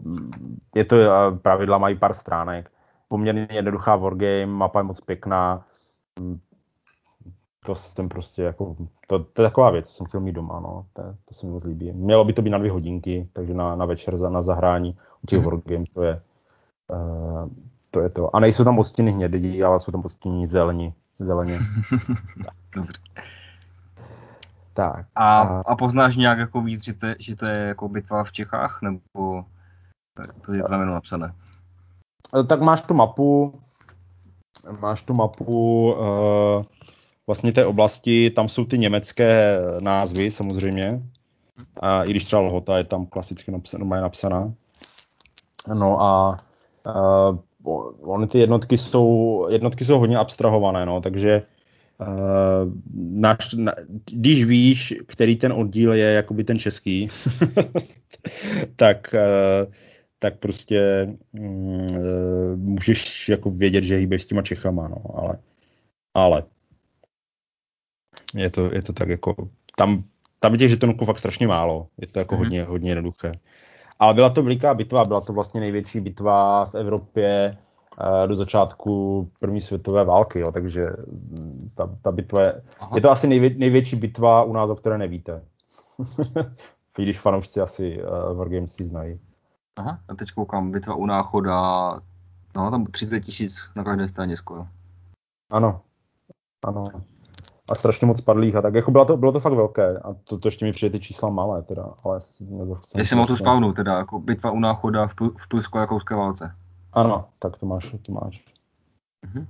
Je 0.74 0.84
to, 0.84 0.96
pravidla 1.42 1.78
mají 1.78 1.96
pár 1.96 2.14
stránek. 2.14 2.70
Poměrně 3.08 3.48
jednoduchá 3.50 3.96
wargame, 3.96 4.46
mapa 4.46 4.78
je 4.80 4.82
moc 4.82 5.00
pěkná. 5.00 5.66
To 7.68 7.74
jsem 7.74 8.08
prostě 8.08 8.42
jako, 8.42 8.76
to, 9.06 9.18
to 9.18 9.42
je 9.42 9.48
taková 9.48 9.70
věc, 9.70 9.88
co 9.88 9.94
jsem 9.94 10.06
chtěl 10.06 10.20
mít 10.20 10.32
doma, 10.32 10.60
no, 10.60 10.86
to, 10.92 11.02
to 11.24 11.34
se 11.34 11.46
mi 11.46 11.52
moc 11.52 11.64
líbí. 11.64 11.92
Mělo 11.92 12.24
by 12.24 12.32
to 12.32 12.42
být 12.42 12.50
na 12.50 12.58
dvě 12.58 12.70
hodinky, 12.70 13.28
takže 13.32 13.54
na, 13.54 13.76
na 13.76 13.84
večer 13.84 14.16
za, 14.16 14.30
na 14.30 14.42
zahrání 14.42 14.96
u 15.22 15.26
těch 15.26 15.44
wargame 15.44 15.84
to 15.94 16.02
je, 16.02 16.22
uh, 16.88 17.48
to 17.90 18.00
je 18.00 18.08
to. 18.08 18.36
A 18.36 18.40
nejsou 18.40 18.64
tam 18.64 18.78
odstíny 18.78 19.12
hnědí, 19.12 19.62
ale 19.62 19.80
jsou 19.80 19.92
tam 19.92 20.04
odstíny 20.04 20.46
zelení, 20.46 20.94
zeleně. 21.18 21.60
Dobře. 22.74 23.00
Tak. 24.74 25.06
A, 25.14 25.40
a 25.66 25.76
poznáš 25.76 26.16
nějak 26.16 26.38
jako 26.38 26.60
víc, 26.60 26.84
že 26.84 26.92
to, 26.92 27.06
že 27.18 27.36
to 27.36 27.46
je 27.46 27.56
jako 27.56 27.88
bitva 27.88 28.24
v 28.24 28.32
Čechách, 28.32 28.82
nebo 28.82 29.44
to 30.46 30.52
je 30.52 30.62
tam 30.62 30.80
jenom 30.80 30.94
napsané? 30.94 31.34
Eh, 32.40 32.44
tak 32.44 32.60
máš 32.60 32.80
tu 32.80 32.94
mapu, 32.94 33.60
máš 34.80 35.02
tu 35.02 35.14
mapu 35.14 35.92
uh, 35.92 36.62
vlastně 37.28 37.52
té 37.52 37.66
oblasti, 37.66 38.30
tam 38.30 38.48
jsou 38.48 38.64
ty 38.64 38.78
německé 38.78 39.58
názvy 39.80 40.30
samozřejmě, 40.30 41.02
a 41.80 42.04
i 42.04 42.10
když 42.10 42.24
třeba 42.24 42.42
Lhota 42.42 42.78
je 42.78 42.84
tam 42.84 43.06
klasicky 43.06 43.50
napsaná, 43.50 44.00
napsaná. 44.00 44.54
No 45.74 46.02
a 46.02 46.36
uh, 47.62 47.78
ony 48.00 48.26
ty 48.26 48.38
jednotky 48.38 48.78
jsou, 48.78 49.46
jednotky 49.50 49.84
jsou 49.84 49.98
hodně 49.98 50.18
abstrahované, 50.18 50.86
no, 50.86 51.00
takže 51.00 51.42
uh, 52.00 52.72
naš, 52.94 53.54
na, 53.54 53.72
když 54.12 54.44
víš, 54.44 54.94
který 55.06 55.36
ten 55.36 55.52
oddíl 55.52 55.92
je 55.92 56.12
jakoby 56.12 56.44
ten 56.44 56.58
český, 56.58 57.08
tak 58.76 59.14
uh, 59.14 59.72
tak 60.18 60.38
prostě 60.38 61.08
mm, 61.32 61.86
můžeš 62.56 63.28
jako 63.28 63.50
vědět, 63.50 63.84
že 63.84 63.96
hýbeš 63.96 64.22
s 64.22 64.26
těma 64.26 64.42
Čechama, 64.42 64.88
no, 64.88 65.02
ale, 65.14 65.38
ale 66.14 66.42
je 68.34 68.50
to, 68.50 68.74
je 68.74 68.82
to 68.82 68.92
tak 68.92 69.08
jako, 69.08 69.34
tam, 69.76 70.04
tam 70.40 70.52
je 70.52 70.58
těch 70.58 70.70
žetonů 70.70 70.94
fakt 71.04 71.18
strašně 71.18 71.46
málo, 71.46 71.86
je 71.98 72.06
to 72.06 72.18
jako 72.18 72.34
mm-hmm. 72.34 72.38
hodně, 72.38 72.64
hodně 72.64 72.90
jednoduché. 72.90 73.32
Ale 73.98 74.14
byla 74.14 74.30
to 74.30 74.42
veliká 74.42 74.74
bitva, 74.74 75.04
byla 75.04 75.20
to 75.20 75.32
vlastně 75.32 75.60
největší 75.60 76.00
bitva 76.00 76.64
v 76.64 76.74
Evropě 76.74 77.58
uh, 78.00 78.28
do 78.28 78.36
začátku 78.36 79.30
první 79.40 79.60
světové 79.60 80.04
války, 80.04 80.40
jo, 80.40 80.52
takže 80.52 80.86
mm, 81.06 81.70
ta, 81.74 81.90
ta 82.02 82.12
bitva 82.12 82.40
je, 82.40 82.62
Aha. 82.80 82.92
je 82.94 83.00
to 83.00 83.10
asi 83.10 83.26
nejvě, 83.26 83.54
největší 83.56 83.96
bitva 83.96 84.42
u 84.42 84.52
nás, 84.52 84.70
o 84.70 84.76
které 84.76 84.98
nevíte. 84.98 85.44
I 86.98 87.02
když 87.02 87.20
fanoušci 87.20 87.60
asi 87.60 88.02
uh, 88.02 88.36
Wargames 88.36 88.74
si 88.74 88.84
znají. 88.84 89.20
Aha, 89.76 90.00
a 90.08 90.14
teď 90.14 90.30
koukám, 90.30 90.70
bitva 90.70 90.94
u 90.94 91.06
náchoda, 91.06 91.90
no 92.56 92.70
tam 92.70 92.86
30 92.86 93.20
tisíc 93.20 93.70
na 93.76 93.84
každé 93.84 94.08
straně 94.08 94.36
skoro. 94.36 94.66
Ano, 95.50 95.80
ano. 96.64 96.90
A 97.70 97.74
strašně 97.74 98.06
moc 98.06 98.20
padlých 98.20 98.56
a 98.56 98.62
tak, 98.62 98.74
jako 98.74 98.90
bylo 98.90 99.04
to, 99.04 99.16
bylo 99.16 99.32
to 99.32 99.40
fakt 99.40 99.52
velké 99.52 99.98
a 99.98 100.14
to, 100.24 100.38
to 100.38 100.48
ještě 100.48 100.64
mi 100.64 100.72
přijde 100.72 100.98
ty 100.98 101.04
čísla 101.04 101.28
malé 101.28 101.62
teda, 101.62 101.94
ale 102.04 102.18
Já 102.96 103.04
jsem 103.04 103.26
to 103.26 103.36
spavnu 103.36 103.72
teda, 103.72 103.98
jako 103.98 104.18
bitva 104.18 104.50
u 104.50 104.58
náchoda 104.58 105.06
v, 105.06 105.14
v 105.38 105.48
Prusko-Jakouské 105.48 106.14
válce. 106.14 106.54
Ano, 106.92 107.28
tak 107.38 107.58
to 107.58 107.66
máš, 107.66 107.94
to 108.02 108.12
máš. 108.12 108.44
Mhm. 109.26 109.46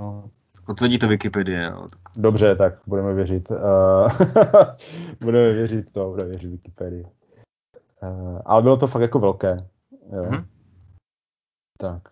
No. 0.00 0.30
Potvrdí 0.66 0.98
to 0.98 1.08
Wikipedie, 1.08 1.66
jo. 1.70 1.86
Dobře, 2.16 2.56
tak 2.56 2.74
budeme 2.86 3.14
věřit. 3.14 3.50
Uh, 3.50 3.56
budeme 5.20 5.52
věřit 5.52 5.92
to, 5.92 6.10
budeme 6.10 6.28
věřit 6.28 6.48
Wikipedii. 6.48 7.06
Uh, 8.02 8.38
ale 8.44 8.62
bylo 8.62 8.76
to 8.76 8.86
fakt 8.86 9.02
jako 9.02 9.18
velké. 9.18 9.68
Jo. 10.12 10.22
Mm-hmm. 10.22 10.44
Tak. 11.78 12.02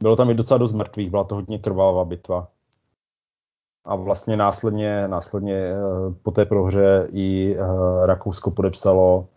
Bylo 0.00 0.16
tam 0.16 0.30
i 0.30 0.34
docela 0.34 0.58
dost 0.58 0.72
mrtvých, 0.72 1.10
byla 1.10 1.24
to 1.24 1.34
hodně 1.34 1.58
krvavá 1.58 2.04
bitva. 2.04 2.48
A 3.86 3.94
vlastně 3.94 4.36
následně, 4.36 5.08
následně 5.08 5.72
uh, 5.72 6.14
po 6.22 6.30
té 6.30 6.44
prohře 6.44 7.08
i 7.12 7.56
uh, 7.58 8.04
Rakousko 8.06 8.50
podepsalo, 8.50 9.28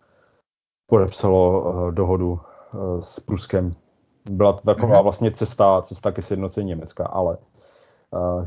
podepsalo 0.86 1.60
uh, 1.60 1.92
dohodu 1.92 2.40
s 3.00 3.20
Pruskem. 3.20 3.72
Byla 4.30 4.52
to 4.52 4.60
taková 4.60 4.98
mm-hmm. 4.98 5.02
vlastně 5.02 5.30
cesta, 5.30 5.82
cesta 5.82 6.12
ke 6.12 6.22
sjednocení 6.22 6.68
Německa, 6.68 7.06
ale 7.06 7.38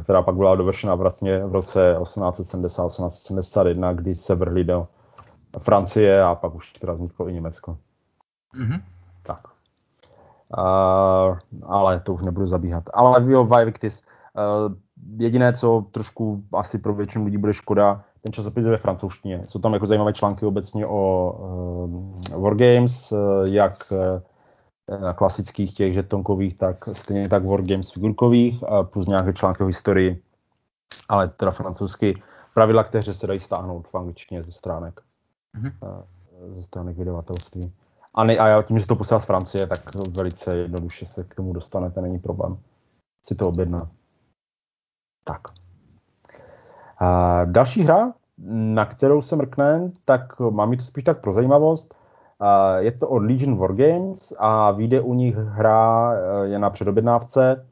která 0.04 0.22
pak 0.22 0.36
byla 0.36 0.56
dovršena 0.56 0.96
vlastně 0.96 1.46
v 1.46 1.52
roce 1.52 1.98
1870-1871, 2.00 3.96
kdy 3.96 4.16
se 4.16 4.36
vrhli 4.36 4.64
do 4.64 4.88
Francie 5.60 6.24
a 6.24 6.36
pak 6.36 6.56
už 6.56 6.74
teda 6.74 6.94
vzniklo 6.94 7.30
i 7.30 7.34
Německo. 7.34 7.78
Mm-hmm. 8.56 8.82
Tak. 9.24 9.40
Uh, 10.58 11.38
ale 11.64 12.00
to 12.00 12.14
už 12.14 12.22
nebudu 12.22 12.48
zabíhat. 12.48 12.84
Ale 12.94 13.32
jo, 13.32 13.44
Victis. 13.44 14.04
Uh, 14.34 14.74
jediné, 15.18 15.54
co 15.54 15.86
trošku 15.92 16.44
asi 16.54 16.78
pro 16.80 16.94
většinu 16.94 17.26
lidí 17.26 17.38
bude 17.38 17.54
škoda, 17.54 18.04
ten 18.22 18.34
časopis 18.34 18.66
je 18.66 18.72
ve 18.72 18.78
francouzštině. 18.78 19.42
Jsou 19.44 19.60
tam 19.60 19.74
jako 19.74 19.86
zajímavé 19.86 20.14
články 20.14 20.46
obecně 20.46 20.88
o 20.88 21.32
uh, 22.34 22.42
Wargames, 22.44 23.12
uh, 23.12 23.20
jak 23.44 23.92
uh, 23.92 25.12
klasických 25.12 25.74
těch 25.74 25.94
žetonkových, 25.94 26.56
tak 26.56 26.90
stejně 26.94 27.30
tak 27.30 27.46
Wargames 27.46 27.92
figurkových, 27.92 28.62
uh, 28.64 28.84
plus 28.84 29.08
nějaké 29.08 29.34
články 29.34 29.64
o 29.64 29.68
historii, 29.68 30.22
ale 31.10 31.28
teda 31.28 31.52
francouzsky. 31.52 32.22
Pravidla, 32.54 32.84
které 32.84 33.14
se 33.14 33.28
dají 33.28 33.40
stáhnout 33.40 33.88
v 33.88 33.96
angličtině 33.96 34.44
ze 34.44 34.52
stránek 34.52 35.02
mm-hmm. 35.58 36.04
ze 36.52 36.64
strany 36.64 36.94
vydavatelství. 36.94 37.74
A, 38.16 38.24
ne, 38.24 38.38
a 38.38 38.62
tím, 38.62 38.80
že 38.80 38.88
to 38.88 38.96
posílá 38.96 39.20
z 39.20 39.26
Francie, 39.26 39.68
tak 39.68 39.80
velice 40.10 40.58
jednoduše 40.58 41.06
se 41.06 41.24
k 41.24 41.36
tomu 41.36 41.54
dostanete, 41.54 42.02
není 42.02 42.20
problém 42.20 42.58
si 43.26 43.36
to 43.36 43.48
objednat. 43.48 43.90
Tak. 45.24 45.42
A 47.00 47.46
další 47.46 47.82
hra, 47.82 48.14
na 48.48 48.86
kterou 48.86 49.22
se 49.22 49.36
mrkne, 49.36 49.92
tak 50.06 50.40
mám 50.40 50.72
to 50.72 50.84
spíš 50.84 51.04
tak 51.04 51.22
pro 51.22 51.34
zajímavost. 51.34 51.96
A 52.40 52.78
je 52.78 52.92
to 52.92 53.10
od 53.10 53.18
Legion 53.24 53.58
Wargames 53.58 54.34
a 54.40 54.72
vyjde 54.72 55.02
u 55.02 55.14
nich 55.14 55.36
hra 55.36 56.14
e, 56.14 56.48
je 56.48 56.60
na 56.60 56.70
předobjednávce, 56.70 57.68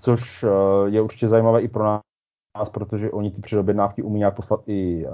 což 0.00 0.42
e, 0.42 0.48
je 0.86 1.02
určitě 1.02 1.28
zajímavé 1.28 1.60
i 1.60 1.68
pro 1.68 1.84
nás, 1.84 2.68
protože 2.72 3.10
oni 3.10 3.30
ty 3.30 3.40
předobjednávky 3.40 4.02
umí 4.02 4.18
nějak 4.18 4.36
poslat 4.36 4.60
i 4.66 5.06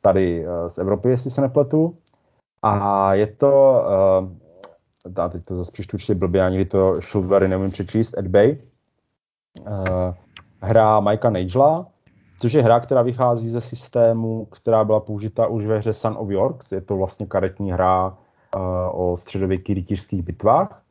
tady 0.00 0.46
eh, 0.46 0.70
z 0.70 0.78
Evropy, 0.78 1.08
jestli 1.08 1.30
se 1.30 1.40
nepletu. 1.40 1.98
A 2.62 3.14
je 3.14 3.26
to, 3.26 3.84
a 5.16 5.28
teď 5.28 5.44
to 5.44 5.56
zase 5.56 5.72
přečtu 5.72 5.96
určitě 5.96 6.14
blbě, 6.14 6.42
ani 6.42 6.64
to 6.64 6.94
Shulvery 6.94 7.48
neumím 7.48 7.70
přečíst, 7.70 8.18
Ed 8.18 8.26
Bay. 8.26 8.56
Uh, 9.60 10.14
hra 10.62 11.00
Mikea 11.00 11.30
Nagela, 11.30 11.86
což 12.38 12.52
je 12.52 12.62
hra, 12.62 12.80
která 12.80 13.02
vychází 13.02 13.48
ze 13.48 13.60
systému, 13.60 14.44
která 14.44 14.84
byla 14.84 15.00
použita 15.00 15.46
už 15.46 15.64
ve 15.64 15.78
hře 15.78 15.92
Sun 15.92 16.14
of 16.18 16.30
Yorks. 16.30 16.72
Je 16.72 16.80
to 16.80 16.96
vlastně 16.96 17.26
karetní 17.26 17.72
hra 17.72 18.08
uh, 18.08 18.62
o 18.92 19.16
středověkých 19.16 19.76
rytířských 19.76 20.22
bitvách. 20.22 20.82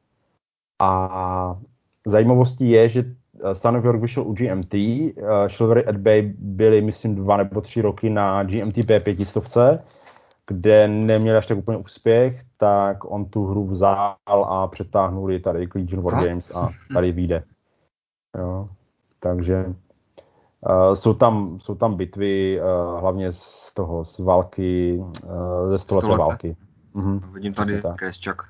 A 0.82 1.57
zajímavostí 2.05 2.70
je, 2.70 2.89
že 2.89 3.03
Eh, 3.43 3.55
Sun 3.55 3.78
of 3.78 3.86
York 3.86 4.01
vyšel 4.01 4.24
u 4.24 4.34
GMT, 4.34 4.74
uh, 4.74 5.11
eh, 5.17 5.49
Chivalry 5.49 5.86
at 5.86 5.97
Bay 5.97 6.34
byly, 6.38 6.82
myslím, 6.82 7.15
dva 7.15 7.38
nebo 7.38 7.61
tři 7.61 7.82
roky 7.82 8.09
na 8.09 8.43
GMT 8.43 8.78
P500, 8.78 9.80
kde 10.47 10.88
neměl 10.88 11.38
až 11.38 11.47
tak 11.47 11.57
úplně 11.57 11.78
úspěch, 11.78 12.41
tak 12.57 13.11
on 13.11 13.26
tu 13.26 13.45
hru 13.45 13.67
vzal 13.67 14.15
a 14.28 14.67
přetáhnul 14.67 15.32
ji 15.32 15.39
tady 15.39 15.67
k 15.67 15.76
Legion 15.76 16.03
War 16.03 16.26
Games 16.26 16.51
a 16.55 16.70
tady 16.93 17.11
vyjde. 17.11 17.43
Jo. 18.38 18.70
Takže 19.20 19.65
uh, 19.65 20.93
jsou, 20.93 21.13
tam, 21.13 21.59
jsou 21.59 21.76
tam 21.76 21.95
bitvy, 21.95 22.61
uh, 22.61 22.99
hlavně 22.99 23.32
z 23.32 23.74
toho, 23.74 24.03
z 24.03 24.20
války, 24.20 24.99
uh, 24.99 25.70
ze 25.70 25.78
stoleté 25.78 26.17
války. 26.17 26.55
Mhm, 26.93 27.34
Vidím 27.34 27.53
tady 27.53 27.82
Kesčak 27.95 28.41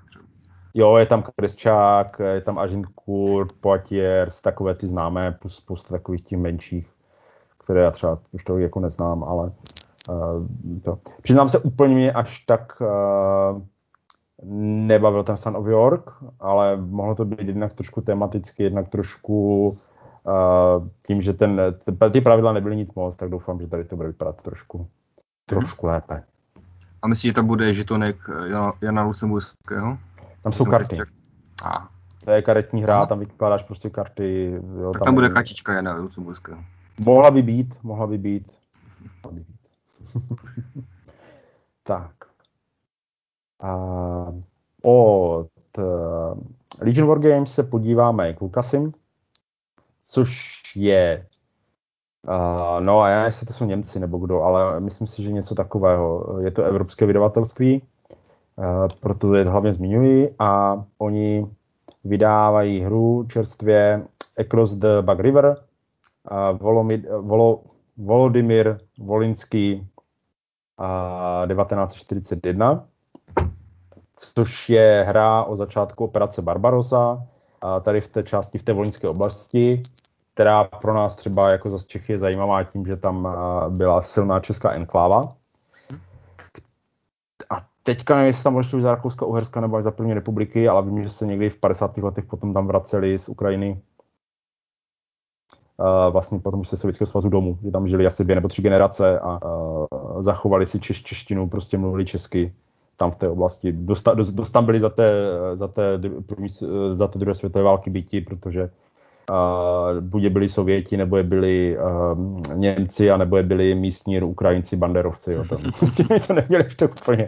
Jo, 0.73 0.97
je 0.97 1.05
tam 1.05 1.23
Kresčák, 1.35 2.19
je 2.19 2.41
tam 2.41 2.59
Agincourt, 2.59 3.53
Poitiers, 3.59 4.41
takové 4.41 4.75
ty 4.75 4.87
známé, 4.87 5.31
plus 5.31 5.55
spousta 5.55 5.95
takových 5.95 6.21
těch 6.21 6.39
menších, 6.39 6.87
které 7.57 7.81
já 7.81 7.91
třeba 7.91 8.19
už 8.31 8.43
to 8.43 8.57
jako 8.57 8.79
neznám, 8.79 9.23
ale 9.23 9.51
uh, 10.09 10.45
to. 10.83 10.99
Přiznám 11.21 11.49
se 11.49 11.59
úplně 11.59 11.95
mě 11.95 12.11
až 12.11 12.39
tak 12.39 12.81
uh, 12.81 13.61
nebavil 14.87 15.23
ten 15.23 15.37
Sun 15.37 15.57
of 15.57 15.67
York, 15.67 16.11
ale 16.39 16.77
mohlo 16.77 17.15
to 17.15 17.25
být 17.25 17.47
jednak 17.47 17.73
trošku 17.73 18.01
tematicky, 18.01 18.63
jednak 18.63 18.89
trošku 18.89 19.67
uh, 19.67 19.77
tím, 21.05 21.21
že 21.21 21.33
ten, 21.33 21.61
ty 22.11 22.21
pravidla 22.21 22.53
nebyly 22.53 22.75
nic 22.75 22.93
moc, 22.93 23.15
tak 23.15 23.29
doufám, 23.29 23.59
že 23.59 23.67
tady 23.67 23.83
to 23.83 23.95
bude 23.95 24.07
vypadat 24.07 24.41
trošku, 24.41 24.87
trošku 25.45 25.85
mm-hmm. 25.85 25.93
lépe. 25.93 26.23
A 27.01 27.07
myslíš, 27.07 27.29
že 27.29 27.33
to 27.33 27.43
bude 27.43 27.73
žetonek 27.73 28.15
Jana 28.81 29.03
Lucemburského? 29.03 29.97
Tam 30.41 30.51
jsou 30.51 30.65
karty. 30.65 30.97
A. 31.63 31.89
To 32.25 32.31
je 32.31 32.41
karetní 32.41 32.83
hra, 32.83 33.05
tam 33.05 33.19
vykládáš 33.19 33.63
prostě 33.63 33.89
karty. 33.89 34.59
Jo, 34.81 34.91
tak 34.91 34.99
tam, 34.99 35.05
tam 35.05 35.15
bude 35.15 35.29
kačička 35.29 35.73
Jana 35.73 35.93
Lucemburského. 35.93 36.63
Mohla 36.99 37.31
by 37.31 37.41
být, 37.41 37.83
mohla 37.83 38.07
by 38.07 38.17
být. 38.17 38.51
Mohla 39.23 39.37
by 39.37 39.41
být. 39.41 39.59
tak. 41.83 42.11
A 43.61 43.75
od 44.83 45.47
uh, 45.77 46.39
Legion 46.81 47.07
War 47.07 47.19
Games 47.19 47.53
se 47.53 47.63
podíváme 47.63 48.33
k 48.33 48.41
Lucasim, 48.41 48.91
což 50.09 50.61
je 50.75 51.25
Uh, 52.27 52.85
no 52.85 53.01
a 53.01 53.09
já 53.09 53.25
jestli 53.25 53.45
to 53.45 53.53
jsou 53.53 53.65
Němci 53.65 53.99
nebo 53.99 54.17
kdo, 54.17 54.41
ale 54.41 54.79
myslím 54.79 55.07
si, 55.07 55.23
že 55.23 55.31
něco 55.31 55.55
takového. 55.55 56.37
Je 56.41 56.51
to 56.51 56.63
evropské 56.63 57.05
vydavatelství, 57.05 57.81
uh, 58.55 58.87
proto 58.99 59.33
je 59.33 59.43
to 59.43 59.51
hlavně 59.51 59.73
zmiňuji 59.73 60.35
a 60.39 60.83
oni 60.97 61.47
vydávají 62.03 62.79
hru 62.79 63.25
čerstvě 63.31 64.07
Across 64.39 64.73
the 64.73 65.01
Bug 65.01 65.19
River, 65.19 65.57
uh, 66.31 66.57
Volomid, 66.57 67.05
Volo, 67.21 67.63
Volodymyr 67.97 68.77
Volinský 68.99 69.87
uh, 70.79 71.47
1941, 71.47 72.85
což 74.15 74.69
je 74.69 75.05
hra 75.07 75.43
o 75.43 75.55
začátku 75.55 76.03
operace 76.03 76.41
Barbarossa, 76.41 77.27
a 77.61 77.79
tady 77.79 78.01
v 78.01 78.07
té 78.07 78.23
části, 78.23 78.57
v 78.57 78.63
té 78.63 78.73
volinské 78.73 79.07
oblasti, 79.07 79.81
která 80.39 80.63
pro 80.63 80.93
nás 80.93 81.15
třeba 81.15 81.49
jako 81.49 81.69
zase 81.69 81.87
Čechy 81.87 82.13
je 82.13 82.19
zajímavá 82.19 82.63
tím, 82.63 82.85
že 82.85 82.97
tam 82.97 83.27
byla 83.69 84.01
silná 84.01 84.39
česká 84.39 84.71
enkláva. 84.71 85.21
A 87.49 87.55
teďka 87.83 88.15
nevím, 88.15 88.27
jestli 88.27 88.43
tam 88.43 88.55
odešli 88.55 88.81
za 88.81 88.91
Rakouska, 88.91 89.25
Uherska 89.25 89.61
nebo 89.61 89.77
až 89.77 89.83
za 89.83 89.91
první 89.91 90.13
republiky, 90.13 90.67
ale 90.67 90.83
vím, 90.83 91.03
že 91.03 91.09
se 91.09 91.25
někdy 91.25 91.49
v 91.49 91.57
50. 91.57 91.97
letech 91.97 92.25
potom 92.25 92.53
tam 92.53 92.67
vraceli 92.67 93.19
z 93.19 93.29
Ukrajiny 93.29 93.81
Uh, 95.79 96.11
vlastně 96.11 96.39
potom 96.39 96.65
se 96.65 96.77
Sovětského 96.77 97.07
svazu 97.07 97.29
domů, 97.29 97.57
že 97.63 97.71
tam 97.71 97.87
žili 97.87 98.05
asi 98.05 98.23
dvě 98.23 98.35
nebo 98.35 98.47
tři 98.47 98.61
generace 98.61 99.19
a 99.19 99.45
uh, 99.45 100.21
zachovali 100.21 100.65
si 100.65 100.79
češ, 100.79 101.03
češtinu, 101.03 101.49
prostě 101.49 101.77
mluvili 101.77 102.05
česky 102.05 102.53
tam 102.95 103.11
v 103.11 103.15
té 103.15 103.29
oblasti. 103.29 103.71
Dost, 103.71 104.07
dost, 104.13 104.31
dost 104.31 104.49
tam 104.49 104.65
byli 104.65 104.79
za 104.79 104.89
té, 104.89 105.23
za 105.53 105.67
té, 105.67 105.99
za 106.93 107.07
té 107.07 107.19
druhé 107.19 107.35
světové 107.35 107.63
války 107.63 107.89
bytí, 107.89 108.21
protože 108.21 108.69
uh, 109.29 110.01
buď 110.01 110.23
je 110.23 110.29
byli 110.29 110.49
Sověti, 110.49 110.97
nebo 110.97 111.17
je 111.17 111.23
byli 111.23 111.77
uh, 111.77 112.41
Němci, 112.55 113.11
a 113.11 113.17
nebo 113.17 113.37
je 113.37 113.43
byli 113.43 113.75
místní 113.75 114.21
Ukrajinci, 114.21 114.77
banderovci. 114.77 115.33
Jo, 115.33 115.45
tam. 115.45 115.61
Těmi 115.95 116.19
to 116.19 116.33
neměli 116.33 116.63
ještě 116.63 116.87
úplně, 116.87 117.25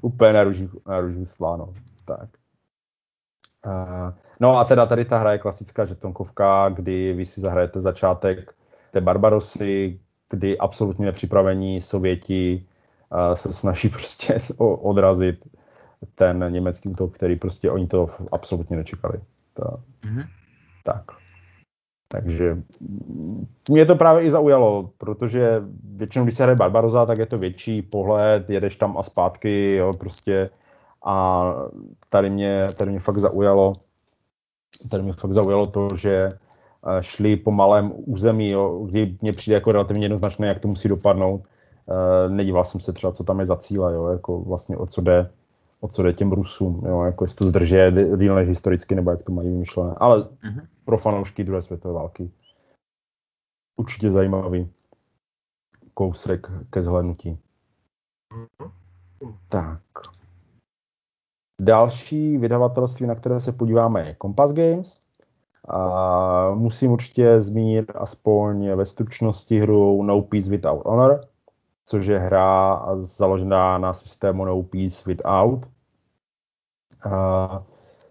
úplně 0.00 0.32
na 0.32 0.44
růžu, 0.44 0.68
na 0.86 1.00
růžu 1.00 1.26
sláno. 1.26 1.74
Tak. 2.04 2.28
Uh, 3.66 4.12
no 4.40 4.58
a 4.58 4.64
teda 4.64 4.86
tady 4.86 5.04
ta 5.04 5.18
hra 5.18 5.32
je 5.32 5.38
klasická 5.38 5.84
žetonkovka, 5.84 6.68
kdy 6.68 7.12
vy 7.12 7.24
si 7.24 7.40
zahrajete 7.40 7.80
začátek 7.80 8.54
té 8.90 9.00
Barbarosy, 9.00 10.00
kdy 10.30 10.58
absolutně 10.58 11.06
nepřipravení 11.06 11.80
Sověti 11.80 12.66
uh, 13.12 13.34
se 13.34 13.52
snaží 13.52 13.88
prostě 13.88 14.38
odrazit 14.58 15.44
ten 16.14 16.52
německý 16.52 16.88
útok, 16.88 17.14
který 17.14 17.36
prostě 17.36 17.70
oni 17.70 17.86
to 17.86 18.08
absolutně 18.32 18.76
nečekali. 18.76 19.20
To, 19.54 19.62
mm-hmm. 19.62 20.26
Tak. 20.82 21.25
Takže 22.08 22.62
mě 23.70 23.86
to 23.86 23.96
právě 23.96 24.22
i 24.22 24.30
zaujalo, 24.30 24.90
protože 24.98 25.62
většinou, 25.82 26.24
když 26.24 26.36
se 26.36 26.42
hraje 26.42 26.56
Barbaroza, 26.56 27.06
tak 27.06 27.18
je 27.18 27.26
to 27.26 27.36
větší 27.36 27.82
pohled, 27.82 28.50
jedeš 28.50 28.76
tam 28.76 28.98
a 28.98 29.02
zpátky, 29.02 29.76
jo, 29.76 29.92
prostě 29.98 30.48
a 31.04 31.52
tady 32.08 32.30
mě, 32.30 32.66
tady 32.78 32.90
mě 32.90 33.00
fakt 33.00 33.18
zaujalo, 33.18 33.76
tady 34.88 35.02
mě 35.02 35.12
fakt 35.12 35.32
zaujalo 35.32 35.66
to, 35.66 35.88
že 35.96 36.22
eh, 36.28 37.02
šli 37.02 37.36
po 37.36 37.50
malém 37.50 37.92
území, 37.94 38.50
jo, 38.50 38.86
kdy 38.86 39.16
mě 39.22 39.32
přijde 39.32 39.54
jako 39.54 39.72
relativně 39.72 40.04
jednoznačné, 40.04 40.46
jak 40.46 40.58
to 40.58 40.68
musí 40.68 40.88
dopadnout. 40.88 41.42
Uh, 41.88 42.32
nedíval 42.34 42.64
jsem 42.64 42.80
se 42.80 42.92
třeba, 42.92 43.12
co 43.12 43.24
tam 43.24 43.40
je 43.40 43.46
za 43.46 43.56
cíle, 43.56 43.94
jo, 43.94 44.06
jako 44.06 44.40
vlastně 44.40 44.76
o 44.76 44.86
co 44.86 45.00
jde, 45.00 45.30
o 45.80 45.88
co 45.88 46.02
jde 46.02 46.12
těm 46.12 46.32
Rusům, 46.32 46.82
jo, 46.86 47.02
jako 47.02 47.24
jestli 47.24 47.36
to 47.36 47.46
zdrží 47.46 47.76
díl 48.16 48.34
než 48.34 48.48
historicky, 48.48 48.94
nebo 48.94 49.10
jak 49.10 49.22
to 49.22 49.32
mají 49.32 49.48
vymyšlené. 49.48 49.94
Ale 49.96 50.22
uh-huh. 50.22 50.66
pro 50.84 50.98
fanoušky 50.98 51.44
druhé 51.44 51.62
světové 51.62 51.94
války 51.94 52.30
určitě 53.76 54.10
zajímavý 54.10 54.72
kousek 55.94 56.52
ke 56.70 56.82
zhlednutí. 56.82 57.38
Uh-huh. 58.32 58.70
Tak. 59.48 59.82
Další 61.60 62.38
vydavatelství, 62.38 63.06
na 63.06 63.14
které 63.14 63.40
se 63.40 63.52
podíváme, 63.52 64.06
je 64.06 64.16
Compass 64.22 64.52
Games. 64.52 65.02
A 65.68 66.54
musím 66.54 66.90
určitě 66.90 67.40
zmínit 67.40 67.92
aspoň 67.94 68.70
ve 68.70 68.84
stručnosti 68.84 69.58
hru 69.58 70.02
No 70.02 70.22
Peace 70.22 70.50
Without 70.50 70.84
Honor, 70.84 71.28
což 71.86 72.06
je 72.06 72.18
hra 72.18 72.82
založená 72.94 73.78
na 73.78 73.92
systému 73.92 74.44
No 74.44 74.62
Peace 74.62 75.02
Without. 75.06 75.66
A 77.10 77.64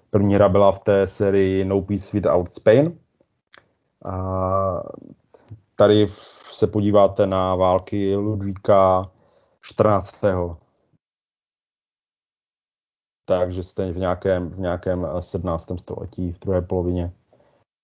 první 0.09 0.35
hra 0.35 0.49
byla 0.49 0.71
v 0.71 0.79
té 0.79 1.07
sérii 1.07 1.65
No 1.65 1.81
Peace 1.81 2.09
Without 2.13 2.53
Spain. 2.53 2.99
A 4.05 4.83
tady 5.75 6.07
se 6.51 6.67
podíváte 6.67 7.27
na 7.27 7.55
války 7.55 8.15
Ludvíka 8.15 9.11
14 9.61 10.21
takže 13.25 13.63
jste 13.63 13.91
v 13.91 13.97
nějakém, 13.97 14.49
v 14.49 14.59
nějakém 14.59 15.07
17. 15.19 15.71
Eh, 15.71 15.77
století, 15.77 16.31
v 16.31 16.39
druhé 16.39 16.61
polovině. 16.61 17.11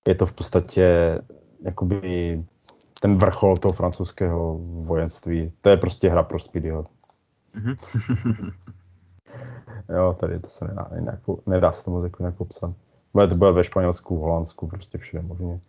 Je 0.07 0.15
to 0.15 0.25
v 0.25 0.33
podstatě 0.33 1.17
jakoby 1.61 2.43
ten 3.01 3.17
vrchol 3.17 3.57
toho 3.57 3.73
francouzského 3.73 4.57
vojenství. 4.61 5.53
To 5.61 5.69
je 5.69 5.77
prostě 5.77 6.09
hra 6.09 6.23
pro 6.23 6.39
Speedyho. 6.39 6.85
Mm-hmm. 7.55 8.51
jo, 9.95 10.15
tady 10.19 10.39
to 10.39 10.49
se 10.49 10.67
nedá, 10.67 10.89
jinak, 10.95 11.19
nedá 11.45 11.71
se 11.71 11.85
tomu 11.85 12.03
jako 12.03 12.23
nějak 12.23 12.35
popsat. 12.35 12.71
Bude 13.13 13.27
to 13.27 13.35
bude 13.35 13.51
ve 13.51 13.63
Španělsku, 13.63 14.17
v 14.17 14.19
Holandsku, 14.19 14.67
prostě 14.67 14.97
všude 14.97 15.23
možně. 15.23 15.59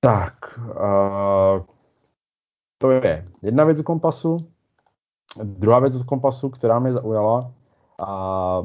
Tak, 0.00 0.34
uh, 0.58 1.64
to 2.78 2.90
je 2.90 3.24
jedna 3.42 3.64
věc 3.64 3.78
z 3.78 3.82
kompasu. 3.82 4.50
Druhá 5.42 5.78
věc 5.78 5.92
z 5.92 6.04
kompasu, 6.04 6.50
která 6.50 6.78
mě 6.78 6.92
zaujala, 6.92 7.52
a 7.98 8.62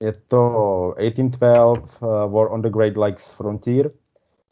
je 0.00 0.12
to 0.28 0.94
1812 0.98 2.02
uh, 2.02 2.08
War 2.08 2.52
on 2.52 2.62
the 2.62 2.70
Great 2.70 2.96
Lakes 2.96 3.32
Frontier, 3.32 3.90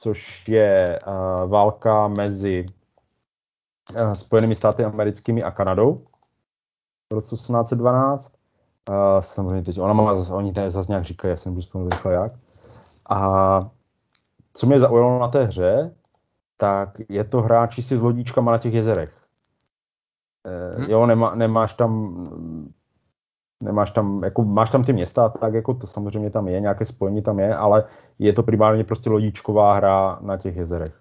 což 0.04 0.48
je 0.48 0.98
uh, 1.06 1.50
válka 1.50 2.08
mezi 2.08 2.66
uh, 4.00 4.12
Spojenými 4.12 4.54
státy 4.54 4.84
americkými 4.84 5.42
a 5.42 5.50
Kanadou 5.50 6.04
v 7.12 7.14
roce 7.14 7.36
1812. 7.36 8.34
Uh, 8.88 8.96
samozřejmě 9.20 9.62
teď, 9.62 9.80
ona 9.80 9.92
má 9.92 10.14
zase, 10.14 10.34
oni 10.34 10.52
tady 10.52 10.70
zase 10.70 10.92
nějak 10.92 11.04
říkají, 11.04 11.30
já 11.30 11.36
jsem 11.36 11.56
už 11.56 11.64
vzpomněl 11.64 11.88
rychle 11.88 12.12
jak. 12.12 12.32
A 13.10 13.70
co 14.54 14.66
mě 14.66 14.80
zaujalo 14.80 15.18
na 15.18 15.28
té 15.28 15.44
hře, 15.44 15.94
tak 16.56 16.88
je 17.08 17.24
to 17.24 17.42
hra 17.42 17.66
čistě 17.66 17.96
s 17.96 18.02
lodíčkama 18.02 18.52
na 18.52 18.58
těch 18.58 18.74
jezerech. 18.74 19.20
hmm. 20.76 20.90
Jo, 20.90 21.06
nemá, 21.06 21.34
nemáš 21.34 21.74
tam 21.74 22.24
nemáš 23.64 23.90
tam, 23.90 24.24
jako 24.24 24.44
máš 24.44 24.70
tam 24.70 24.84
ty 24.84 24.92
města, 24.92 25.28
tak 25.28 25.54
jako 25.54 25.74
to 25.74 25.86
samozřejmě 25.86 26.30
tam 26.30 26.48
je, 26.48 26.60
nějaké 26.60 26.84
spojení 26.84 27.22
tam 27.22 27.38
je, 27.38 27.56
ale 27.56 27.84
je 28.18 28.32
to 28.32 28.42
primárně 28.42 28.84
prostě 28.84 29.10
lodíčková 29.10 29.74
hra 29.74 30.18
na 30.20 30.36
těch 30.36 30.56
jezerech. 30.56 31.00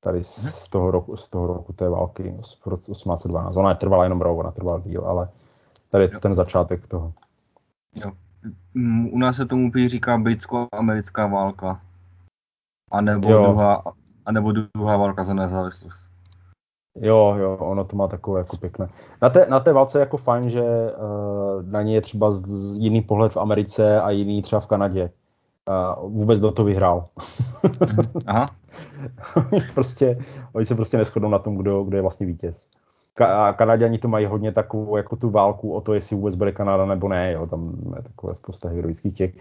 Tady 0.00 0.24
z 0.24 0.44
mhm. 0.44 0.70
toho 0.70 0.90
roku, 0.90 1.16
z 1.16 1.28
toho 1.28 1.46
roku 1.46 1.72
té 1.72 1.88
války, 1.88 2.36
z 2.40 2.58
1812. 2.86 3.56
Ona 3.56 3.74
trvala 3.74 4.04
jenom 4.04 4.20
rok, 4.20 4.38
ona 4.38 4.50
trvala 4.50 4.80
díl, 4.80 5.04
ale 5.06 5.28
tady 5.90 6.04
je 6.04 6.08
ten 6.08 6.34
začátek 6.34 6.86
toho. 6.86 7.12
Jo. 7.94 8.12
U 9.12 9.18
nás 9.18 9.36
se 9.36 9.46
tomu 9.46 9.72
říká 9.86 10.18
britsko-americká 10.18 11.26
válka. 11.26 11.80
A 12.90 13.00
nebo, 13.00 13.28
druhá, 13.28 13.82
a 14.26 14.32
nebo 14.32 14.52
druhá 14.52 14.96
válka 14.96 15.24
za 15.24 15.34
nezávislost. 15.34 16.09
Jo, 16.94 17.34
jo, 17.38 17.56
ono 17.60 17.84
to 17.84 17.96
má 17.96 18.08
takové 18.08 18.40
jako 18.40 18.56
pěkné. 18.56 18.88
Na 19.22 19.30
té, 19.30 19.46
na 19.50 19.60
té 19.60 19.72
válce 19.72 19.98
je 19.98 20.00
jako 20.00 20.16
fajn, 20.16 20.50
že 20.50 20.62
uh, 20.62 21.62
na 21.62 21.82
ní 21.82 21.94
je 21.94 22.00
třeba 22.00 22.30
z, 22.30 22.42
z 22.46 22.78
jiný 22.78 23.02
pohled 23.02 23.32
v 23.32 23.36
Americe 23.36 24.00
a 24.00 24.10
jiný 24.10 24.42
třeba 24.42 24.60
v 24.60 24.66
Kanadě. 24.66 25.10
Uh, 26.02 26.10
vůbec 26.12 26.40
do 26.40 26.52
to 26.52 26.64
vyhrál. 26.64 27.08
Mhm, 27.82 28.04
aha. 28.26 28.46
prostě, 29.74 30.18
oni 30.52 30.64
se 30.64 30.74
prostě 30.74 30.96
neschodnou 30.96 31.28
na 31.28 31.38
tom, 31.38 31.56
kdo, 31.56 31.82
kdo 31.82 31.96
je 31.96 32.02
vlastně 32.02 32.26
vítěz. 32.26 32.70
Ka- 33.16 33.54
Kanaděni 33.54 33.98
to 33.98 34.08
mají 34.08 34.26
hodně 34.26 34.52
takovou 34.52 34.96
jako 34.96 35.16
tu 35.16 35.30
válku 35.30 35.74
o 35.74 35.80
to, 35.80 35.94
jestli 35.94 36.16
vůbec 36.16 36.34
bude 36.34 36.52
Kanada 36.52 36.86
nebo 36.86 37.08
ne. 37.08 37.32
Jo. 37.32 37.46
Tam 37.46 37.64
je 37.96 38.02
takové 38.02 38.34
spousta 38.34 38.68
heroických 38.68 39.14
těch. 39.14 39.34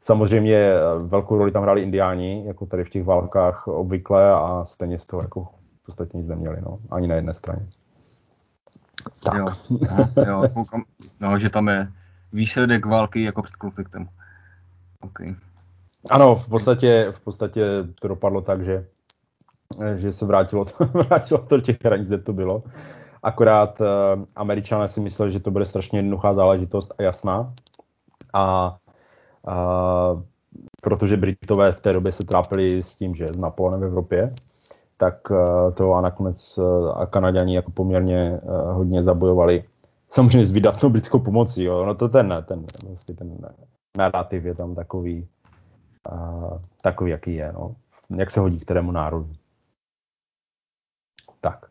Samozřejmě 0.00 0.56
eh, 0.56 0.98
velkou 0.98 1.38
roli 1.38 1.50
tam 1.50 1.62
hráli 1.62 1.82
indiáni, 1.82 2.46
jako 2.46 2.66
tady 2.66 2.84
v 2.84 2.88
těch 2.88 3.04
válkách 3.04 3.68
obvykle 3.68 4.30
a 4.32 4.64
stejně 4.64 4.98
z 4.98 5.06
toho 5.06 5.22
jako 5.22 5.48
podstatě 5.88 6.16
nic 6.16 6.28
neměli, 6.28 6.60
no, 6.60 6.78
ani 6.90 7.08
na 7.08 7.14
jedné 7.14 7.34
straně. 7.34 7.66
Tak. 9.24 9.34
Jo, 9.34 9.46
no, 9.70 10.24
jo 10.26 10.42
koukám, 10.54 10.84
no, 11.20 11.38
že 11.38 11.50
tam 11.50 11.68
je 11.68 11.92
výsledek 12.32 12.86
války 12.86 13.22
jako 13.22 13.42
před 13.42 13.56
konfliktem. 13.56 14.08
Okay. 15.00 15.36
Ano, 16.10 16.34
v 16.36 16.48
podstatě, 16.48 17.08
v 17.10 17.20
podstatě 17.20 17.62
to 18.00 18.08
dopadlo 18.08 18.40
tak, 18.40 18.64
že, 18.64 18.86
že 19.96 20.12
se 20.12 20.26
vrátilo, 20.26 20.64
vrátilo 20.92 21.40
to 21.40 21.56
do 21.56 21.62
těch 21.62 21.84
hranic, 21.84 22.08
kde 22.08 22.18
to 22.18 22.32
bylo. 22.32 22.62
Akorát 23.22 23.80
uh, 23.80 23.86
američané 24.36 24.88
si 24.88 25.00
mysleli, 25.00 25.32
že 25.32 25.40
to 25.40 25.50
bude 25.50 25.64
strašně 25.64 25.98
jednoduchá 25.98 26.34
záležitost 26.34 26.92
a 26.98 27.02
jasná. 27.02 27.52
A 28.32 28.76
uh, 29.48 30.22
protože 30.82 31.16
Britové 31.16 31.72
v 31.72 31.80
té 31.80 31.92
době 31.92 32.12
se 32.12 32.24
trápili 32.24 32.82
s 32.82 32.96
tím, 32.96 33.14
že 33.14 33.26
s 33.26 33.36
Napoleonem 33.36 33.80
v 33.80 33.84
Evropě, 33.84 34.34
tak 34.98 35.30
uh, 35.30 35.72
to 35.74 35.94
a 35.94 36.00
nakonec 36.00 36.58
uh, 36.58 37.00
a 37.00 37.06
Kanaděni 37.06 37.54
jako 37.54 37.70
poměrně 37.70 38.40
uh, 38.42 38.72
hodně 38.72 39.02
zabojovali. 39.02 39.64
Samozřejmě 40.08 40.44
s 40.44 40.50
vydatnou 40.50 40.90
britskou 40.90 41.18
pomocí, 41.18 41.64
jo. 41.64 41.84
no 41.84 41.94
to 41.94 42.08
ten, 42.08 42.34
ten, 42.46 42.64
vlastně 42.86 43.14
ten 43.14 43.38
narrativ 43.96 44.44
je 44.44 44.54
tam 44.54 44.74
takový, 44.74 45.28
uh, 46.12 46.58
takový, 46.82 47.10
jaký 47.10 47.34
je, 47.34 47.52
no. 47.52 47.76
jak 48.16 48.30
se 48.30 48.40
hodí 48.40 48.58
kterému 48.58 48.92
národu. 48.92 49.32
Tak. 51.40 51.66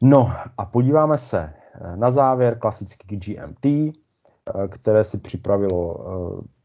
No 0.00 0.32
a 0.58 0.66
podíváme 0.66 1.18
se 1.18 1.54
na 1.94 2.10
závěr 2.10 2.58
klasický 2.58 3.16
GMT, 3.16 3.94
které 4.68 5.04
si 5.04 5.18
připravilo 5.18 5.96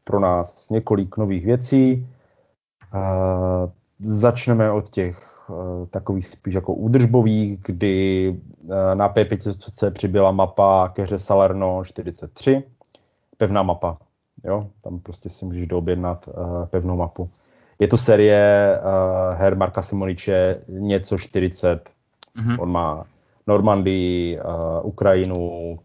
pro 0.04 0.20
nás 0.20 0.70
několik 0.70 1.16
nových 1.16 1.44
věcí. 1.44 2.08
Začneme 4.04 4.70
od 4.70 4.88
těch 4.88 5.30
takových 5.90 6.26
spíš 6.26 6.54
jako 6.54 6.74
údržbových, 6.74 7.60
kdy 7.62 8.36
na 8.94 9.14
P500 9.14 9.90
přibyla 9.90 10.32
mapa 10.32 10.88
keře 10.88 11.18
Salerno 11.18 11.84
43, 11.84 12.62
pevná 13.36 13.62
mapa. 13.62 13.98
Jo, 14.44 14.66
tam 14.80 14.98
prostě 14.98 15.28
si 15.28 15.44
můžeš 15.44 15.66
doobjednat 15.66 16.28
pevnou 16.70 16.96
mapu. 16.96 17.30
Je 17.78 17.88
to 17.88 17.96
série 17.96 18.78
her 19.32 19.56
Marka 19.56 19.82
Simoniče 19.82 20.60
něco 20.68 21.18
40. 21.18 21.90
Mm-hmm. 22.36 22.56
On 22.60 22.70
má 22.70 23.04
Normandii, 23.46 24.40
Ukrajinu, 24.82 25.78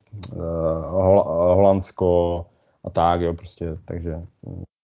Holandsko, 1.55 2.45
a 2.83 2.89
tak, 2.89 3.21
jo, 3.21 3.33
prostě, 3.33 3.77
takže 3.85 4.13
a 4.13 4.74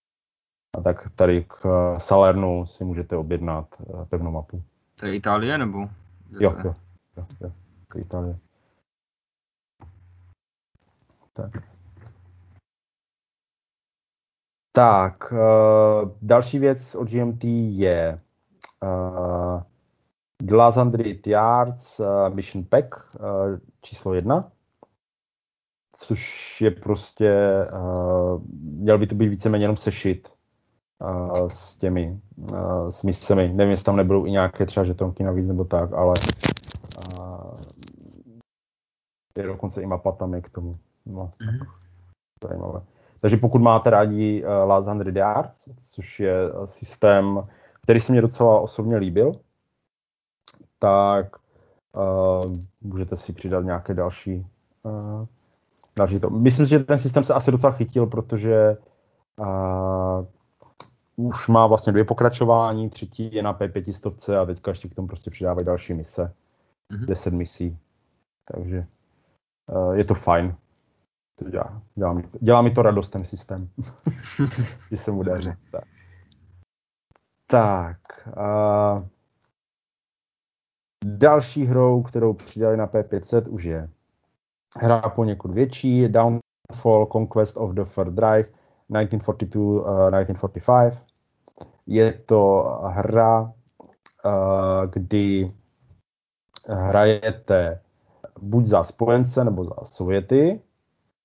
tak 0.83 1.09
tady 1.09 1.43
k 1.43 1.59
Salernu 1.97 2.65
si 2.65 2.85
můžete 2.85 3.17
objednat 3.17 3.67
eh, 3.81 4.05
pevnou 4.05 4.31
mapu. 4.31 4.63
To 4.95 5.05
je 5.05 5.15
Itálie, 5.15 5.57
nebo? 5.57 5.79
Jo, 6.39 6.55
jo, 6.63 6.75
jo, 7.17 7.25
jo, 7.41 7.51
to 7.87 7.97
je 7.97 8.03
Itálie. 8.03 8.37
Tak. 11.33 11.51
Tak, 14.73 15.31
uh, 15.31 16.11
další 16.21 16.59
věc 16.59 16.95
od 16.95 17.09
GMT 17.09 17.43
je 17.43 18.21
uh, 18.83 19.61
Last 20.53 20.77
Hundred 20.77 21.27
Yards 21.27 21.99
uh, 21.99 22.35
Mission 22.35 22.63
Pack 22.63 23.15
uh, 23.19 23.59
číslo 23.81 24.13
jedna 24.13 24.51
což 25.93 26.61
je 26.61 26.71
prostě, 26.71 27.33
uh, 27.73 28.41
měl 28.61 28.97
by 28.97 29.07
to 29.07 29.15
být 29.15 29.27
víceméně 29.27 29.63
jenom 29.63 29.77
sešit 29.77 30.33
uh, 31.01 31.47
s 31.47 31.75
těmi, 31.75 32.19
uh, 32.51 32.89
s 32.89 33.03
miscemi. 33.03 33.51
Nevím, 33.53 33.71
jestli 33.71 33.85
tam 33.85 33.95
nebudou 33.95 34.25
i 34.25 34.31
nějaké 34.31 34.65
třeba 34.65 34.83
žetonky 34.83 35.23
navíc 35.23 35.47
nebo 35.47 35.63
tak, 35.63 35.93
ale 35.93 36.13
uh, 37.19 37.53
je 39.37 39.43
dokonce 39.43 39.81
i 39.81 39.85
mapa 39.85 40.11
tam 40.11 40.33
je 40.33 40.41
k 40.41 40.49
tomu. 40.49 40.71
No, 41.05 41.29
mm-hmm. 41.41 41.67
zajímavé. 42.47 42.81
Takže 43.19 43.37
pokud 43.37 43.61
máte 43.61 43.89
rádi 43.89 44.43
uh, 44.43 44.69
Last 44.69 44.87
100 44.87 45.09
Yards, 45.19 45.69
což 45.77 46.19
je 46.19 46.35
systém, 46.65 47.41
který 47.83 47.99
se 47.99 48.11
mě 48.11 48.21
docela 48.21 48.59
osobně 48.59 48.97
líbil, 48.97 49.31
tak 50.79 51.35
uh, 51.95 52.53
můžete 52.81 53.17
si 53.17 53.33
přidat 53.33 53.65
nějaké 53.65 53.93
další 53.93 54.45
uh, 54.83 55.25
další 55.97 56.19
to. 56.19 56.29
Myslím 56.29 56.65
si, 56.65 56.69
že 56.69 56.79
ten 56.79 56.97
systém 56.97 57.23
se 57.23 57.33
asi 57.33 57.51
docela 57.51 57.71
chytil, 57.71 58.05
protože 58.05 58.77
uh, 59.39 60.25
už 61.21 61.47
má 61.47 61.67
vlastně 61.67 61.91
dvě 61.91 62.05
pokračování, 62.05 62.89
třetí 62.89 63.35
je 63.35 63.43
na 63.43 63.53
P500 63.53 64.41
a 64.41 64.45
teďka 64.45 64.71
ještě 64.71 64.89
k 64.89 64.95
tomu 64.95 65.07
prostě 65.07 65.31
přidávají 65.31 65.65
další 65.65 65.93
mise. 65.93 66.33
Mm-hmm. 66.91 67.05
10 67.05 67.33
misí. 67.33 67.77
Takže 68.51 68.87
uh, 69.71 69.91
je 69.91 70.05
to 70.05 70.13
fajn. 70.13 70.55
To 71.35 71.49
dělá, 71.49 71.81
dělá, 71.95 72.13
mi, 72.13 72.23
dělá 72.39 72.61
mi 72.61 72.71
to 72.71 72.81
radost 72.81 73.09
ten 73.09 73.25
systém. 73.25 73.69
Když 74.87 74.99
se 74.99 75.11
mu 75.11 75.23
daří. 75.23 75.51
Tak. 75.71 75.83
tak 77.47 77.97
uh, 78.27 79.07
další 81.05 81.65
hrou, 81.65 82.03
kterou 82.03 82.33
přidali 82.33 82.77
na 82.77 82.87
P500 82.87 83.53
už 83.53 83.63
je 83.63 83.89
hra 84.77 85.01
poněkud 85.01 85.51
větší, 85.51 86.07
Downfall, 86.07 87.05
Conquest 87.11 87.57
of 87.57 87.71
the 87.71 87.83
Third 87.83 88.19
Reich, 88.19 88.47
1942, 88.47 89.63
uh, 89.63 90.11
1945. 90.11 91.10
Je 91.87 92.13
to 92.13 92.63
hra, 92.85 93.41
uh, 93.41 93.51
kdy 94.89 95.47
hrajete 96.67 97.81
buď 98.41 98.65
za 98.65 98.83
spojence 98.83 99.43
nebo 99.43 99.65
za 99.65 99.75
Sověty 99.83 100.61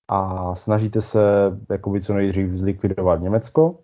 a 0.09 0.55
snažíte 0.55 1.03
se 1.03 1.21
jakoby 1.71 2.01
co 2.01 2.15
nejdřív 2.15 2.57
zlikvidovat 2.57 3.21
Německo. 3.21 3.79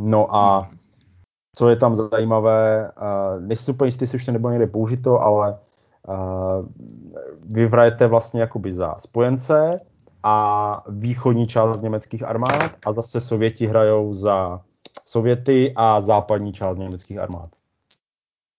No 0.00 0.34
a 0.36 0.70
co 1.56 1.68
je 1.68 1.76
tam 1.76 1.94
zajímavé, 1.94 2.92
uh, 2.92 3.40
nejsem 3.40 3.74
úplně 3.74 3.88
jistý, 3.88 4.02
jestli 4.02 4.16
už 4.16 4.24
to 4.24 4.32
nebylo 4.32 4.52
někde 4.52 4.66
použito, 4.66 5.20
ale 5.20 5.58
vy 7.42 7.66
vrajete 7.66 8.06
vlastně 8.06 8.40
jakoby 8.40 8.74
za 8.74 8.94
spojence 8.98 9.80
a 10.22 10.84
východní 10.88 11.46
část 11.46 11.82
německých 11.82 12.22
armád 12.22 12.76
a 12.86 12.92
zase 12.92 13.20
Sověti 13.20 13.66
hrajou 13.66 14.14
za 14.14 14.60
Sověty 15.12 15.72
a 15.76 16.00
západní 16.00 16.52
část 16.52 16.78
německých 16.78 17.18
armád. 17.18 17.50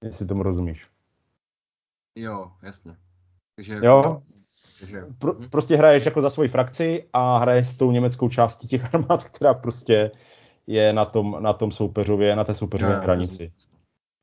Jestli 0.03 0.25
tomu 0.25 0.43
rozumíš. 0.43 0.87
Jo, 2.15 2.51
jasně. 2.63 2.95
Takže, 3.55 3.79
jo, 3.83 4.03
takže, 4.79 5.05
Pro, 5.17 5.33
hm. 5.33 5.49
prostě 5.49 5.75
hraješ 5.75 6.05
jako 6.05 6.21
za 6.21 6.29
svoji 6.29 6.49
frakci 6.49 7.09
a 7.13 7.37
hraješ 7.37 7.67
s 7.67 7.77
tou 7.77 7.91
německou 7.91 8.29
částí 8.29 8.67
těch 8.67 8.95
armád, 8.95 9.23
která 9.23 9.53
prostě 9.53 10.11
je 10.67 10.93
na 10.93 11.05
tom, 11.05 11.37
na 11.39 11.53
tom 11.53 11.71
soupeřově, 11.71 12.35
na 12.35 12.43
té 12.43 12.53
soupeřové 12.53 12.99
hranici. 12.99 13.53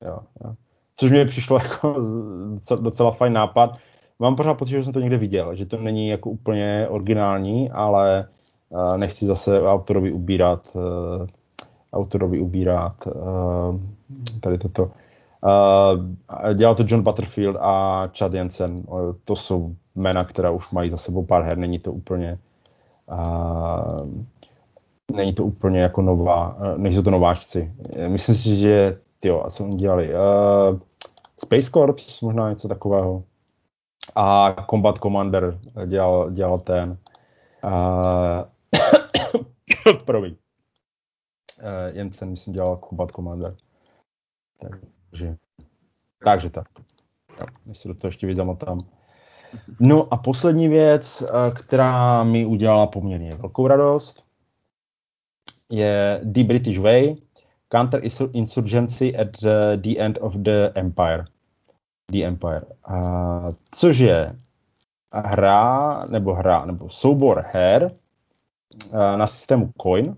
Jo, 0.05 0.19
jo 0.45 0.55
což 1.01 1.11
mi 1.11 1.25
přišlo 1.25 1.59
jako 1.59 2.03
docela 2.81 3.11
fajn 3.11 3.33
nápad. 3.33 3.79
Mám 4.19 4.37
pořád 4.37 4.55
pocit, 4.55 4.71
že 4.71 4.85
jsem 4.85 4.93
to 4.93 5.01
někde 5.01 5.17
viděl, 5.17 5.55
že 5.55 5.67
to 5.67 5.77
není 5.77 6.09
jako 6.09 6.31
úplně 6.31 6.87
originální, 6.91 7.71
ale 7.71 8.29
uh, 8.69 8.97
nechci 8.97 9.27
zase 9.27 9.63
autorovi 9.63 10.13
ubírat 10.13 10.69
uh, 10.75 10.83
autorovi 11.93 12.41
ubírat 12.41 13.07
uh, 13.07 13.81
tady 14.41 14.59
toto. 14.59 14.85
Uh, 14.85 16.55
dělal 16.55 16.75
to 16.75 16.85
John 16.87 17.03
Butterfield 17.03 17.57
a 17.61 18.03
Chad 18.19 18.35
Jensen. 18.35 18.77
Uh, 18.87 19.01
to 19.25 19.37
jsou 19.37 19.75
jména, 19.95 20.25
která 20.25 20.51
už 20.51 20.71
mají 20.71 20.91
za 20.91 20.97
sebou 20.97 21.25
pár 21.25 21.43
her. 21.43 21.59
Není 21.59 21.79
to 21.79 21.93
úplně 21.93 22.39
není 25.13 25.33
to 25.33 25.45
úplně 25.45 25.81
jako 25.81 26.03
nová, 26.03 26.57
nejsou 26.77 27.03
to 27.03 27.11
nováčci. 27.11 27.73
Myslím 28.09 28.35
si, 28.35 28.57
že 28.57 28.99
jo, 29.25 29.43
a 29.45 29.51
co 29.51 29.65
oni 29.65 29.77
dělali? 29.77 30.11
Uh, 30.15 30.79
Space 31.37 31.71
Corps, 31.71 32.21
možná 32.23 32.51
něco 32.51 32.69
takového. 32.69 33.25
A 34.17 34.57
Combat 34.71 34.99
Commander 34.99 35.59
dělal, 35.87 36.31
dělal 36.31 36.59
ten. 36.59 36.97
Uh, 37.65 38.43
promiň. 40.05 40.35
Uh, 41.61 41.97
Jensen, 41.97 42.31
myslím, 42.31 42.55
dělal 42.55 42.77
Combat 42.77 43.11
Commander. 43.11 43.57
Takže, 44.61 45.37
takže 46.25 46.51
tak. 46.51 46.69
Já 47.67 47.75
se 47.75 47.89
do 47.89 47.95
toho 47.95 48.09
ještě 48.09 48.27
víc 48.27 48.37
zamotám. 48.37 48.87
No 49.81 50.13
a 50.13 50.17
poslední 50.17 50.69
věc, 50.69 51.23
která 51.55 52.25
mi 52.25 52.47
udělala 52.47 52.87
poměrně 52.87 53.35
velkou 53.35 53.67
radost, 53.67 54.25
je 55.73 56.21
The 56.25 56.45
British 56.45 56.79
Way, 56.79 57.17
Counterinsurgency 57.73 59.17
at 59.17 59.29
the, 59.41 59.77
the 59.77 59.99
End 59.99 60.19
of 60.21 60.35
the 60.35 60.71
Empire. 60.75 61.25
The 62.13 62.25
Empire. 62.25 62.67
Uh, 62.91 63.55
což 63.71 63.99
je 63.99 64.39
hra, 65.13 66.07
nebo 66.07 66.35
hra, 66.35 66.65
nebo 66.65 66.89
soubor 66.89 67.45
her 67.53 67.93
uh, 68.93 69.17
na 69.17 69.27
systému 69.27 69.73
Coin. 69.83 70.17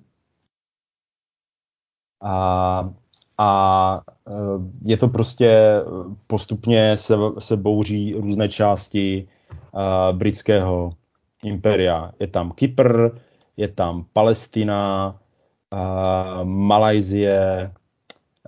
A, 2.23 2.91
a 3.39 4.01
uh, 4.31 4.64
je 4.85 4.97
to 4.97 5.09
prostě 5.09 5.81
postupně 6.27 6.97
se, 6.97 7.14
se 7.39 7.57
bouří 7.57 8.14
různé 8.14 8.49
části 8.49 9.29
uh, 9.73 10.16
britského 10.16 10.93
imperia. 11.45 12.12
Je 12.20 12.27
tam 12.27 12.53
Kypr, 12.53 13.11
je 13.57 13.68
tam 13.68 14.05
Palestina, 14.12 15.16
uh, 15.73 16.45
Malajzie, 16.45 17.73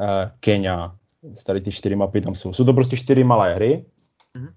uh, 0.01 0.07
Kenia. 0.41 0.97
Tady 1.47 1.61
ty 1.61 1.73
čtyři 1.73 1.97
mapy 1.97 2.21
tam 2.21 2.35
jsou. 2.35 2.53
Jsou 2.53 2.65
to 2.65 2.73
prostě 2.73 2.97
čtyři 2.97 3.25
malé 3.25 3.55
hry, 3.55 3.85
mm-hmm. 4.37 4.53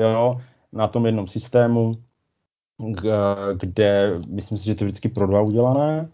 jo, 0.00 0.38
na 0.72 0.88
tom 0.88 1.06
jednom 1.06 1.28
systému, 1.28 1.96
kde 3.54 4.20
myslím 4.28 4.58
si, 4.58 4.64
že 4.64 4.74
to 4.74 4.84
je 4.84 4.86
vždycky 4.86 5.08
pro 5.08 5.26
dva 5.26 5.40
udělané. 5.40 6.08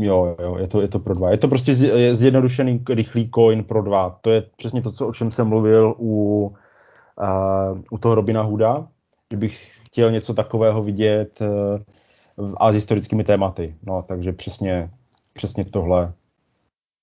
Jo, 0.00 0.36
jo, 0.42 0.56
je 0.58 0.66
to, 0.66 0.80
je 0.80 0.88
to 0.88 0.98
pro 0.98 1.14
dva. 1.14 1.30
Je 1.30 1.38
to 1.38 1.48
prostě 1.48 1.74
zjednodušený 2.14 2.84
rychlý 2.88 3.30
coin 3.34 3.64
pro 3.64 3.82
dva. 3.82 4.18
To 4.20 4.30
je 4.30 4.42
přesně 4.56 4.82
to, 4.82 4.92
co, 4.92 5.08
o 5.08 5.12
čem 5.12 5.30
jsem 5.30 5.48
mluvil 5.48 5.94
u, 5.98 6.44
uh, 6.46 7.82
u 7.90 7.98
toho 7.98 8.14
Robina 8.14 8.42
Hooda, 8.42 8.86
že 9.32 9.36
bych 9.36 9.80
chtěl 9.86 10.10
něco 10.10 10.34
takového 10.34 10.82
vidět 10.82 11.40
uh, 11.40 12.52
a 12.56 12.72
s 12.72 12.74
historickými 12.74 13.24
tématy. 13.24 13.76
No, 13.82 14.02
takže 14.02 14.32
přesně, 14.32 14.90
přesně 15.32 15.64
tohle, 15.64 16.12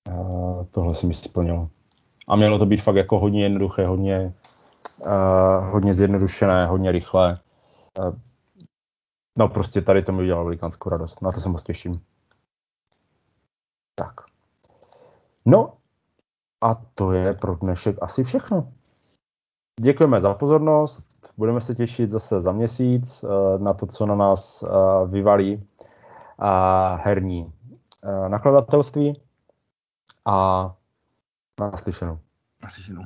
uh, 0.09 0.65
tohle 0.71 0.95
se 0.95 1.07
mi 1.07 1.13
splnilo. 1.13 1.69
A 2.27 2.35
mělo 2.35 2.59
to 2.59 2.65
být 2.65 2.81
fakt 2.81 2.95
jako 2.95 3.19
hodně 3.19 3.43
jednoduché, 3.43 3.85
hodně, 3.85 4.33
uh, 4.99 5.71
hodně 5.71 5.93
zjednodušené, 5.93 6.67
hodně 6.67 6.91
rychlé. 6.91 7.39
Uh, 7.99 8.15
no 9.37 9.47
prostě 9.47 9.81
tady 9.81 10.01
to 10.01 10.11
mi 10.11 10.21
udělalo 10.21 10.45
velikánskou 10.45 10.89
radost. 10.89 11.21
Na 11.21 11.31
to 11.31 11.41
se 11.41 11.49
moc 11.49 11.63
těším. 11.63 12.01
Tak. 13.95 14.13
No 15.45 15.77
a 16.61 16.75
to 16.75 17.11
je 17.11 17.33
pro 17.33 17.55
dnešek 17.55 17.97
asi 18.01 18.23
všechno. 18.23 18.73
Děkujeme 19.79 20.21
za 20.21 20.33
pozornost. 20.33 21.07
Budeme 21.37 21.61
se 21.61 21.75
těšit 21.75 22.11
zase 22.11 22.41
za 22.41 22.51
měsíc 22.51 23.23
uh, 23.23 23.61
na 23.61 23.73
to, 23.73 23.87
co 23.87 24.05
na 24.05 24.15
nás 24.15 24.63
uh, 24.63 24.69
vyvalí 25.09 25.55
uh, 25.55 25.63
herní 27.03 27.53
nakladatelství 28.27 29.21
a 30.25 30.75
naslyšenou. 31.59 32.19
Naslyšenou. 32.63 33.03